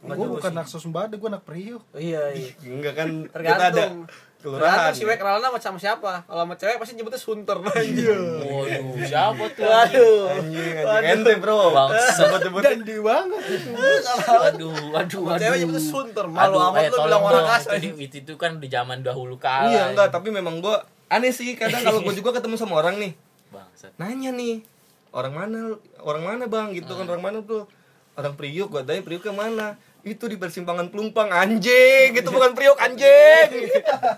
gue 0.01 0.27
bukan 0.31 0.53
anak 0.53 0.67
sosembada 0.67 1.13
gue 1.13 1.29
anak 1.29 1.43
priuk 1.43 1.83
Iya, 1.93 2.31
iya. 2.31 2.51
enggak 2.71 2.95
kan 2.95 3.09
kita 3.27 3.65
ada 3.69 3.85
kelurahan 4.41 4.89
si 4.91 5.05
Wek 5.05 5.21
kenalnya 5.21 5.53
sama 5.61 5.77
siapa. 5.77 6.25
Kalau 6.25 6.41
sama 6.41 6.57
cewek 6.57 6.81
pasti 6.81 6.97
nyebutnya 6.97 7.21
Sunter 7.21 7.61
anjing. 7.61 8.41
Waduh, 8.41 8.97
siapa 9.05 9.45
tuh? 9.53 9.69
Waduh. 9.69 10.33
anjing 10.33 10.75
anjing 10.81 11.13
ente 11.13 11.33
bro 11.37 11.69
Bangsat. 11.69 12.17
sebut 12.17 12.41
sebut 12.41 12.63
dandi 12.65 12.97
banget 12.99 13.43
itu 13.45 13.69
Waduh, 14.25 14.73
waduh, 14.91 15.21
Sama 15.27 15.37
cewek 15.37 15.57
nyebutnya 15.61 15.83
Sunter. 15.85 16.25
Malu 16.25 16.57
Aduh, 16.57 16.69
amat 16.71 16.81
eh, 16.81 16.87
lu 16.87 16.95
tolong 16.95 17.05
bilang 17.05 17.23
orang 17.23 17.45
kasar. 17.53 17.73
Itu, 17.77 17.87
di- 17.93 18.09
itu 18.17 18.35
kan 18.35 18.53
di 18.57 18.69
zaman 18.69 18.99
dahulu 19.03 19.37
kala. 19.37 19.69
iya 19.69 19.83
enggak 19.93 20.09
tapi 20.09 20.31
memang 20.31 20.65
gua 20.65 20.81
aneh 21.07 21.29
sih 21.29 21.53
kadang 21.53 21.85
kalau 21.85 22.01
gua 22.01 22.15
juga 22.15 22.31
ketemu 22.33 22.57
sama 22.57 22.79
orang 22.79 22.97
nih. 22.97 23.13
Nanya 23.97 24.31
nih 24.31 24.61
orang 25.11 25.33
mana 25.33 25.59
orang 26.01 26.23
mana 26.23 26.45
bang? 26.47 26.73
Gitu 26.73 26.91
kan 26.91 27.07
orang 27.07 27.23
mana 27.23 27.39
tuh 27.41 27.65
orang 28.15 28.35
priuk. 28.35 28.69
Gua 28.69 28.83
tanya 28.83 29.01
priuk 29.01 29.23
ke 29.23 29.33
mana? 29.33 29.75
Itu 30.01 30.27
di 30.27 30.37
persimpangan 30.37 30.89
pelumpang 30.89 31.29
anjing. 31.29 32.13
Gitu 32.13 32.29
bukan 32.29 32.53
priuk 32.53 32.77
anjing. 32.77 33.49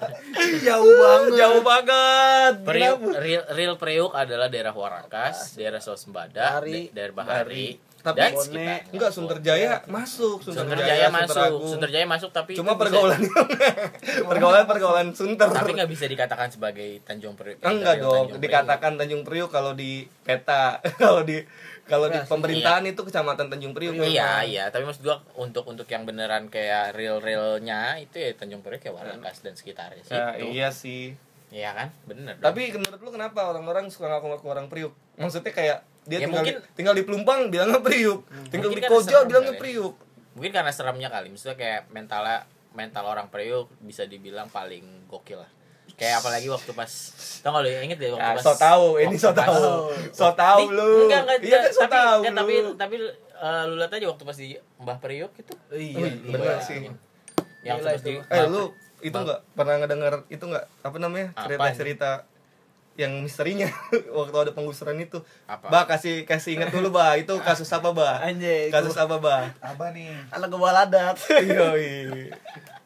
Jauh 0.66 0.94
banget. 0.94 1.32
Jauh 1.38 1.62
banget. 1.62 2.54
Priuk, 2.62 2.98
real, 3.16 3.42
real 3.50 3.74
Priuk 3.74 4.12
adalah 4.12 4.46
daerah 4.46 4.70
Warakas, 4.70 5.54
daerah 5.54 5.82
Swasembada, 5.82 6.62
Bahari. 6.62 6.86
da- 6.88 6.90
daerah 6.94 7.14
Bahari, 7.14 7.68
Tapi 8.02 8.18
dan 8.18 8.30
Bonek. 8.30 8.42
sekitarnya. 8.42 8.78
enggak 8.90 9.10
Sunterjaya 9.10 9.72
masuk 9.86 10.38
Sunterjaya 10.42 11.06
masuk, 11.06 11.22
Sunteragung. 11.24 11.68
Sunterjaya 11.68 12.06
masuk 12.06 12.30
tapi 12.30 12.52
cuma 12.52 12.74
pergaulan 12.74 13.20
pergaulan 14.28 14.64
pergaulan 14.64 15.06
Sunter 15.12 15.48
tapi 15.48 15.70
nggak 15.72 15.86
bisa 15.86 16.04
dikatakan 16.06 16.48
sebagai 16.48 16.98
Tanjung 17.02 17.34
Priuk. 17.34 17.58
eh, 17.58 17.68
enggak 17.68 17.98
dong 17.98 18.10
Tanjung 18.26 18.28
Priuk. 18.32 18.42
dikatakan 18.42 18.92
Tanjung 18.96 19.22
Priuk 19.22 19.48
kalau 19.48 19.72
di 19.72 19.92
peta 20.20 20.82
kalau 21.02 21.22
di 21.22 21.40
kalau 21.84 22.06
di 22.06 22.14
Iya, 22.14 22.26
pemerintahan 22.26 22.84
itu 22.84 23.00
kecamatan 23.00 23.46
Tanjung 23.48 23.72
Priuk 23.72 23.92
Iya 23.92 24.02
memang. 24.02 24.42
iya, 24.44 24.64
tapi 24.68 24.82
maksud 24.82 25.02
gua 25.02 25.18
untuk 25.34 25.62
untuk 25.64 25.84
yang 25.84 26.02
beneran 26.02 26.46
kayak 26.46 26.92
real 26.92 27.18
realnya 27.18 27.94
itu 27.96 28.16
ya 28.16 28.30
Tanjung 28.32 28.60
Priuk 28.60 28.78
kayak 28.80 28.94
Warakas 28.94 29.40
dan 29.40 29.52
sekitarnya 29.52 30.02
sih. 30.02 30.12
Ya, 30.12 30.26
iya 30.36 30.68
sih 30.70 31.14
Iya 31.52 31.68
kan, 31.70 31.88
bener. 32.02 32.32
dong. 32.34 32.48
Tapi 32.48 32.72
menurut 32.72 32.96
lu 32.98 33.12
kenapa 33.12 33.44
orang-orang 33.46 33.84
suka 33.86 34.08
ngaku-ngaku 34.08 34.46
orang 34.48 34.66
Priuk? 34.66 34.96
Maksudnya 35.14 35.52
kayak 35.52 35.78
dia 36.04 36.16
Ya, 36.16 36.26
tinggal, 36.26 36.42
mungkin- 36.42 36.58
di, 36.58 36.74
tinggal 36.74 36.94
di 36.94 37.02
Pelumpang 37.02 37.40
bilangnya 37.46 37.78
Priuk, 37.78 38.20
tinggal 38.48 38.68
Mungkin 38.68 38.80
di 38.80 38.90
Koja 38.90 39.18
bilangnya 39.22 39.52
kali 39.52 39.56
ya. 39.56 39.62
Priuk. 39.62 39.94
mungkin 40.32 40.50
karena 40.50 40.70
seremnya 40.70 41.08
kali, 41.08 41.28
maksudnya 41.28 41.54
kayak 41.54 41.80
mentalnya 41.88 42.42
mental 42.70 43.04
orang 43.06 43.28
Priuk 43.28 43.68
bisa 43.78 44.02
dibilang 44.04 44.48
paling 44.48 44.82
gokil 45.06 45.36
lah. 45.36 45.50
Kayak 45.92 46.18
apalagi 46.18 46.48
waktu 46.48 46.72
pas 46.72 46.88
tau 47.38 47.52
gak 47.52 47.62
lu 47.62 47.68
inget 47.68 47.98
deh 47.98 48.10
waktu 48.10 48.24
Ah, 48.24 48.32
pas 48.32 48.42
so 48.42 48.54
tahu, 48.54 48.86
ini 48.98 49.14
so 49.14 49.30
tahu. 49.30 49.92
So 50.10 50.32
tahu 50.32 50.60
Di- 50.62 50.72
lu. 50.72 50.90
Enggak, 51.04 51.20
enggak, 51.22 51.38
Iya 51.42 51.58
kan 51.60 51.70
so 51.70 51.80
tapi, 51.80 51.92
tahu 51.92 52.18
enggak, 52.18 52.34
tapi 52.34 52.54
lu. 52.56 52.70
tapi 52.74 52.94
eh, 53.36 53.62
lu 53.62 53.74
lihat 53.76 53.92
aja 53.92 54.06
waktu 54.08 54.22
pas 54.24 54.34
di 54.34 54.48
Mbah 54.78 54.98
Priuk 54.98 55.32
itu. 55.36 55.52
Iya. 55.70 56.06
bener 56.24 56.58
sih. 56.58 56.88
Yang 57.60 57.76
pas 57.78 58.00
di. 58.00 58.12
Eh 58.16 58.44
lu 58.48 58.62
itu 59.00 59.14
enggak 59.14 59.40
pernah 59.52 59.74
ngedenger 59.76 60.14
itu 60.28 60.42
enggak 60.42 60.64
apa 60.80 60.96
namanya? 60.96 61.28
Apa 61.34 61.44
Cerita-cerita 61.46 62.10
yang 62.92 63.24
misterinya 63.24 63.68
waktu 64.18 64.36
ada 64.36 64.52
penggusuran 64.52 65.00
itu. 65.00 65.20
Apa? 65.48 65.66
Bah 65.72 65.84
kasih 65.88 66.28
kasih 66.28 66.60
ingat 66.60 66.68
dulu, 66.70 66.92
Bah. 66.92 67.16
Itu 67.16 67.40
kasus 67.40 67.68
apa, 67.72 67.92
Bah? 67.96 68.20
Anjing. 68.20 68.68
Kasus 68.68 68.96
apa, 69.00 69.16
Bah? 69.16 69.48
Apa 69.64 69.92
nih? 69.96 70.12
Anak 70.28 70.48
kepala 70.52 70.84
adat. 70.84 71.16
Yoi. 71.40 72.28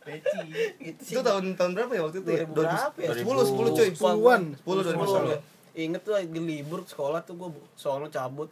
Peci. 0.06 0.38
Itu 0.78 1.00
sih. 1.02 1.14
Itu 1.18 1.26
tahun 1.26 1.58
tahun 1.58 1.74
berapa 1.74 1.92
ya 1.98 2.02
waktu 2.06 2.22
itu? 2.22 2.30
ya? 2.30 2.46
2000 2.46 2.54
berapa 2.54 2.98
ya? 3.02 3.10
10 3.18 3.26
10 3.26 3.76
cuy. 3.76 3.88
10-an. 3.90 4.42
10 4.62 5.42
2010. 5.74 5.76
Ingat 5.76 6.00
tuh 6.06 6.12
lagi 6.14 6.38
libur 6.40 6.80
sekolah 6.86 7.20
tuh 7.26 7.34
gue 7.36 7.48
soalnya 7.74 8.08
cabut. 8.08 8.48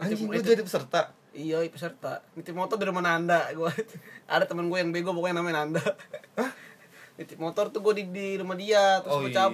Anjing 0.00 0.24
lu 0.26 0.40
jadi 0.40 0.64
peserta. 0.64 1.12
Iya, 1.36 1.60
peserta. 1.68 2.24
Nitip 2.32 2.56
motor 2.56 2.80
dari 2.80 2.88
mana 2.88 3.20
Anda? 3.20 3.52
Gua 3.52 3.68
ada 4.32 4.48
teman 4.48 4.72
gue 4.72 4.78
yang 4.80 4.88
bego 4.88 5.12
pokoknya 5.12 5.44
namanya 5.44 5.68
Nanda. 5.68 5.84
Nitip 7.20 7.36
motor 7.36 7.68
tuh 7.68 7.84
gue 7.84 8.00
di, 8.00 8.04
di 8.08 8.26
rumah 8.40 8.56
dia, 8.56 9.04
terus 9.04 9.12
Oh, 9.12 9.20
gue 9.20 9.32
iya. 9.32 9.44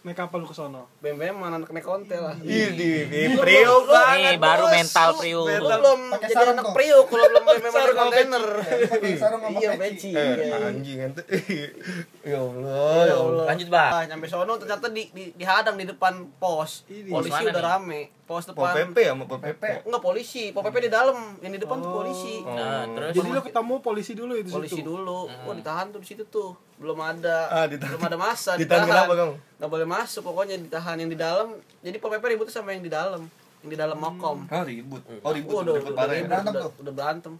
Naik 0.00 0.16
kapal 0.16 0.40
lu 0.40 0.46
ke 0.46 0.52
sono 0.52 0.88
BM 0.98 1.20
mana 1.34 1.56
anak 1.56 1.68
naik 1.68 1.84
kontel 1.84 2.22
lah. 2.22 2.32
Ih, 2.38 2.72
di, 2.72 3.04
di 3.04 3.20
Priok 3.34 3.84
banget. 3.84 4.16
Nih 4.26 4.36
baru 4.38 4.64
mental 4.66 5.08
Priuk. 5.12 5.44
Lu 5.44 5.60
belum 5.60 6.00
Pakai 6.08 6.24
jadi 6.24 6.34
sarung 6.34 6.56
anak 6.56 6.66
priuk 6.72 7.04
kalau 7.04 7.26
belum 7.26 7.42
BM 7.42 7.60
mana 7.60 7.70
Sarung 7.70 7.98
kontainer. 7.98 8.44
Pakai 8.88 9.12
sarung 9.14 9.40
sama 9.42 9.58
Iya, 9.60 9.70
peci. 9.76 10.10
Eh, 10.10 10.34
Iya. 10.40 10.56
anjing 10.66 10.98
ente. 11.02 11.22
ya 12.24 12.38
Allah, 12.38 13.00
ya 13.02 13.16
Allah. 13.18 13.44
Lanjut, 13.46 13.68
Bah. 13.68 13.88
Ah, 13.92 14.02
nyampe 14.04 14.26
sono 14.26 14.52
ternyata 14.56 14.86
di, 14.88 15.02
di 15.10 15.24
dihadang 15.34 15.76
di 15.76 15.84
depan 15.84 16.12
pos. 16.34 16.88
Polisi 16.88 17.40
udah 17.42 17.64
rame. 17.70 18.08
Pos 18.22 18.46
Pol 18.46 18.62
depan. 18.62 18.74
PP 18.86 18.96
ya, 19.00 19.10
sama 19.10 19.24
Pol 19.26 19.38
PP. 19.38 19.62
Enggak 19.84 20.00
polisi, 20.00 20.44
Pol 20.48 20.62
PP 20.62 20.76
di 20.80 20.88
dalam, 20.88 21.18
yang 21.38 21.50
di 21.50 21.58
depan 21.58 21.76
tuh 21.76 21.90
polisi. 21.92 22.38
Nah, 22.40 22.86
terus 22.88 23.10
jadi 23.12 23.28
lu 23.28 23.42
ketemu 23.42 23.74
polisi 23.80 24.12
dulu 24.14 24.32
itu 24.32 24.48
polisi 24.48 24.80
dulu 24.80 25.26
oh 25.26 25.50
ditahan 25.52 25.90
tuh 25.90 25.98
di 25.98 26.06
situ 26.06 26.22
tuh 26.24 26.54
belum 26.78 26.94
ada 26.96 27.50
Ah, 27.50 27.66
ditahan. 27.66 27.90
belum 27.92 28.06
ada 28.06 28.14
masa 28.16 28.54
Ditahan 28.54 28.86
kenapa, 28.86 29.12
Kang? 29.12 29.32
nggak 29.58 29.66
boleh 29.68 29.86
masuk 29.90 30.22
pokoknya 30.22 30.54
ditahan 30.62 30.96
yang 31.02 31.10
di 31.10 31.18
dalam 31.18 31.58
jadi 31.82 31.96
pol 31.98 32.14
pp 32.14 32.24
ribut 32.30 32.46
sama 32.46 32.70
yang 32.70 32.86
di 32.86 32.92
dalam 32.92 33.26
yang 33.66 33.70
di 33.74 33.78
dalam 33.78 33.98
mokom 33.98 34.46
Ah, 34.46 34.62
ribut. 34.62 35.02
Oh, 35.20 35.34
ribut. 35.34 35.52
Oh, 35.52 35.60
udah, 35.66 35.74
ribut 35.76 35.92
udah, 35.92 35.98
parah 35.98 36.14
ya. 36.14 36.18
ribut, 36.22 36.30
Berantem 36.30 36.52
udah, 36.54 36.62
tuh. 36.62 36.72
udah 36.86 36.92
berantem 36.94 37.34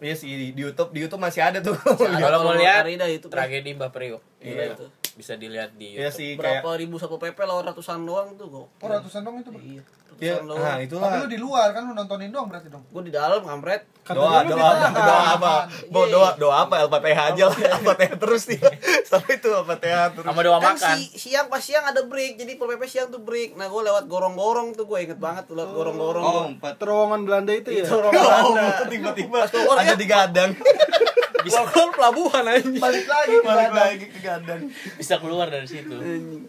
Iya 0.00 0.14
sih 0.16 0.32
di, 0.32 0.46
di 0.56 0.60
YouTube, 0.64 0.96
di 0.96 1.04
YouTube 1.04 1.20
masih 1.20 1.44
ada 1.44 1.60
tuh. 1.60 1.76
Kalau 2.24 2.40
mau 2.40 2.56
lihat 2.56 2.88
itu 2.88 3.28
tragedi 3.28 3.76
Mbah 3.76 3.92
Priuk. 3.92 4.24
Iya, 4.40 4.72
itu. 4.72 4.88
Bisa 5.12 5.34
dilihat 5.34 5.74
di 5.74 5.94
Iya 5.94 6.06
YouTube. 6.06 6.16
sih 6.16 6.28
kayak 6.32 6.60
berapa 6.60 6.70
ribu 6.76 6.96
satu 6.96 7.16
pp 7.16 7.38
lah 7.40 7.62
ratusan 7.64 8.02
doang 8.02 8.34
tuh 8.34 8.46
kok 8.46 8.66
Oh, 8.76 8.88
ratusan 8.88 9.20
dong 9.20 9.38
itu. 9.38 9.50
Iya 9.54 9.82
Iya, 10.20 10.36
ratusan 10.36 10.46
doang 10.46 10.60
nah 10.60 10.74
Tapi 10.74 10.84
itulah. 10.84 11.10
lu 11.16 11.26
di 11.26 11.38
luar 11.38 11.68
kan 11.70 11.82
lu 11.82 11.92
nontonin 11.92 12.28
doang 12.28 12.46
berarti 12.46 12.68
dong. 12.68 12.84
gue 12.84 13.02
di 13.02 13.10
dalam 13.10 13.40
kampret 13.40 13.82
Doa, 14.02 14.42
doa, 14.42 14.42
apa, 14.42 14.42
ditahan. 14.42 14.90
doa 14.92 15.22
apa? 15.30 15.54
Bo, 15.86 16.00
Iya. 16.02 16.12
doa, 16.12 16.30
doa 16.36 16.56
apa? 16.60 16.74
LPTH 16.82 17.20
aja 17.30 17.44
lah, 17.46 17.58
LPTH 17.78 18.12
terus 18.18 18.42
nih. 18.44 18.58
Sampai 19.06 19.36
itu 19.36 19.48
LPTH 19.48 19.98
terus. 20.12 20.26
Sama 20.26 20.40
doa 20.40 20.58
kan 20.58 20.74
makan. 20.74 20.96
si, 20.98 21.02
siang 21.16 21.46
pas 21.46 21.58
siang 21.58 21.84
ada 21.84 22.02
break 22.02 22.34
jadi 22.34 22.52
pol 22.54 22.68
pp 22.68 22.82
siang 22.84 23.08
tuh 23.08 23.20
break 23.20 23.54
nah 23.54 23.64
gue 23.64 23.80
lewat 23.80 24.04
gorong-gorong 24.06 24.74
tuh 24.74 24.84
gue 24.84 24.98
inget 25.00 25.16
banget 25.16 25.46
tuh 25.46 25.54
lewat 25.54 25.70
gorong-gorong 25.70 26.24
Oh, 26.26 26.44
empat. 26.48 26.74
terowongan 26.76 27.20
Belanda 27.22 27.52
itu 27.52 27.70
ya 27.70 27.82
itu 27.82 27.94
orang 27.94 28.12
Oh, 28.12 28.50
Belanda 28.50 28.82
tiba-tiba 28.88 29.36
ada 29.38 29.46
ya. 29.46 29.94
Gua 31.42 31.62
keluar 31.64 31.90
pelabuhan 31.90 32.44
aja 32.44 32.66
Balik 32.66 33.06
lagi 33.06 33.36
Balik 33.40 33.72
lagi 33.72 34.06
ke 34.10 34.18
gadang. 34.20 34.60
Bisa 34.96 35.16
keluar 35.16 35.48
dari 35.48 35.64
situ. 35.64 35.96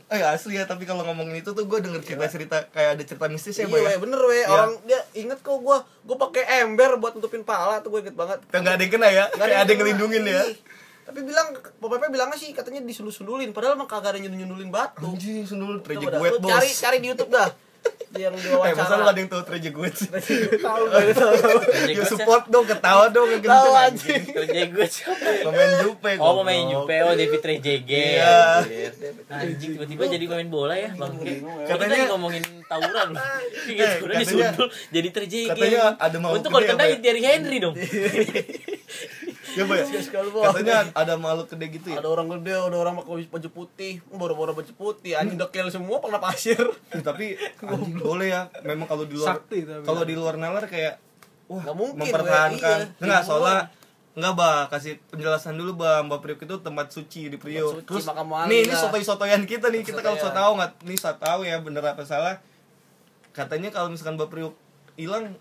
Eh 0.05 0.21
asli 0.21 0.57
ya, 0.57 0.65
tapi 0.65 0.83
kalau 0.83 1.03
ngomongin 1.03 1.39
itu 1.39 1.51
tuh 1.51 1.63
gue 1.63 1.79
denger 1.79 2.01
cerita-cerita 2.03 2.67
kayak 2.69 2.99
ada 2.99 3.03
cerita 3.05 3.25
mistis 3.27 3.55
ya, 3.55 3.65
Iya, 3.65 3.73
we, 3.73 3.81
ya. 3.81 3.97
bener 3.97 4.19
we. 4.19 4.35
Iya. 4.35 4.47
Orang 4.47 4.71
dia 4.83 4.99
inget 5.13 5.39
kok 5.39 5.57
gua 5.57 5.85
gua 6.03 6.17
pakai 6.19 6.65
ember 6.65 6.97
buat 6.97 7.15
nutupin 7.15 7.41
pala 7.41 7.79
tuh 7.79 7.93
gue 7.93 8.03
inget 8.03 8.17
banget. 8.17 8.43
Kayak 8.49 8.61
nggak 8.61 8.75
ada 8.75 8.83
yang 8.83 8.93
kena 8.93 9.07
ya, 9.07 9.25
Nggak 9.31 9.45
ada 9.45 9.53
yang 9.53 9.65
kena. 9.65 9.79
ngelindungin 9.79 10.23
ya. 10.25 10.41
Tapi 11.01 11.19
bilang 11.25 11.47
PP 11.57 12.03
bilangnya 12.07 12.37
sih 12.37 12.53
katanya 12.53 12.79
disulul-sululin 12.81 13.51
padahal 13.51 13.75
mah 13.75 13.89
kagak 13.89 14.15
ada 14.15 14.19
nyundul-nyundulin 14.21 14.69
batu. 14.69 15.03
Anjing, 15.03 15.43
sundul 15.43 15.81
Coba 15.81 15.85
treje 15.85 16.05
dah, 16.07 16.19
gue 16.19 16.29
bos. 16.39 16.51
Cari 16.51 16.69
cari 16.71 16.97
di 17.03 17.07
YouTube 17.11 17.31
dah. 17.31 17.49
Yang 18.11 18.43
Eh, 18.43 18.75
masa 18.75 18.99
lu 18.99 19.07
diwawancara. 19.07 19.07
ada 19.07 19.17
yang 19.17 19.29
tahu 19.29 19.41
treje 19.41 19.69
gue 19.71 19.87
sih? 19.89 20.07
Tahu 20.59 20.81
gue 20.85 21.15
tahu. 21.15 21.33
Ya 21.87 21.93
gue 21.93 22.03
support 22.05 22.43
dong, 22.45 22.67
ketawa 22.67 23.07
dong 23.07 23.31
yang 23.31 23.39
Tahu 23.41 23.71
kenceng 23.71 24.27
anjing. 24.35 24.69
Siapa? 24.85 25.27
Pemain 25.41 25.71
Jupe 25.79 26.11
Oh 26.19 26.33
pemain. 26.37 26.59
Jupe, 26.61 26.95
oh 26.99 27.13
David 27.13 27.39
Rejege 27.41 28.03
Iya. 28.19 28.67
Anjing 29.25 29.71
tiba-tiba 29.73 30.03
jadi 30.11 30.25
pemain 30.27 30.49
bola 30.49 30.75
ya 30.75 30.91
Bang 30.93 31.15
Katanya 31.17 31.71
Katanya- 31.71 32.07
ngomongin 32.11 32.43
tawuran 32.61 33.09
Gitu, 33.63 33.79
Eh, 33.79 34.03
udah 34.03 34.11
katanya- 34.13 34.19
disundul 34.19 34.67
jadi 34.91 35.07
Trejege 35.09 35.47
katanya 35.49 35.81
ada 35.95 36.17
makhluk 36.19 36.37
Untuk 36.37 36.49
kalau 36.51 36.67
kena 36.67 36.83
ya? 36.85 36.95
Thierry 36.99 37.23
Henry 37.23 37.57
dong 37.57 37.75
Ya, 39.51 39.63
Boy. 39.65 39.79
Katanya 39.83 40.77
ada 40.95 41.13
makhluk 41.15 41.51
gede 41.51 41.65
gitu 41.75 41.87
ya. 41.91 41.99
Ada 41.99 42.07
orang 42.07 42.27
gede, 42.39 42.53
ada 42.55 42.77
orang 42.77 42.93
pakai 42.99 43.27
baju 43.27 43.49
putih, 43.51 43.93
boro-boro 44.07 44.51
baju 44.55 44.73
putih, 44.73 45.19
anjing 45.19 45.35
dekil 45.35 45.67
semua 45.67 45.99
pernah 45.99 46.23
pasir. 46.23 46.59
Eh, 46.95 47.03
tapi 47.03 47.35
anjing 47.67 47.99
boleh 47.99 48.31
ya. 48.31 48.41
Memang 48.63 48.87
kalau 48.87 49.03
di 49.03 49.15
luar 49.15 49.43
kalau 49.83 50.03
di 50.07 50.15
luar 50.15 50.35
nalar 50.39 50.65
kayak 50.65 50.99
wah 51.51 51.61
Nggak 51.61 51.75
mungkin, 51.75 51.99
mempertahankan. 51.99 52.77
iya. 52.79 52.99
Enggak, 53.03 53.21
soalnya 53.23 53.61
Enggak, 54.11 54.33
Bah, 54.35 54.67
kasih 54.67 54.99
penjelasan 55.07 55.55
dulu, 55.55 55.79
Bah. 55.79 56.03
Mbak 56.03 56.19
Priok 56.19 56.39
itu 56.43 56.55
tempat 56.59 56.91
suci 56.91 57.31
di 57.31 57.39
Priok. 57.39 57.87
Wali 57.87 58.51
nih, 58.51 58.59
ini 58.67 58.75
sotoy-sotoyan 58.75 59.47
kita 59.47 59.71
nih. 59.71 59.87
Kita 59.87 60.03
kalau 60.03 60.19
so 60.19 60.27
Sotoyan. 60.27 60.35
tahu 60.35 60.51
nggak, 60.59 60.71
nih 60.83 60.97
so 60.99 61.11
tahu 61.15 61.39
ya 61.43 61.55
bener 61.63 61.79
apa 61.79 62.03
salah. 62.03 62.35
Katanya 63.31 63.71
kalau 63.71 63.87
misalkan 63.87 64.19
Mbak 64.19 64.27
Priok 64.27 64.55
hilang 64.99 65.31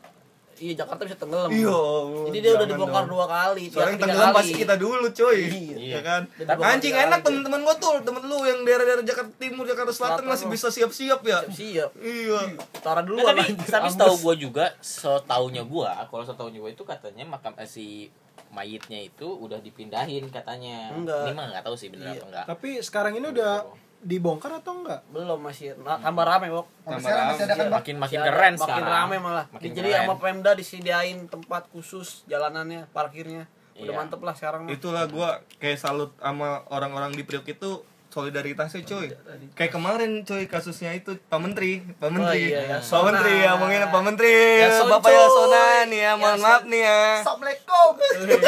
iya 0.60 0.72
Jakarta 0.76 1.02
bisa 1.02 1.16
tenggelam 1.16 1.48
Iya, 1.48 1.80
jadi 2.26 2.38
dia 2.38 2.52
udah 2.54 2.68
dibongkar 2.68 3.02
dong. 3.02 3.10
dua 3.10 3.26
kali 3.26 3.64
Soalnya 3.66 3.88
yang 3.88 4.00
tenggelam 4.00 4.26
kali. 4.26 4.36
pasti 4.36 4.52
kita 4.54 4.74
dulu 4.76 5.06
coy 5.10 5.38
Iya. 5.40 5.76
Ya 5.90 6.00
kan? 6.00 6.22
Tapi 6.38 6.60
Anjing 6.62 6.94
enak 6.94 7.18
temen-temen 7.20 7.60
gua 7.60 7.74
tuh 7.74 7.94
Temen 8.00 8.22
lu 8.22 8.38
yang 8.42 8.60
daerah-daerah 8.60 9.00
Jakarta 9.02 9.32
Timur, 9.34 9.64
Jakarta 9.64 9.88
Selatan 9.88 10.20
Selatan 10.20 10.30
Masih 10.30 10.46
bisa 10.46 10.68
siap-siap 10.68 11.20
ya. 11.22 11.38
Siap 11.46 11.90
Iya. 11.96 12.40
Tara 12.78 13.00
dulu 13.00 13.16
Nah, 13.16 13.32
tapi 13.32 13.56
tapi 13.58 13.88
setahu 13.88 14.14
gue 14.20 14.34
juga 14.42 14.64
setaunya 14.78 15.62
gue 15.62 15.90
kalau 16.06 16.22
setaunya 16.22 16.58
gue 16.58 16.70
itu 16.70 16.84
katanya 16.84 17.24
makam 17.26 17.52
eh, 17.54 17.64
si 17.64 18.12
mayitnya 18.50 19.00
itu 19.00 19.24
udah 19.26 19.58
dipindahin 19.58 20.28
katanya. 20.28 20.90
Enggak. 20.90 21.24
ini 21.24 21.32
mah 21.32 21.46
nggak 21.48 21.64
tahu 21.64 21.74
sih 21.74 21.88
bener 21.88 22.06
Iya. 22.08 22.12
apa 22.14 22.26
enggak. 22.26 22.44
Tapi 22.48 22.70
sekarang 22.80 23.12
ini 23.14 23.26
udah 23.30 23.52
dibongkar 24.00 24.52
atau 24.54 24.72
enggak? 24.76 25.00
belum 25.08 25.38
masih 25.38 25.76
nah, 25.76 25.96
tambah 25.96 26.24
rame 26.24 26.48
Bok. 26.48 26.66
Sampai 26.82 27.00
sekarang 27.02 27.26
masih 27.28 27.44
ada 27.44 27.54
kan 27.54 27.68
makin 27.70 27.96
makin 27.96 28.18
ada- 28.18 28.26
keren 28.26 28.54
makin 28.54 28.64
sekarang. 28.64 28.90
rame 28.90 29.16
malah. 29.18 29.44
Makin 29.50 29.70
jadi 29.70 29.90
keren. 29.90 30.00
sama 30.02 30.14
Pemda 30.16 30.50
disediain 30.52 31.18
tempat 31.26 31.62
khusus 31.68 32.08
jalanannya 32.24 32.88
parkirnya. 32.90 33.44
Udah 33.74 33.86
Iya. 33.86 33.98
mantep 33.98 34.20
lah 34.20 34.32
sekarang 34.32 34.60
mah. 34.64 34.70
Itulah 34.70 35.04
gua 35.06 35.30
kayak 35.56 35.76
salut 35.76 36.12
sama 36.16 36.64
orang-orang 36.68 37.12
di 37.12 37.22
Priok 37.22 37.46
itu 37.46 37.80
solidaritasnya 38.10 38.82
coy 38.82 39.06
kayak 39.54 39.70
kemarin 39.70 40.26
coy 40.26 40.50
kasusnya 40.50 40.90
itu 40.98 41.14
Pak 41.30 41.38
Menteri 41.38 41.78
Pak 42.02 42.10
Menteri. 42.10 42.50
iya, 42.50 42.76
ya, 42.76 42.78
Pak 42.82 43.02
Menteri 43.06 43.34
ya 43.38 43.50
ngomongin 43.54 43.80
Pak 43.86 44.02
Menteri. 44.02 44.34
Ya, 44.58 44.68
son, 44.74 44.90
Bapak 44.90 45.10
coy. 45.14 45.14
Yasona 45.14 45.64
nih 45.86 46.00
ya 46.02 46.12
mohon 46.18 46.34
Ya, 46.34 46.42
maaf 46.42 46.62
nih 46.66 46.82
ya. 46.82 47.02
Assalamualaikum. 47.22 47.90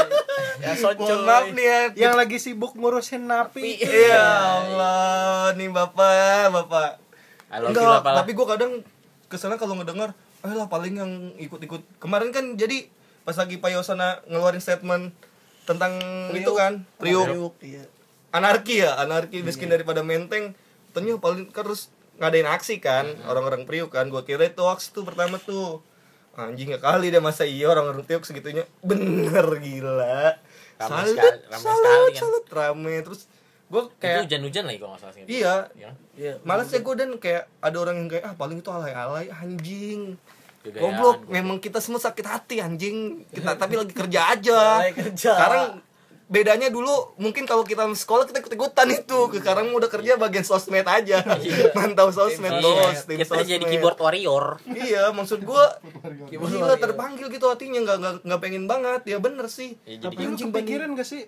ya 0.67 0.73
son 0.75 0.95
mohon 0.99 1.21
maaf 1.23 1.47
nih 1.55 1.67
ya. 1.67 1.81
Yang 1.95 2.15
lagi 2.19 2.37
sibuk 2.43 2.73
ngurusin 2.75 3.31
napi. 3.31 3.79
Iya 3.79 4.27
Allah 4.67 5.55
nih 5.55 5.71
Bapak 5.71 6.51
Bapak. 6.51 6.91
I 7.53 7.61
love 7.61 7.71
you 7.71 7.79
Enggak, 7.79 8.01
tapi 8.03 8.31
gue 8.33 8.47
kadang 8.49 8.73
ke 9.29 9.37
sana 9.37 9.61
kalau 9.61 9.77
ngedengar, 9.77 10.17
eh 10.43 10.55
lah 10.57 10.67
paling 10.73 10.97
yang 10.97 11.13
ikut-ikut. 11.37 11.85
Kemarin 12.01 12.33
kan 12.33 12.57
jadi 12.57 12.89
pas 13.29 13.37
lagi 13.37 13.61
Pak 13.61 13.71
Yosona 13.77 14.25
ngeluarin 14.27 14.59
statement 14.59 15.13
tentang 15.69 16.01
itu 16.33 16.53
kan, 16.57 16.83
Priuk, 16.99 17.29
Priuk, 17.29 17.55
iya. 17.63 17.85
Anarki 18.33 18.81
ya, 18.83 18.97
anarki 18.99 19.45
miskin 19.45 19.69
daripada 19.69 20.01
menteng. 20.01 20.57
Ternyata 20.93 21.21
paling 21.21 21.49
kan 21.53 21.65
terus 21.69 21.89
ngadain 22.17 22.49
aksi 22.49 22.81
kan, 22.81 23.07
orang-orang 23.29 23.65
Priuk 23.69 23.93
kan. 23.93 24.09
Gue 24.09 24.25
kira 24.25 24.49
itu 24.49 24.61
hoax 24.61 24.91
tuh 24.91 25.05
pertama 25.05 25.37
tuh. 25.39 25.85
Anjing 26.33 26.73
ya 26.73 26.81
kali 26.81 27.13
deh 27.13 27.21
masa 27.21 27.45
iya 27.45 27.69
orang-orang 27.69 28.05
Priuk 28.09 28.25
segitunya. 28.25 28.65
Bener 28.81 29.45
gila. 29.61 30.41
Salut, 30.81 31.15
salut, 31.15 32.11
kan. 32.11 32.17
salut, 32.17 32.45
rame. 32.51 33.05
Terus 33.05 33.29
gue 33.73 33.83
itu 33.89 33.97
kayak 34.01 34.29
hujan-hujan 34.29 34.65
lagi 34.69 34.79
kalau 34.85 34.93
nggak 34.93 35.01
salah 35.01 35.15
sih 35.17 35.23
Iya, 35.25 35.55
ya. 35.73 35.91
Iya. 36.13 36.33
Malas 36.45 36.69
ya 36.69 36.85
gue 36.85 36.95
dan 36.97 37.11
kayak 37.17 37.49
ada 37.65 37.77
orang 37.81 37.97
yang 38.05 38.09
kayak 38.13 38.25
ah 38.29 38.35
paling 38.37 38.61
itu 38.61 38.69
alay-alay 38.69 39.33
anjing. 39.33 40.17
Gagayaan, 40.63 40.83
Goblok, 40.85 41.17
goblok. 41.25 41.33
memang 41.33 41.57
kita 41.59 41.79
semua 41.81 41.99
sakit 41.99 42.27
hati 42.29 42.57
anjing. 42.61 43.25
Kita 43.33 43.57
tapi 43.63 43.75
lagi 43.81 43.95
kerja 43.97 44.21
aja. 44.37 44.61
Lagi 44.85 44.95
kerja. 44.95 45.33
Sekarang 45.37 45.65
bedanya 46.33 46.73
dulu 46.73 47.13
mungkin 47.21 47.45
kalau 47.45 47.61
kita 47.61 47.85
sekolah 47.93 48.25
kita 48.25 48.41
ikut-ikutan 48.41 48.89
itu. 48.89 49.29
Sekarang 49.37 49.69
udah 49.69 49.93
kerja 49.93 50.17
bagian 50.17 50.41
sosmed 50.43 50.89
aja. 50.89 51.21
Mantau 51.77 52.09
sosmed, 52.09 52.49
bos, 52.57 53.05
tim 53.05 53.21
Iya. 53.21 53.29
kita 53.29 53.45
jadi 53.45 53.61
sosmed. 53.61 53.69
keyboard 53.69 53.99
warrior 54.01 54.57
Iya, 54.65 55.13
maksud 55.13 55.45
gua 55.45 55.77
gila 56.33 56.81
terpanggil 56.81 57.29
gitu 57.29 57.45
hatinya 57.47 57.85
nggak 57.85 57.97
nggak 58.01 58.15
nggak 58.25 58.41
pengen 58.41 58.65
banget. 58.65 59.03
Ya 59.05 59.19
bener 59.21 59.45
sih. 59.47 59.77
ya, 59.85 60.01
jadi 60.01 60.17
Tapi 60.17 60.23
lu 60.25 60.37
kepikiran 60.41 60.89
gak 60.97 61.05
sih? 61.05 61.23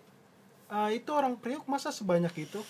Ah, 0.66 0.88
itu 0.88 1.12
orang 1.12 1.36
Priok 1.36 1.68
masa 1.68 1.92
sebanyak 1.92 2.32
itu? 2.40 2.64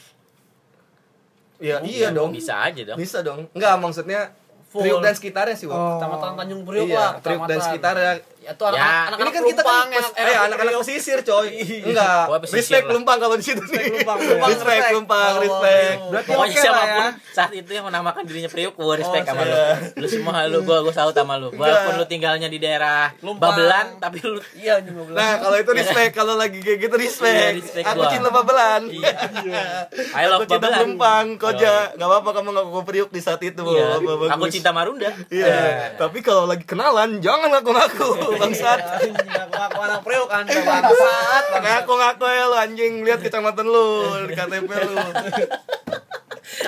Ya 1.63 1.79
iya 1.87 2.11
dong. 2.11 2.35
bisa 2.35 2.59
aja 2.61 2.83
dong 2.83 2.99
Bisa 2.99 3.23
dong. 3.23 3.47
Enggak, 3.55 3.79
maksudnya 3.79 4.35
Full. 4.75 4.83
Priuk 4.83 5.07
dan 5.07 5.15
sekitarnya 5.15 5.55
sih, 5.55 5.71
Wak. 5.71 5.79
Oh. 5.79 6.03
Kecamatan 6.03 6.35
Tanjung 6.35 6.67
Priok 6.67 6.91
Iya, 6.91 6.99
lah 6.99 7.11
Priuk 7.23 7.47
dan 7.47 7.59
sekitarnya 7.63 8.13
ya 8.45 8.53
tuh 8.53 8.67
anak 8.67 8.77
Ya, 8.77 8.93
anak 9.07 9.19
ini 9.19 9.31
kan 9.31 9.43
kita 9.47 9.63
kan 9.63 9.87
pes, 9.89 10.09
eh, 10.15 10.37
anak-anak 10.39 10.73
pesisir 10.79 11.19
coy 11.21 11.49
enggak 11.83 12.25
Wah, 12.27 12.39
pesisir 12.39 12.59
respect 12.61 12.85
lah. 12.85 12.93
lumpang 12.93 13.19
kalau 13.19 13.35
di 13.35 13.43
situ 13.43 13.63
nih 13.65 13.85
Lumpang, 13.95 14.19
respect 14.21 14.45
respect. 14.45 14.93
lumpang 14.93 15.33
Oh, 15.35 15.41
respect 15.41 15.97
oh. 15.97 16.11
Berarti 16.11 16.29
Pokoknya 16.31 16.53
lah 16.53 16.63
siapa 16.63 16.85
pun 16.85 17.01
ya. 17.01 17.09
saat 17.33 17.51
itu 17.53 17.71
yang 17.71 17.85
menamakan 17.85 18.23
dirinya 18.23 18.47
Priuk, 18.47 18.75
gue 18.75 18.95
respect 18.95 19.25
Oh, 19.25 19.29
sama 19.31 19.43
lu. 19.43 19.51
iya. 19.51 19.69
Lu 19.95 20.07
semua 20.07 20.39
lu, 20.45 20.59
gue 20.61 20.77
gue 20.79 20.93
salut 20.93 21.13
sama 21.13 21.35
lu. 21.35 21.49
Walaupun 21.51 21.93
lu 21.97 22.05
tinggalnya 22.05 22.47
di 22.47 22.59
daerah 22.59 23.09
Lumpang. 23.19 23.51
Babelan, 23.51 23.87
tapi 23.99 24.21
lu 24.21 24.39
iya 24.55 24.77
nah 25.11 25.39
kalau 25.39 25.57
itu 25.57 25.71
respect 25.73 26.13
kalau 26.13 26.35
lagi 26.35 26.59
kayak 26.59 26.79
gitu 26.81 26.95
Iya, 26.95 27.03
respect 27.03 27.53
respect 27.59 27.85
aku 27.87 27.99
gua. 27.99 28.11
cinta 28.11 28.29
babelan 28.29 28.83
I 30.15 30.25
love 30.27 30.41
aku 30.41 30.51
cinta 30.51 30.69
Babelan. 30.69 30.81
lumpang 30.85 31.27
koja 31.37 31.75
nggak 31.95 32.05
apa-apa 32.05 32.31
kamu 32.33 32.49
ngaku 32.53 32.81
priuk 32.85 33.09
di 33.09 33.21
saat 33.21 33.41
itu 33.41 33.63
Iya. 33.65 33.99
Aku 34.31 34.45
cinta 34.49 34.71
Marunda. 34.71 35.11
iya 35.29 35.91
tapi 35.95 36.21
kalau 36.21 36.45
lagi 36.45 36.63
kenalan 36.63 37.19
jangan 37.19 37.49
ngaku-ngaku 37.51 38.09
bangsat. 38.39 38.79
Anjing 38.81 39.15
aku 39.15 39.55
aku 39.59 39.79
anak 39.83 40.01
Priok 40.05 40.29
kan? 40.29 40.45
Bangsat. 40.47 41.45
Ngaku-ngaku 41.61 42.25
ya 42.29 42.45
lu 42.51 42.57
anjing. 42.57 42.93
Lihat 43.03 43.21
kecamatan 43.23 43.67
lu 43.67 43.89
di 44.29 44.35
KTP 44.35 44.71
lu. 44.71 44.97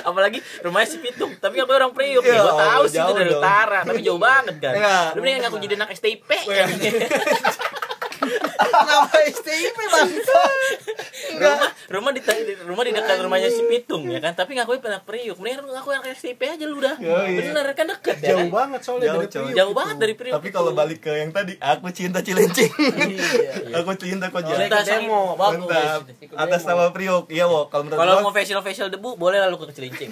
Apalagi 0.03 0.39
rumahnya 0.63 0.87
si 0.89 0.97
Pitung, 0.99 1.31
tapi 1.37 1.59
aku 1.61 1.71
orang 1.71 1.93
Priuk. 1.93 2.23
Iya, 2.25 2.39
Ya, 2.39 2.43
gue 2.43 2.55
tahu 2.55 2.83
sih 2.89 2.99
itu 2.99 3.13
dari 3.13 3.31
utara, 3.31 3.79
tapi 3.85 3.99
jauh 4.03 4.19
banget 4.19 4.55
kan. 4.59 4.73
Iya. 4.73 4.97
Lu 5.15 5.19
mendingan 5.21 5.47
ngaku 5.47 5.57
jadi 5.63 5.75
anak 5.79 5.95
STIP. 5.95 6.27
Kenapa 8.17 9.17
STIP 9.27 9.75
bangsa 9.77 10.41
rumah 11.37 11.69
rumah 11.87 12.11
di 12.11 12.21
rumah 12.65 12.83
di 12.83 12.91
dekat 12.91 13.17
rumahnya 13.23 13.49
si 13.49 13.63
Pitung 13.67 14.07
ya 14.09 14.19
kan, 14.19 14.33
tapi 14.35 14.55
ngakuin 14.57 14.79
anak 14.83 15.03
Priuk. 15.07 15.37
Mendingan 15.39 15.63
lu 15.67 15.71
ngaku 15.75 15.89
anak 15.95 16.15
STIP 16.17 16.41
aja 16.43 16.65
lu 16.67 16.79
udah. 16.79 16.95
Yoi. 16.99 17.39
Bener 17.39 17.67
kan 17.75 17.85
deket 17.87 18.17
ya. 18.19 18.35
Jauh 18.35 18.47
kan? 18.47 18.49
banget 18.51 18.81
soalnya 18.83 19.07
Jauh, 19.07 19.15
dari 19.15 19.27
coy. 19.27 19.41
Priok 19.41 19.55
Jauh 19.55 19.71
itu. 19.71 19.79
banget 19.79 19.95
dari 19.97 20.13
Priuk. 20.17 20.33
tapi 20.37 20.49
kalau 20.51 20.71
balik 20.73 20.99
ke 21.03 21.11
yang 21.13 21.31
tadi 21.31 21.53
aku 21.59 21.87
cinta 21.91 22.19
Cilincing 22.23 22.71
iya 23.07 23.77
aku 23.79 23.91
cinta 23.95 24.27
koja 24.29 24.51
Oleh 24.53 24.67
Cinta 24.67 24.79
demo 24.83 25.35
bagus 25.35 25.69
Atas 26.37 26.61
nama 26.67 26.91
Priok. 26.91 27.25
Iya, 27.31 27.45
Wok. 27.47 27.65
Kalau 27.71 27.83
menurut 27.87 27.99
Kalau 27.99 28.13
mau 28.23 28.33
facial 28.33 28.59
facial 28.61 28.87
debu 28.91 29.15
boleh 29.15 29.37
lalu 29.41 29.55
ke 29.61 29.73
Cilincing. 29.75 30.11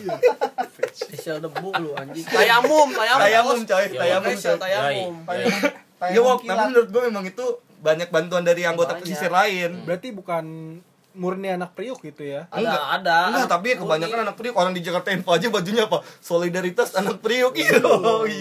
Spesial 0.96 1.38
debu 1.44 1.70
lu 1.82 1.92
anjing 1.96 2.26
tayamum 2.36 2.88
tayamum 2.92 3.22
tayamum 3.24 3.60
coy, 3.64 3.86
Yo, 3.88 4.00
tayamum 4.00 4.36
tayamum 4.36 5.14
Yoi. 5.28 5.48
Iya, 6.06 6.20
Wok. 6.22 6.40
Tapi 6.44 6.64
menurut 6.72 6.90
gua 6.92 7.02
memang 7.08 7.24
itu 7.26 7.46
banyak 7.86 8.10
bantuan 8.10 8.42
dari 8.42 8.66
anggota 8.66 8.98
Banyak. 8.98 9.06
pesisir 9.06 9.30
lain. 9.30 9.86
Berarti 9.86 10.10
bukan 10.10 10.46
murni 11.16 11.48
anak 11.48 11.72
Priok 11.72 12.04
gitu 12.04 12.26
ya. 12.26 12.50
ada 12.52 12.60
Enggak. 12.60 12.84
ada 13.00 13.18
Enggak, 13.32 13.48
tapi 13.48 13.68
ya 13.72 13.76
kebanyakan 13.80 14.20
anak 14.28 14.36
Priok 14.36 14.56
orang 14.58 14.74
di 14.74 14.82
Jakarta 14.84 15.14
Info 15.14 15.32
aja 15.32 15.48
bajunya 15.48 15.88
apa? 15.88 16.04
Solidaritas 16.20 16.98
anak 16.98 17.22
Priok. 17.22 17.54
Iya. 17.56 17.80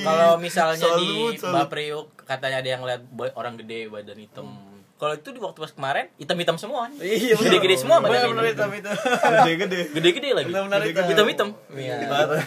Kalau 0.03 0.41
misalnya 0.41 0.81
Salut, 0.81 1.37
di 1.37 1.39
salut. 1.39 1.53
Mbak 1.55 1.67
Priuk 1.69 2.07
katanya 2.25 2.65
ada 2.65 2.69
yang 2.73 2.83
lihat 2.83 3.05
boy 3.07 3.29
orang 3.37 3.55
gede 3.55 3.87
badan 3.87 4.19
hitam. 4.19 4.49
Kalau 4.95 5.11
itu 5.11 5.27
di 5.31 5.43
waktu 5.43 5.59
pas 5.59 5.71
kemarin 5.71 6.07
hitam-hitam 6.17 6.57
semua. 6.57 6.87
Iya. 6.97 7.35
Gede-gede 7.37 7.77
semua 7.77 7.99
bener 7.99 8.25
badannya. 8.25 8.31
bener 8.33 8.47
hitam 8.57 8.71
itu 8.73 8.91
Gede-gede. 9.21 9.79
Gede-gede 9.93 10.29
lagi. 10.33 10.51
Hitam. 10.51 11.05
Hitam-hitam. 11.13 11.49
Iya. 11.75 11.97
Parah. 12.09 12.43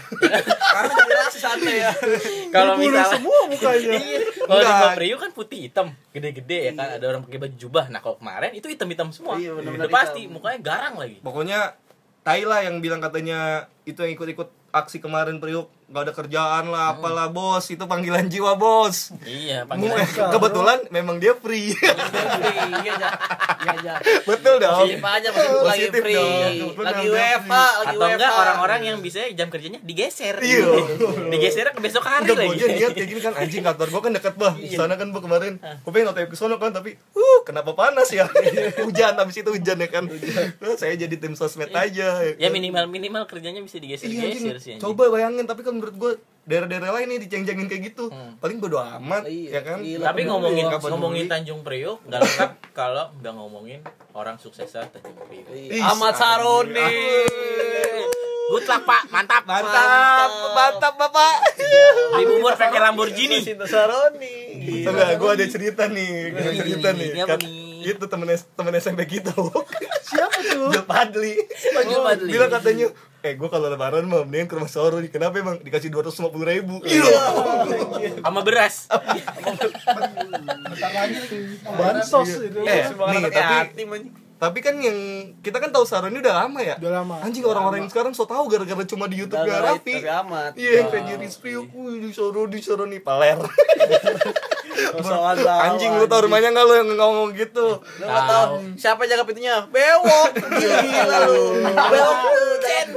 karena 0.67 0.93
jelas 1.05 1.33
santai 1.37 1.75
ya 1.77 1.91
Kalau 2.49 2.73
misalnya 2.75 3.07
semua 3.13 3.39
mukanya. 3.45 3.99
Iya. 4.47 4.63
Kalau 4.63 4.95
di. 4.95 5.11
Mbak 5.11 5.19
kan 5.19 5.31
putih 5.35 5.59
hitam, 5.67 5.87
gede-gede 6.15 6.59
ya 6.67 6.71
kan. 6.73 6.87
Ada 6.97 7.05
orang 7.11 7.21
pakai 7.27 7.39
baju 7.43 7.55
jubah. 7.59 7.85
Nah, 7.91 7.99
kalau 7.99 8.15
kemarin 8.17 8.51
itu 8.55 8.67
hitam-hitam 8.71 9.11
semua. 9.11 9.35
Iya, 9.35 9.53
benar-benar 9.59 9.87
Itu 9.91 9.93
pasti 9.93 10.21
mukanya 10.31 10.59
garang 10.63 10.95
lagi. 10.95 11.19
Pokoknya 11.19 11.75
Thailand 12.23 12.63
yang 12.63 12.77
bilang 12.83 12.99
katanya 13.03 13.71
itu 13.87 13.99
yang 14.03 14.15
ikut-ikut 14.15 14.49
aksi 14.79 14.97
kemarin 14.97 15.37
Priok 15.37 15.65
gak 15.87 16.03
ada 16.03 16.11
kerjaan 16.11 16.67
lah 16.67 16.91
apalah 16.93 17.27
bos. 17.27 17.63
Itu 17.65 17.85
panggilan 17.85 18.27
jiwa 18.27 18.53
bos. 18.53 19.15
Iya, 19.23 19.63
panggilan. 19.63 20.03
kebetulan 20.29 20.79
memang 20.89 21.15
dia 21.15 21.31
free. 21.33 21.71
Iya 21.71 22.91
aja 22.91 23.09
iya 23.57 23.71
aja 23.73 23.93
betul 24.23 24.59
dong. 24.59 24.83
Positif 24.83 25.01
aja 25.01 25.29
positif 25.29 25.55
lagi 25.57 25.67
Positif 25.87 26.01
free. 26.01 26.15
dong. 26.15 26.53
lagi 26.77 27.05
WFH 27.07 27.51
lagi 27.51 27.87
Atau 27.89 28.07
enggak 28.09 28.31
orang-orang 28.33 28.81
yang 28.83 28.97
bisa 28.99 29.19
jam 29.31 29.47
kerjanya 29.47 29.79
digeser. 29.81 30.35
Iya. 30.37 30.67
digeser 31.29 31.71
ke 31.71 31.79
besok 31.79 32.03
hari 32.03 32.25
Enggak, 32.25 32.35
gue 32.37 32.47
lagi. 32.47 32.59
aja 32.59 32.67
niat 32.69 32.91
kayak 32.93 33.07
gini 33.07 33.21
kan 33.21 33.33
anjing 33.33 33.63
kantor 33.63 33.87
gue 33.87 34.01
kan 34.01 34.11
deket 34.13 34.33
bah 34.35 34.53
Iya. 34.57 34.77
sana 34.77 34.93
kan 34.93 35.07
gue 35.07 35.21
kemarin. 35.21 35.53
Gue 35.57 35.91
pengen 35.91 36.07
otw 36.09 36.19
ke 36.21 36.35
sono 36.35 36.55
kan 36.57 36.71
tapi 36.71 36.95
uh 36.95 37.39
kenapa 37.43 37.71
panas 37.73 38.11
ya? 38.11 38.27
Hujan 38.81 39.15
habis 39.15 39.35
itu 39.35 39.49
hujan 39.49 39.77
ya 39.77 39.87
kan. 39.87 40.03
Terus 40.53 40.75
saya 40.75 40.93
jadi 40.95 41.15
tim 41.15 41.31
sosmed 41.33 41.71
aja 41.71 42.27
Ya 42.35 42.49
minimal 42.49 42.87
minimal 42.87 43.23
kerjanya 43.23 43.59
bisa 43.59 43.79
Iya, 43.79 43.95
digeser-geser. 43.95 44.57
Sih. 44.67 44.73
anjing. 44.73 44.83
coba 44.83 45.03
bayangin 45.09 45.45
tapi 45.45 45.61
kan 45.61 45.73
menurut 45.73 45.95
gue 45.95 46.11
daerah-daerah 46.43 46.91
lain 46.93 47.07
nih 47.09 47.19
diceng-cengin 47.23 47.67
kayak 47.67 47.83
gitu 47.87 48.07
paling 48.37 48.57
bodo 48.57 48.79
amat 48.79 49.23
Iya, 49.25 49.49
ya 49.49 49.61
kan 49.61 49.77
gila. 49.79 50.03
Tapi 50.05 50.21
ngomongin 50.23 50.63
Nggak 50.65 50.79
peduli. 50.79 50.93
ngomongin 50.93 51.25
Tanjung 51.27 51.59
Priok 51.61 51.97
nggak 52.03 52.19
lengkap 52.21 52.51
kalau 52.79 53.05
nggak 53.13 53.33
ngomongin 53.33 53.79
orang 54.11 54.35
suksesnya 54.35 54.87
Tanjung 54.87 55.15
Priok. 55.17 55.47
Ih, 55.49 55.79
Ahmad 55.81 56.15
Saroni 56.15 56.91
Good 58.47 58.63
luck 58.63 58.83
Pak, 58.83 59.11
mantap. 59.11 59.43
mantap 59.43 60.29
mantap 60.55 60.93
bapak 60.95 61.35
Beli 62.13 62.25
bubur 62.25 62.55
pakai 62.55 62.79
Lamborghini. 62.79 63.43
Sinta 63.43 63.67
Saroni 63.67 64.35
Enggak, 64.87 65.19
gue 65.19 65.29
ada 65.29 65.45
cerita 65.45 65.83
nih, 65.85 66.31
gue 66.31 66.39
ada 66.39 66.53
cerita 66.53 66.89
nih. 66.91 67.07
Ini 67.09 67.19
apa 67.23 67.35
nih? 67.37 67.91
Itu 67.91 68.07
temen 68.07 68.27
temen 68.31 68.71
SMP 68.73 69.03
kita. 69.05 69.35
Siapa 70.01 70.39
tuh? 70.45 70.71
Jul 70.71 70.83
Padli. 70.83 71.35
Jul 71.83 72.01
Padli. 72.01 72.29
Bilang 72.29 72.47
katanya, 72.49 72.87
eh 73.27 73.35
gue 73.35 73.49
kalau 73.51 73.67
lebaran 73.67 74.07
mah 74.07 74.23
mendingan 74.23 74.47
ke 74.47 74.55
rumah 74.55 74.71
Saroni 74.71 75.11
kenapa 75.11 75.35
emang 75.43 75.59
dikasih 75.59 75.91
dua 75.91 76.07
ratus 76.07 76.23
lima 76.23 76.31
puluh 76.31 76.47
ribu? 76.47 76.75
Sama 78.23 78.39
beras. 78.39 78.87
Bansos 81.67 82.29
itu. 82.39 82.59
Eh 82.63 82.87
nih 82.87 83.23
tapi 83.27 83.55
tapi 84.37 84.61
kan 84.61 84.77
yang 84.77 84.97
kita 85.41 85.57
kan 85.57 85.73
tahu 85.73 85.83
Saroni 85.83 86.21
udah 86.21 86.45
lama 86.45 86.59
ya? 86.61 86.77
Udah 86.77 87.01
lama. 87.03 87.15
Anjing 87.25 87.43
orang-orang 87.43 87.83
yang 87.83 87.91
sekarang 87.91 88.13
so 88.13 88.23
tau 88.29 88.45
gara-gara 88.47 88.85
cuma 88.85 89.09
di 89.09 89.19
YouTube 89.19 89.41
gak 89.43 89.65
rapi. 89.65 89.93
iya 90.55 90.71
yang 90.85 90.87
kayak 90.93 91.03
Jerry 91.09 91.29
Priuk 91.41 91.67
wih 91.73 91.97
di 92.05 92.09
Saroni 92.13 92.59
Saroni 92.61 92.97
paler 93.01 93.41
Tahu, 94.99 95.23
anjing 95.43 95.91
lu 95.91 96.05
tau 96.05 96.21
rumahnya 96.21 96.49
nggak 96.49 96.63
lu 96.63 96.73
yang 96.75 96.89
ngomong 96.93 97.29
gitu 97.31 97.81
Lu 97.81 98.03
nggak 98.03 98.25
tahu 98.25 98.45
siapa 98.75 99.03
jaga 99.03 99.23
pintunya? 99.23 99.65
Bewok. 99.65 100.31
Gila 100.61 101.17
lu. 101.25 101.43
Bewok 101.65 102.17
Cen. 102.59 102.87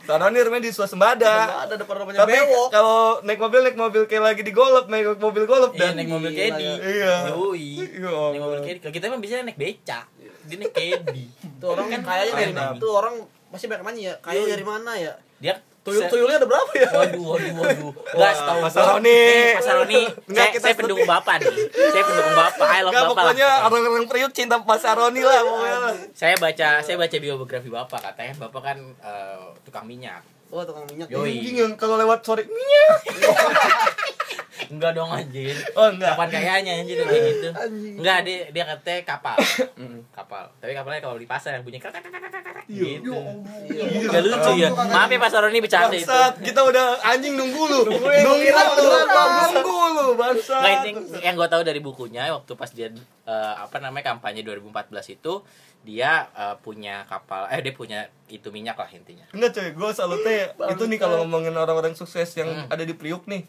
Saroni 0.00 0.38
rumahnya 0.38 0.62
di 0.62 0.70
swasembada 0.70 1.64
Ada 1.64 1.74
depan 1.74 1.94
rumahnya 1.96 2.18
tapi 2.20 2.36
bewok. 2.36 2.68
kalau 2.68 2.98
naik 3.20 3.38
mobil 3.38 3.60
naik 3.62 3.74
mobil 3.74 4.02
kayak 4.04 4.24
lagi 4.26 4.42
di 4.42 4.52
golf 4.52 4.84
naik 4.86 5.16
mobil 5.16 5.44
golf 5.44 5.72
Iya, 5.72 5.80
dan 5.80 5.92
naik 5.96 6.08
mobil 6.08 6.30
Gila, 6.30 6.44
Kedi. 6.54 6.68
Iya. 6.92 7.14
Yoi. 7.30 7.68
Iya, 7.80 8.12
Naik 8.30 8.40
mobil 8.40 8.60
Kedi. 8.62 8.78
Kalau 8.78 8.92
kita 8.92 9.04
emang 9.06 9.20
bisa 9.20 9.40
naik 9.40 9.56
beca. 9.56 9.98
Dia 10.44 10.56
naik 10.56 10.72
Kedi. 10.72 11.24
Tuh 11.56 11.68
orang 11.68 11.86
kan 11.88 12.00
kayaknya 12.04 12.32
dari 12.36 12.52
Mantap. 12.52 12.76
tuh 12.78 12.90
orang 12.92 13.14
masih 13.48 13.66
banyak 13.66 13.82
nanya 13.82 14.00
ya. 14.02 14.14
Kayaknya 14.20 14.48
dari 14.50 14.64
mana 14.64 14.92
ya? 14.94 15.12
Dia 15.40 15.54
Tuyul 15.84 16.08
tuyulnya 16.08 16.40
ada 16.40 16.48
berapa 16.48 16.72
ya? 16.80 16.88
Waduh, 16.96 17.22
waduh, 17.28 17.52
waduh. 17.60 17.92
Enggak 18.16 18.32
setahu 18.40 18.58
Mas 18.64 18.72
Roni. 18.72 19.04
Nih, 19.04 19.48
Mas 19.52 19.68
Roni. 19.68 20.00
Enggak, 20.32 20.46
Saya, 20.48 20.54
kita 20.56 20.64
saya 20.64 20.74
pendukung 20.80 21.08
Bapak 21.08 21.34
nih. 21.44 21.56
Saya 21.92 22.04
pendukung 22.08 22.36
Bapak. 22.40 22.66
I 22.66 22.80
love 22.80 22.92
Enggak 22.96 23.04
Bapak 23.04 23.22
pokoknya 23.28 23.48
orang-orang 23.68 24.06
Priuk 24.08 24.32
cinta 24.32 24.56
Pak 24.56 24.78
Saroni 24.80 25.20
lah 25.20 25.44
pokoknya. 25.44 25.76
Saya 26.16 26.34
baca 26.40 26.68
saya 26.80 26.96
baca 26.96 27.16
biografi 27.20 27.68
Bapak 27.68 28.00
katanya 28.00 28.32
Bapak 28.48 28.62
kan 28.64 28.78
eh, 28.80 29.44
tukang 29.68 29.84
minyak. 29.84 30.33
Oh, 30.54 30.62
tukang 30.62 30.86
minyak. 30.86 31.10
Yoi. 31.10 31.34
Anjing 31.34 31.56
yang 31.58 31.72
kalau 31.74 31.98
lewat 31.98 32.22
sore 32.22 32.46
minyak. 32.46 32.98
Enggak 34.70 34.96
dong 34.96 35.10
anjir. 35.10 35.54
Oh, 35.76 35.90
enggak. 35.92 36.14
Kapan 36.16 36.28
kayaknya 36.30 36.72
anjir 36.82 36.96
kayak 37.04 37.22
gitu. 37.30 37.48
Enggak, 38.00 38.18
dia 38.24 38.38
dia 38.48 38.64
katanya 38.64 39.00
kapal. 39.04 39.36
kapal. 40.14 40.44
Tapi 40.62 40.72
kapalnya 40.72 41.00
kalau 41.04 41.16
di 41.20 41.28
pasar 41.28 41.58
yang 41.58 41.64
bunyi 41.66 41.78
krak 41.82 41.94
krak 42.00 42.64
gitu. 42.70 43.12
Enggak 43.12 44.22
lucu 44.24 44.50
ya. 44.56 44.70
Maaf 44.72 45.10
ya 45.10 45.18
Pak 45.20 45.30
Saroni 45.30 45.58
bercanda 45.60 45.94
itu. 45.94 46.18
Kita 46.42 46.60
udah 46.64 47.02
anjing 47.02 47.34
nunggu 47.36 47.62
lu. 47.66 47.80
Nunggu 47.92 48.50
lu. 48.50 48.88
Nunggu 49.52 49.76
lu, 49.94 50.06
yang, 50.48 50.96
yang 51.20 51.34
gue 51.34 51.48
tahu 51.50 51.62
dari 51.66 51.80
bukunya 51.82 52.30
waktu 52.32 52.52
pas 52.54 52.70
dia 52.70 52.88
eh, 53.26 53.54
apa 53.58 53.76
namanya 53.82 54.16
kampanye 54.16 54.46
2014 54.46 55.16
itu 55.18 55.32
dia 55.84 56.12
eh, 56.30 56.56
punya 56.58 57.04
kapal 57.04 57.44
eh 57.46 57.60
dia 57.60 57.70
punya 57.70 58.00
itu 58.26 58.48
minyak 58.48 58.74
lah 58.74 58.88
intinya. 58.88 59.28
Enggak 59.30 59.52
coy, 59.52 59.68
gue 59.70 59.90
salutnya 59.90 60.34
itu 60.66 60.82
nih 60.82 60.96
kalau 60.96 61.22
ngomongin 61.22 61.52
orang-orang 61.52 61.92
sukses 61.92 62.32
yang 62.32 62.48
Hmm. 62.48 62.66
ada 62.68 62.82
di 62.82 62.92
Priuk 62.92 63.24
nih. 63.24 63.44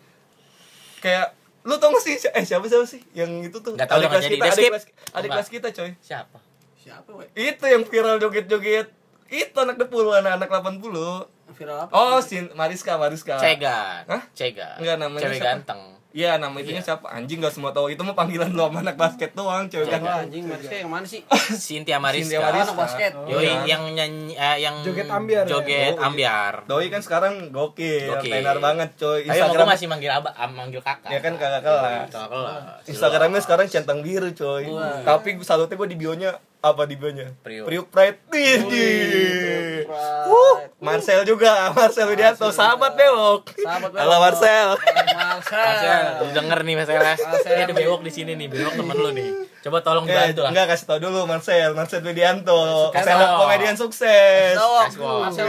Kayak 0.98 1.32
lu 1.62 1.76
tau 1.76 1.90
gak 1.90 2.04
sih 2.04 2.14
eh 2.14 2.44
siapa 2.44 2.66
siapa 2.66 2.84
sih 2.84 3.02
yang 3.12 3.42
itu 3.42 3.56
tuh 3.56 3.74
Nggak 3.74 3.88
tahu, 3.88 3.98
adik 3.98 4.10
kelas 4.12 4.24
jadi. 4.24 4.36
kita 4.36 4.46
adik 4.46 4.54
skip. 4.56 4.70
kelas 4.70 4.86
adik 5.12 5.30
kelas 5.32 5.48
kita 5.50 5.68
coy 5.72 5.92
Siapa? 5.98 6.38
Siapa, 6.78 7.10
we? 7.12 7.26
itu 7.34 7.66
yang 7.66 7.82
viral 7.84 8.16
joget-joget 8.18 8.88
itu 9.28 9.56
anak 9.56 9.74
depul 9.76 10.06
anak-anak 10.12 10.46
80 10.46 11.26
Viral 11.52 11.78
apa? 11.80 11.92
oh 11.92 12.20
sin 12.20 12.54
Mariska 12.54 12.94
Mariska 12.96 13.34
Cegan. 13.36 14.06
Hah? 14.06 14.22
Cegan. 14.32 14.78
Enggak, 14.78 14.98
namanya 15.00 15.24
Cewek 15.24 15.36
siapa? 15.36 15.50
ganteng. 15.56 15.82
Iya 16.16 16.40
nama 16.40 16.56
itunya 16.56 16.80
Iya. 16.80 16.96
siapa 16.96 17.12
anjing 17.12 17.44
gak 17.44 17.52
semua 17.52 17.70
tahu 17.70 17.92
itu 17.92 18.00
mah 18.00 18.16
panggilan 18.16 18.48
lo 18.50 18.72
sama 18.72 18.80
anak 18.80 18.96
basket 18.96 19.36
doang 19.36 19.68
cewek 19.68 19.92
kan 19.92 20.00
anjing 20.24 20.48
Mariska 20.48 20.72
yang 20.74 20.88
mana 20.88 21.04
sih? 21.04 21.20
Cynthia 21.60 22.00
Mariska. 22.00 22.24
Cynthia 22.32 22.40
Mariska. 22.42 22.66
Anak 22.66 22.80
basket. 22.80 23.12
Yoi, 23.28 23.44
Iya. 23.44 23.56
yang 23.68 23.84
nyanyi 23.92 24.32
eh, 24.32 24.58
yang 24.64 24.76
Joget 24.80 25.12
ambiar 25.12 25.44
ya? 25.44 25.52
Joget 25.52 25.92
Oh, 25.92 26.00
iya. 26.00 26.08
ambiar. 26.08 26.54
Doi 26.66 26.88
kan 26.88 27.04
sekarang 27.04 27.52
gokil, 27.52 28.16
Gokil. 28.16 28.32
tenar 28.32 28.58
banget 28.58 28.96
coy. 28.96 29.28
Instagram 29.28 29.60
aku 29.60 29.74
masih 29.76 29.88
manggil 29.88 30.08
abah, 30.10 30.32
ah, 30.34 30.48
manggil 30.48 30.80
kakak. 30.80 31.12
Ya 31.12 31.20
kan 31.20 31.36
kakak 31.36 31.62
kelas. 31.62 32.08
Kakak 32.08 32.30
kelas. 32.32 32.64
Instagramnya 32.88 33.42
sekarang 33.44 33.66
centang 33.68 34.00
biru 34.00 34.32
coy. 34.32 34.72
Tapi 35.04 35.36
salutnya 35.44 35.76
gue 35.76 35.90
di 35.90 36.00
bionya 36.00 36.32
apa 36.66 36.82
di 36.84 36.96
bionya? 36.96 37.30
Priuk. 37.38 37.66
Priuk 37.70 37.88
Pride. 37.88 38.18
Ih, 38.34 39.86
Wuh, 40.26 40.58
Marcel 40.80 41.22
juga, 41.24 41.70
Marcel 41.72 42.10
Widianto, 42.10 42.50
sahabat 42.50 42.98
bewok. 42.98 43.54
Sahabat 43.54 43.94
bewok. 43.94 44.02
Halo 44.02 44.16
Marcel. 44.18 44.68
Marcel. 44.74 45.62
Marcel, 45.62 46.04
lu 46.18 46.30
denger 46.34 46.60
nih. 46.60 46.74
Marcel. 46.76 46.98
Ini 47.46 47.62
ada 47.64 47.76
bewok 47.76 48.02
di 48.02 48.12
sini 48.12 48.34
nih, 48.34 48.48
bewok 48.48 48.74
temen 48.76 48.96
lu 48.96 49.10
nih. 49.12 49.30
Coba 49.62 49.82
tolong 49.82 50.06
Eh, 50.06 50.14
bantu 50.14 50.42
lah. 50.42 50.50
enggak 50.52 50.66
kasih 50.68 50.86
tau 50.86 50.98
dulu 51.00 51.26
Marcel, 51.26 51.70
Marcel 51.72 52.02
Widianto, 52.02 52.90
tau. 52.92 53.38
komedian 53.40 53.74
sukses. 53.76 54.58
Marcel. 54.58 55.46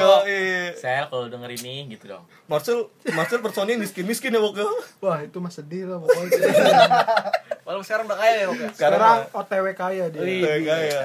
Sel 0.74 1.04
kalau 1.06 1.26
denger 1.26 1.50
ini 1.54 1.88
gitu 1.90 2.08
dong. 2.10 2.24
Marcel, 2.46 2.92
Marcel 3.10 3.40
personnya 3.40 3.72
miskin-miskin 3.74 4.30
ya 4.30 4.38
Bok. 4.38 4.60
wah 5.00 5.18
itu 5.18 5.36
mah 5.36 5.50
sedih 5.50 5.84
lah 5.86 5.98
pokoknya 5.98 6.38
Walaupun 7.66 7.82
sekarang 7.82 8.06
udah 8.06 8.14
kaya 8.16 8.34
ya, 8.36 8.46
Wok. 8.46 8.56
ya? 8.56 8.68
sekarang 8.70 9.18
OTW 9.32 9.66
kaya 9.74 10.04
dia 10.06 10.22
Iya, 10.22 10.52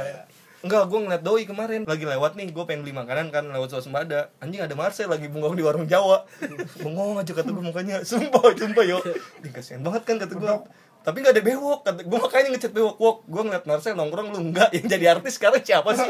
iya. 0.04 0.22
Enggak, 0.62 0.94
gue 0.94 1.00
ngeliat 1.02 1.24
doi 1.26 1.44
kemarin 1.50 1.90
lagi 1.90 2.06
lewat 2.06 2.38
nih, 2.38 2.54
gue 2.54 2.64
pengen 2.70 2.86
beli 2.86 2.94
makanan 2.94 3.34
kan 3.34 3.50
lewat 3.50 3.74
swasembada. 3.74 4.30
Anjing 4.38 4.62
ada 4.62 4.78
Marcel 4.78 5.10
lagi 5.10 5.26
bengong 5.26 5.58
di 5.58 5.66
warung 5.66 5.90
Jawa. 5.90 6.30
bengong 6.78 7.18
aja 7.18 7.34
kata 7.34 7.50
gue 7.50 7.66
mukanya. 7.66 8.06
Sumpah, 8.06 8.54
sumpah 8.54 8.86
yo. 8.86 9.02
Ih, 9.42 9.50
kasihan 9.50 9.82
banget 9.82 10.06
kan 10.06 10.22
kata 10.22 10.38
gue. 10.38 10.54
Tapi 11.02 11.26
gak 11.26 11.34
ada 11.34 11.42
bewok, 11.42 11.82
kata 11.82 12.06
gue 12.06 12.20
makanya 12.22 12.50
ngechat 12.54 12.74
bewok, 12.78 12.98
wok. 13.02 13.18
Gue 13.26 13.42
ngeliat 13.42 13.66
Marcel 13.66 13.98
nongkrong 13.98 14.38
lu 14.38 14.54
enggak, 14.54 14.70
yang 14.70 14.86
jadi 14.86 15.06
artis 15.18 15.42
sekarang 15.42 15.66
siapa 15.66 15.98
sih? 15.98 16.06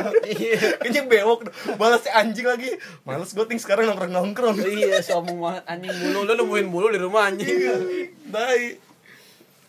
Kayaknya 0.83 1.07
bewok, 1.07 1.47
balasnya 1.79 2.11
anjing 2.19 2.43
lagi. 2.43 2.75
Males 3.07 3.31
gue 3.31 3.45
ting 3.47 3.55
sekarang 3.55 3.87
nongkrong 3.87 4.11
nongkrong. 4.11 4.59
Iya, 4.59 4.99
sombong 4.99 5.39
banget 5.39 5.63
anjing 5.63 5.95
bulu. 5.95 6.27
Lu 6.27 6.33
nemuin 6.35 6.67
bulu 6.67 6.87
di 6.91 6.99
rumah 6.99 7.31
anjing. 7.31 7.55
Baik. 8.27 8.90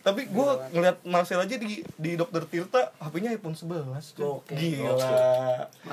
Tapi 0.03 0.27
gue 0.27 0.49
ngeliat 0.75 0.99
Marcel 1.07 1.39
aja 1.39 1.55
di 1.55 1.79
di 1.95 2.11
dokter 2.19 2.43
Tirta, 2.43 2.91
HP-nya 2.99 3.31
iPhone 3.31 3.55
11 3.55 3.87
tuh. 4.11 4.43
Gila. 4.45 4.99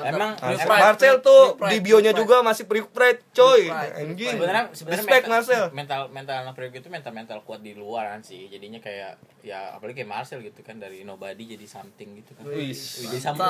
Emang 0.02 0.34
Marcel, 0.34 0.66
Pride, 0.66 0.82
Marcel 0.82 1.14
Priuk 1.14 1.22
tuh 1.22 1.42
Pride, 1.54 1.70
di 1.70 1.76
bionya 1.78 2.10
juga 2.10 2.42
masih 2.42 2.66
Priuk 2.66 2.90
Pride, 2.90 3.22
coy. 3.30 3.70
Anjing. 3.70 4.34
sebenarnya 4.34 4.64
sebenarnya 4.74 4.98
Respect 4.98 5.24
mental, 5.24 5.30
Marcel. 5.30 5.64
mental 5.70 6.00
mental 6.10 6.36
anak 6.42 6.54
Priok 6.58 6.74
itu 6.76 6.88
mental 6.90 7.12
mental 7.14 7.38
kuat 7.46 7.62
di 7.62 7.72
luaran 7.72 8.18
sih 8.18 8.50
jadinya 8.50 8.82
kayak 8.82 9.14
ya 9.40 9.78
apalagi 9.78 10.02
kayak 10.02 10.10
Marcel 10.10 10.42
gitu 10.42 10.58
kan 10.60 10.76
dari 10.76 11.06
nobody 11.06 11.46
jadi 11.48 11.64
something 11.64 12.18
gitu 12.18 12.34
kan 12.34 12.44
Wis. 12.50 13.06
jadi 13.06 13.18
something 13.22 13.46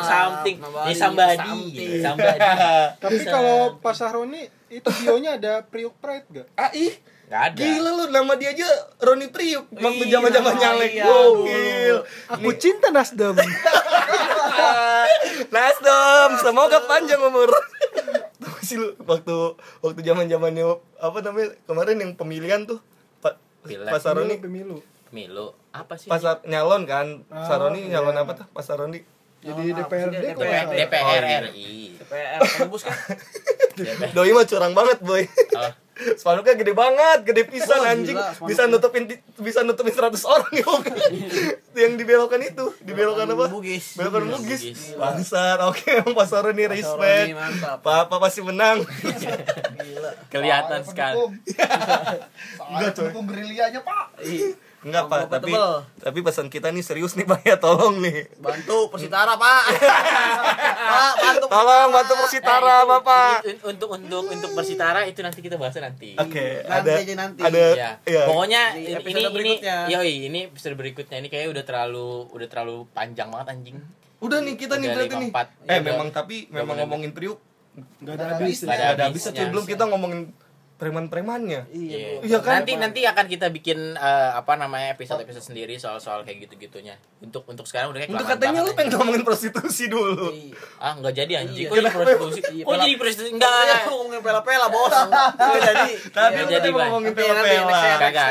Nobody, 0.60 0.86
jadi 0.86 0.94
somebody 0.94 1.36
something. 1.40 1.90
somebody 2.04 2.38
tapi 3.02 3.16
kalau 3.24 3.58
Pak 3.80 3.94
Sahroni 3.96 4.42
itu 4.68 4.86
bionya 5.02 5.34
ada 5.34 5.64
Priuk 5.64 5.96
Pride 5.98 6.28
gak? 6.30 6.46
Ah, 6.54 6.70
ih. 6.70 6.94
Nggak 7.30 7.42
ada 7.46 7.56
Gila 7.56 7.90
lu 7.92 8.04
nama 8.10 8.32
dia 8.34 8.50
aja 8.50 8.66
Roni 8.98 9.30
Priuk 9.30 9.70
waktu 9.70 10.02
Iya, 10.02 10.18
zaman-zaman 10.18 10.50
nyalek. 10.52 10.90
iya, 10.92 11.04
Gokil. 11.06 11.96
aku 12.28 12.50
cinta 12.56 12.90
Nasdem 12.90 13.38
Nasdem, 15.48 16.30
semoga 16.38 16.78
panjang 16.84 17.18
umur. 17.18 17.48
Tahu 18.36 18.58
sih 18.60 18.76
lu 18.76 18.92
waktu 19.00 19.34
waktu 19.80 20.00
zaman-zamannya 20.00 20.64
apa 20.96 21.18
namanya? 21.20 21.48
Kemarin 21.64 21.96
yang 21.98 22.12
pemilihan 22.14 22.60
tuh 22.64 22.78
Pak 23.18 23.34
Pileg. 23.62 23.88
Pak 23.88 24.00
Saroni 24.00 24.36
pemilu 24.36 24.78
Milu 25.10 25.50
apa 25.70 25.94
sih 25.94 26.06
Pasar 26.06 26.38
nyalon 26.44 26.82
kan? 26.84 27.26
Ah, 27.28 27.42
Saroni 27.44 27.84
iya. 27.84 27.98
nyalon 27.98 28.16
apa 28.16 28.32
tuh? 28.34 28.46
Pak 28.48 28.62
Saroni. 28.62 29.00
jadi 29.40 29.72
DPRD 29.72 30.14
kok 30.30 30.44
DPR? 30.44 30.66
DPR 30.68 31.00
Oh, 31.00 31.14
iya. 31.16 31.38
RI 31.48 31.96
PR 31.98 32.40
tembus 32.44 32.84
kan? 32.84 32.92
DPR. 33.76 34.12
Doi 34.12 34.30
mah 34.30 34.44
curang 34.44 34.70
banget, 34.70 34.98
boy. 35.00 35.24
Oh, 35.56 35.72
Spanduknya 36.16 36.56
gede 36.56 36.72
banget, 36.72 37.18
gede 37.22 37.42
pisan 37.44 37.80
Wah, 37.80 37.92
anjing. 37.92 38.16
gila. 38.16 38.48
Bisa 38.48 38.62
nutupin 38.64 39.04
bisa 39.36 39.60
nutupin 39.60 39.92
100 39.92 40.16
orang 40.24 40.52
ya. 40.52 40.64
yang 41.76 41.94
dibelokan 41.94 42.40
itu, 42.40 42.72
dibelokan 42.80 43.28
apa? 43.28 43.46
Bugis. 43.48 43.94
Belokan 43.94 44.32
Bugis. 44.32 44.60
Bugis. 44.64 44.80
Bangsat. 44.96 45.58
Oke, 45.64 46.00
Emang 46.00 46.14
Pak 46.14 46.26
Saroni 46.26 46.64
respect. 46.66 47.36
Papa 47.80 48.16
pasti 48.16 48.40
menang. 48.40 48.80
Gila. 49.80 50.10
kelihatan 50.28 50.80
sekali 50.84 51.16
Enggak, 52.70 52.90
coy. 52.94 53.10
Gerilyanya, 53.12 53.80
Pak. 53.82 54.06
Enggak, 54.80 55.04
Pak, 55.06 55.28
tapi 55.30 55.52
tapi 55.98 56.18
pesan 56.20 56.46
kita 56.46 56.68
nih 56.68 56.80
serius 56.80 57.12
nih, 57.12 57.24
Pak 57.24 57.40
ya, 57.42 57.56
tolong 57.56 58.00
nih. 58.00 58.32
Bantu 58.36 58.88
Persitara, 58.88 59.36
Pak. 59.36 59.62
Pak, 60.90 61.12
bantu. 61.16 61.46
Tolong 61.46 61.88
bantu 61.90 62.12
Persitara, 62.18 62.64
Eh, 62.64 62.78
itu- 62.78 62.88
Bapak. 62.88 63.34
un- 63.42 63.60
untuk 63.66 63.88
untuk 63.92 64.22
untuk 64.26 64.50
Persitara 64.52 65.04
itu 65.04 65.20
nanti 65.20 65.38
kita 65.38 65.56
bahas 65.56 65.76
nanti 65.76 66.16
Oke, 66.16 66.64
Nanti 66.64 66.88
ada 66.88 66.90
aja 66.96 67.14
nanti. 67.14 67.40
ada 67.42 67.64
ya 67.70 67.90
iya. 68.02 68.22
pokoknya 68.24 68.62
Di 68.72 68.80
ini 68.80 68.96
episode 68.96 69.36
ini 69.36 69.52
yoi 69.86 70.14
ini 70.26 70.40
episode 70.46 70.74
berikutnya 70.74 71.16
ini 71.18 71.28
kayak 71.28 71.50
udah 71.50 71.60
terlalu 71.62 72.08
udah 72.30 72.48
terlalu 72.48 72.76
panjang 72.90 73.28
banget 73.28 73.48
anjing 73.50 73.76
Udah 74.18 74.38
nih 74.38 74.54
kita 74.54 74.76
nih 74.76 74.86
Udah 74.86 74.96
berarti 74.98 75.16
lima 75.18 75.40
nih. 75.44 75.66
Eh 75.66 75.74
Ya, 75.74 75.80
memang 75.82 76.08
tapi 76.10 76.48
memang 76.48 76.76
ngomongin 76.78 77.12
Priuk 77.12 77.36
nggak 78.00 78.14
ada 78.14 78.24
habis 78.34 78.58
Gak 78.60 78.72
ada 78.72 79.04
habisnya 79.06 79.30
cuy. 79.30 79.38
habisnya. 79.38 79.44
Belum 79.50 79.64
kita 79.64 79.84
ngomongin 79.86 80.20
preman-premannya. 80.80 81.68
Iya. 81.68 82.24
Iya 82.24 82.38
kan? 82.40 82.64
Nanti 82.64 82.72
nanti 82.80 83.00
akan 83.04 83.28
kita 83.28 83.52
bikin 83.52 84.00
eh, 84.00 84.30
apa 84.32 84.56
namanya 84.56 84.96
episode-episode 84.96 85.52
sendiri 85.52 85.76
soal-soal 85.76 86.24
kayak 86.24 86.48
gitu-gitunya. 86.48 86.96
Untuk 87.20 87.44
untuk 87.44 87.68
sekarang 87.68 87.92
udah 87.92 88.00
kayak 88.00 88.16
Untuk 88.16 88.24
katanya 88.24 88.64
lu 88.64 88.72
pengen 88.72 88.96
ngomongin 88.96 89.20
prostitusi 89.20 89.92
dulu. 89.92 90.32
Ah, 90.80 90.96
enggak 90.96 91.20
jadi 91.20 91.44
anjing. 91.44 91.68
Iya. 91.68 91.70
Kok 91.70 91.76
jadi 91.76 91.92
prostitusi? 91.92 92.40
Kok 92.64 92.76
jadi 92.80 92.94
prostitusi? 92.96 93.30
Enggak. 93.36 93.52
Iya, 93.60 93.76
ngomongin 93.92 94.20
pela-pela, 94.24 94.66
Bos. 94.72 94.92
Nggak 95.36 95.60
jadi. 95.68 95.88
Iya, 95.92 96.40
lu 96.40 96.48
tadi 96.48 96.68
Bang. 96.72 96.88
ngomongin 96.88 97.12
pela-pela. 97.12 97.68
next 97.68 97.84
ya. 97.84 97.96
Kagak. 98.00 98.30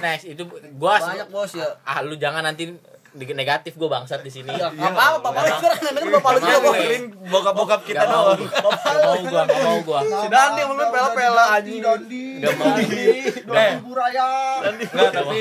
next. 0.00 0.24
Itu 0.24 0.42
gua 0.80 0.96
Banyak, 0.96 1.28
Bos, 1.28 1.52
ya. 1.52 1.68
Ah, 1.84 2.00
lu 2.00 2.16
jangan 2.16 2.40
nanti 2.40 2.64
negatif 3.12 3.74
gua 3.74 3.98
bangsat 3.98 4.22
di 4.22 4.30
sini. 4.30 4.54
Iya, 4.54 4.70
apa-apa, 4.70 5.18
bapak 5.18 5.42
lu 5.42 5.54
sekarang 5.58 5.80
denger 5.82 6.10
bapak 6.14 6.30
lu 6.30 6.38
juga, 6.38 6.56
gue. 6.56 6.70
Dengerin 6.70 7.04
bokap-bokap 7.26 7.80
kita 7.82 8.02
doang. 8.06 8.40
gak 8.46 8.96
mau 9.02 9.18
gua, 9.26 9.42
gak 9.44 9.60
mau 9.60 9.78
gua. 9.82 10.00
Nah, 10.00 10.20
Si 10.22 10.28
Dandi 10.30 10.60
ngomongin 10.62 10.88
pela-pela, 10.94 11.44
anjing. 11.58 11.80
Dandi 11.82 12.24
Gak 12.38 12.54
mau. 12.54 12.74
Eh, 13.50 13.72
Buraya 13.82 14.26
Enggak, 14.62 15.10
tapi 15.12 15.40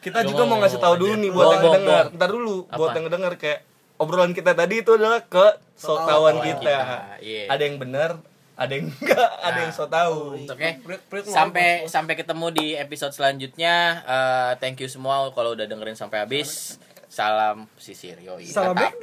kita 0.00 0.18
juga 0.24 0.42
mau, 0.46 0.56
ngasih 0.62 0.78
tahu 0.78 0.94
dulu 0.96 1.14
nih 1.18 1.30
buat 1.30 1.46
yang 1.50 1.60
bohong, 1.60 1.76
denger. 1.76 2.04
bohong. 2.06 2.16
Ntar 2.16 2.28
dulu, 2.30 2.54
buat 2.70 2.90
Apa? 2.90 2.96
yang 2.96 3.06
denger 3.10 3.32
kayak 3.36 3.58
obrolan 4.00 4.32
kita 4.32 4.52
tadi 4.56 4.74
itu 4.80 4.90
adalah 4.96 5.20
ke 5.26 5.46
sok 5.76 6.08
tahuan 6.08 6.36
kita. 6.40 6.74
iya. 7.20 7.50
Ada 7.52 7.62
yang 7.68 7.76
benar, 7.76 8.16
ada 8.56 8.72
yang 8.72 8.88
enggak, 8.88 9.30
ada 9.40 9.58
yang 9.60 9.72
sok 9.72 9.88
tahu. 9.88 10.40
Oke. 10.40 10.68
Prik-prik 10.80 11.22
ngomong, 11.26 11.36
Sampai 11.36 11.66
sampai 11.84 12.14
ketemu 12.16 12.46
di 12.48 12.66
episode 12.76 13.12
selanjutnya. 13.12 14.00
Eh, 14.04 14.52
thank 14.60 14.80
you 14.80 14.88
semua 14.88 15.28
kalau 15.32 15.52
udah 15.52 15.68
dengerin 15.68 15.96
sampai 15.96 16.24
habis. 16.24 16.80
Salam 17.10 17.66
sisir 17.74 18.22
yoi. 18.22 18.46
Salam 18.46 18.78
Tetap. 18.78 18.94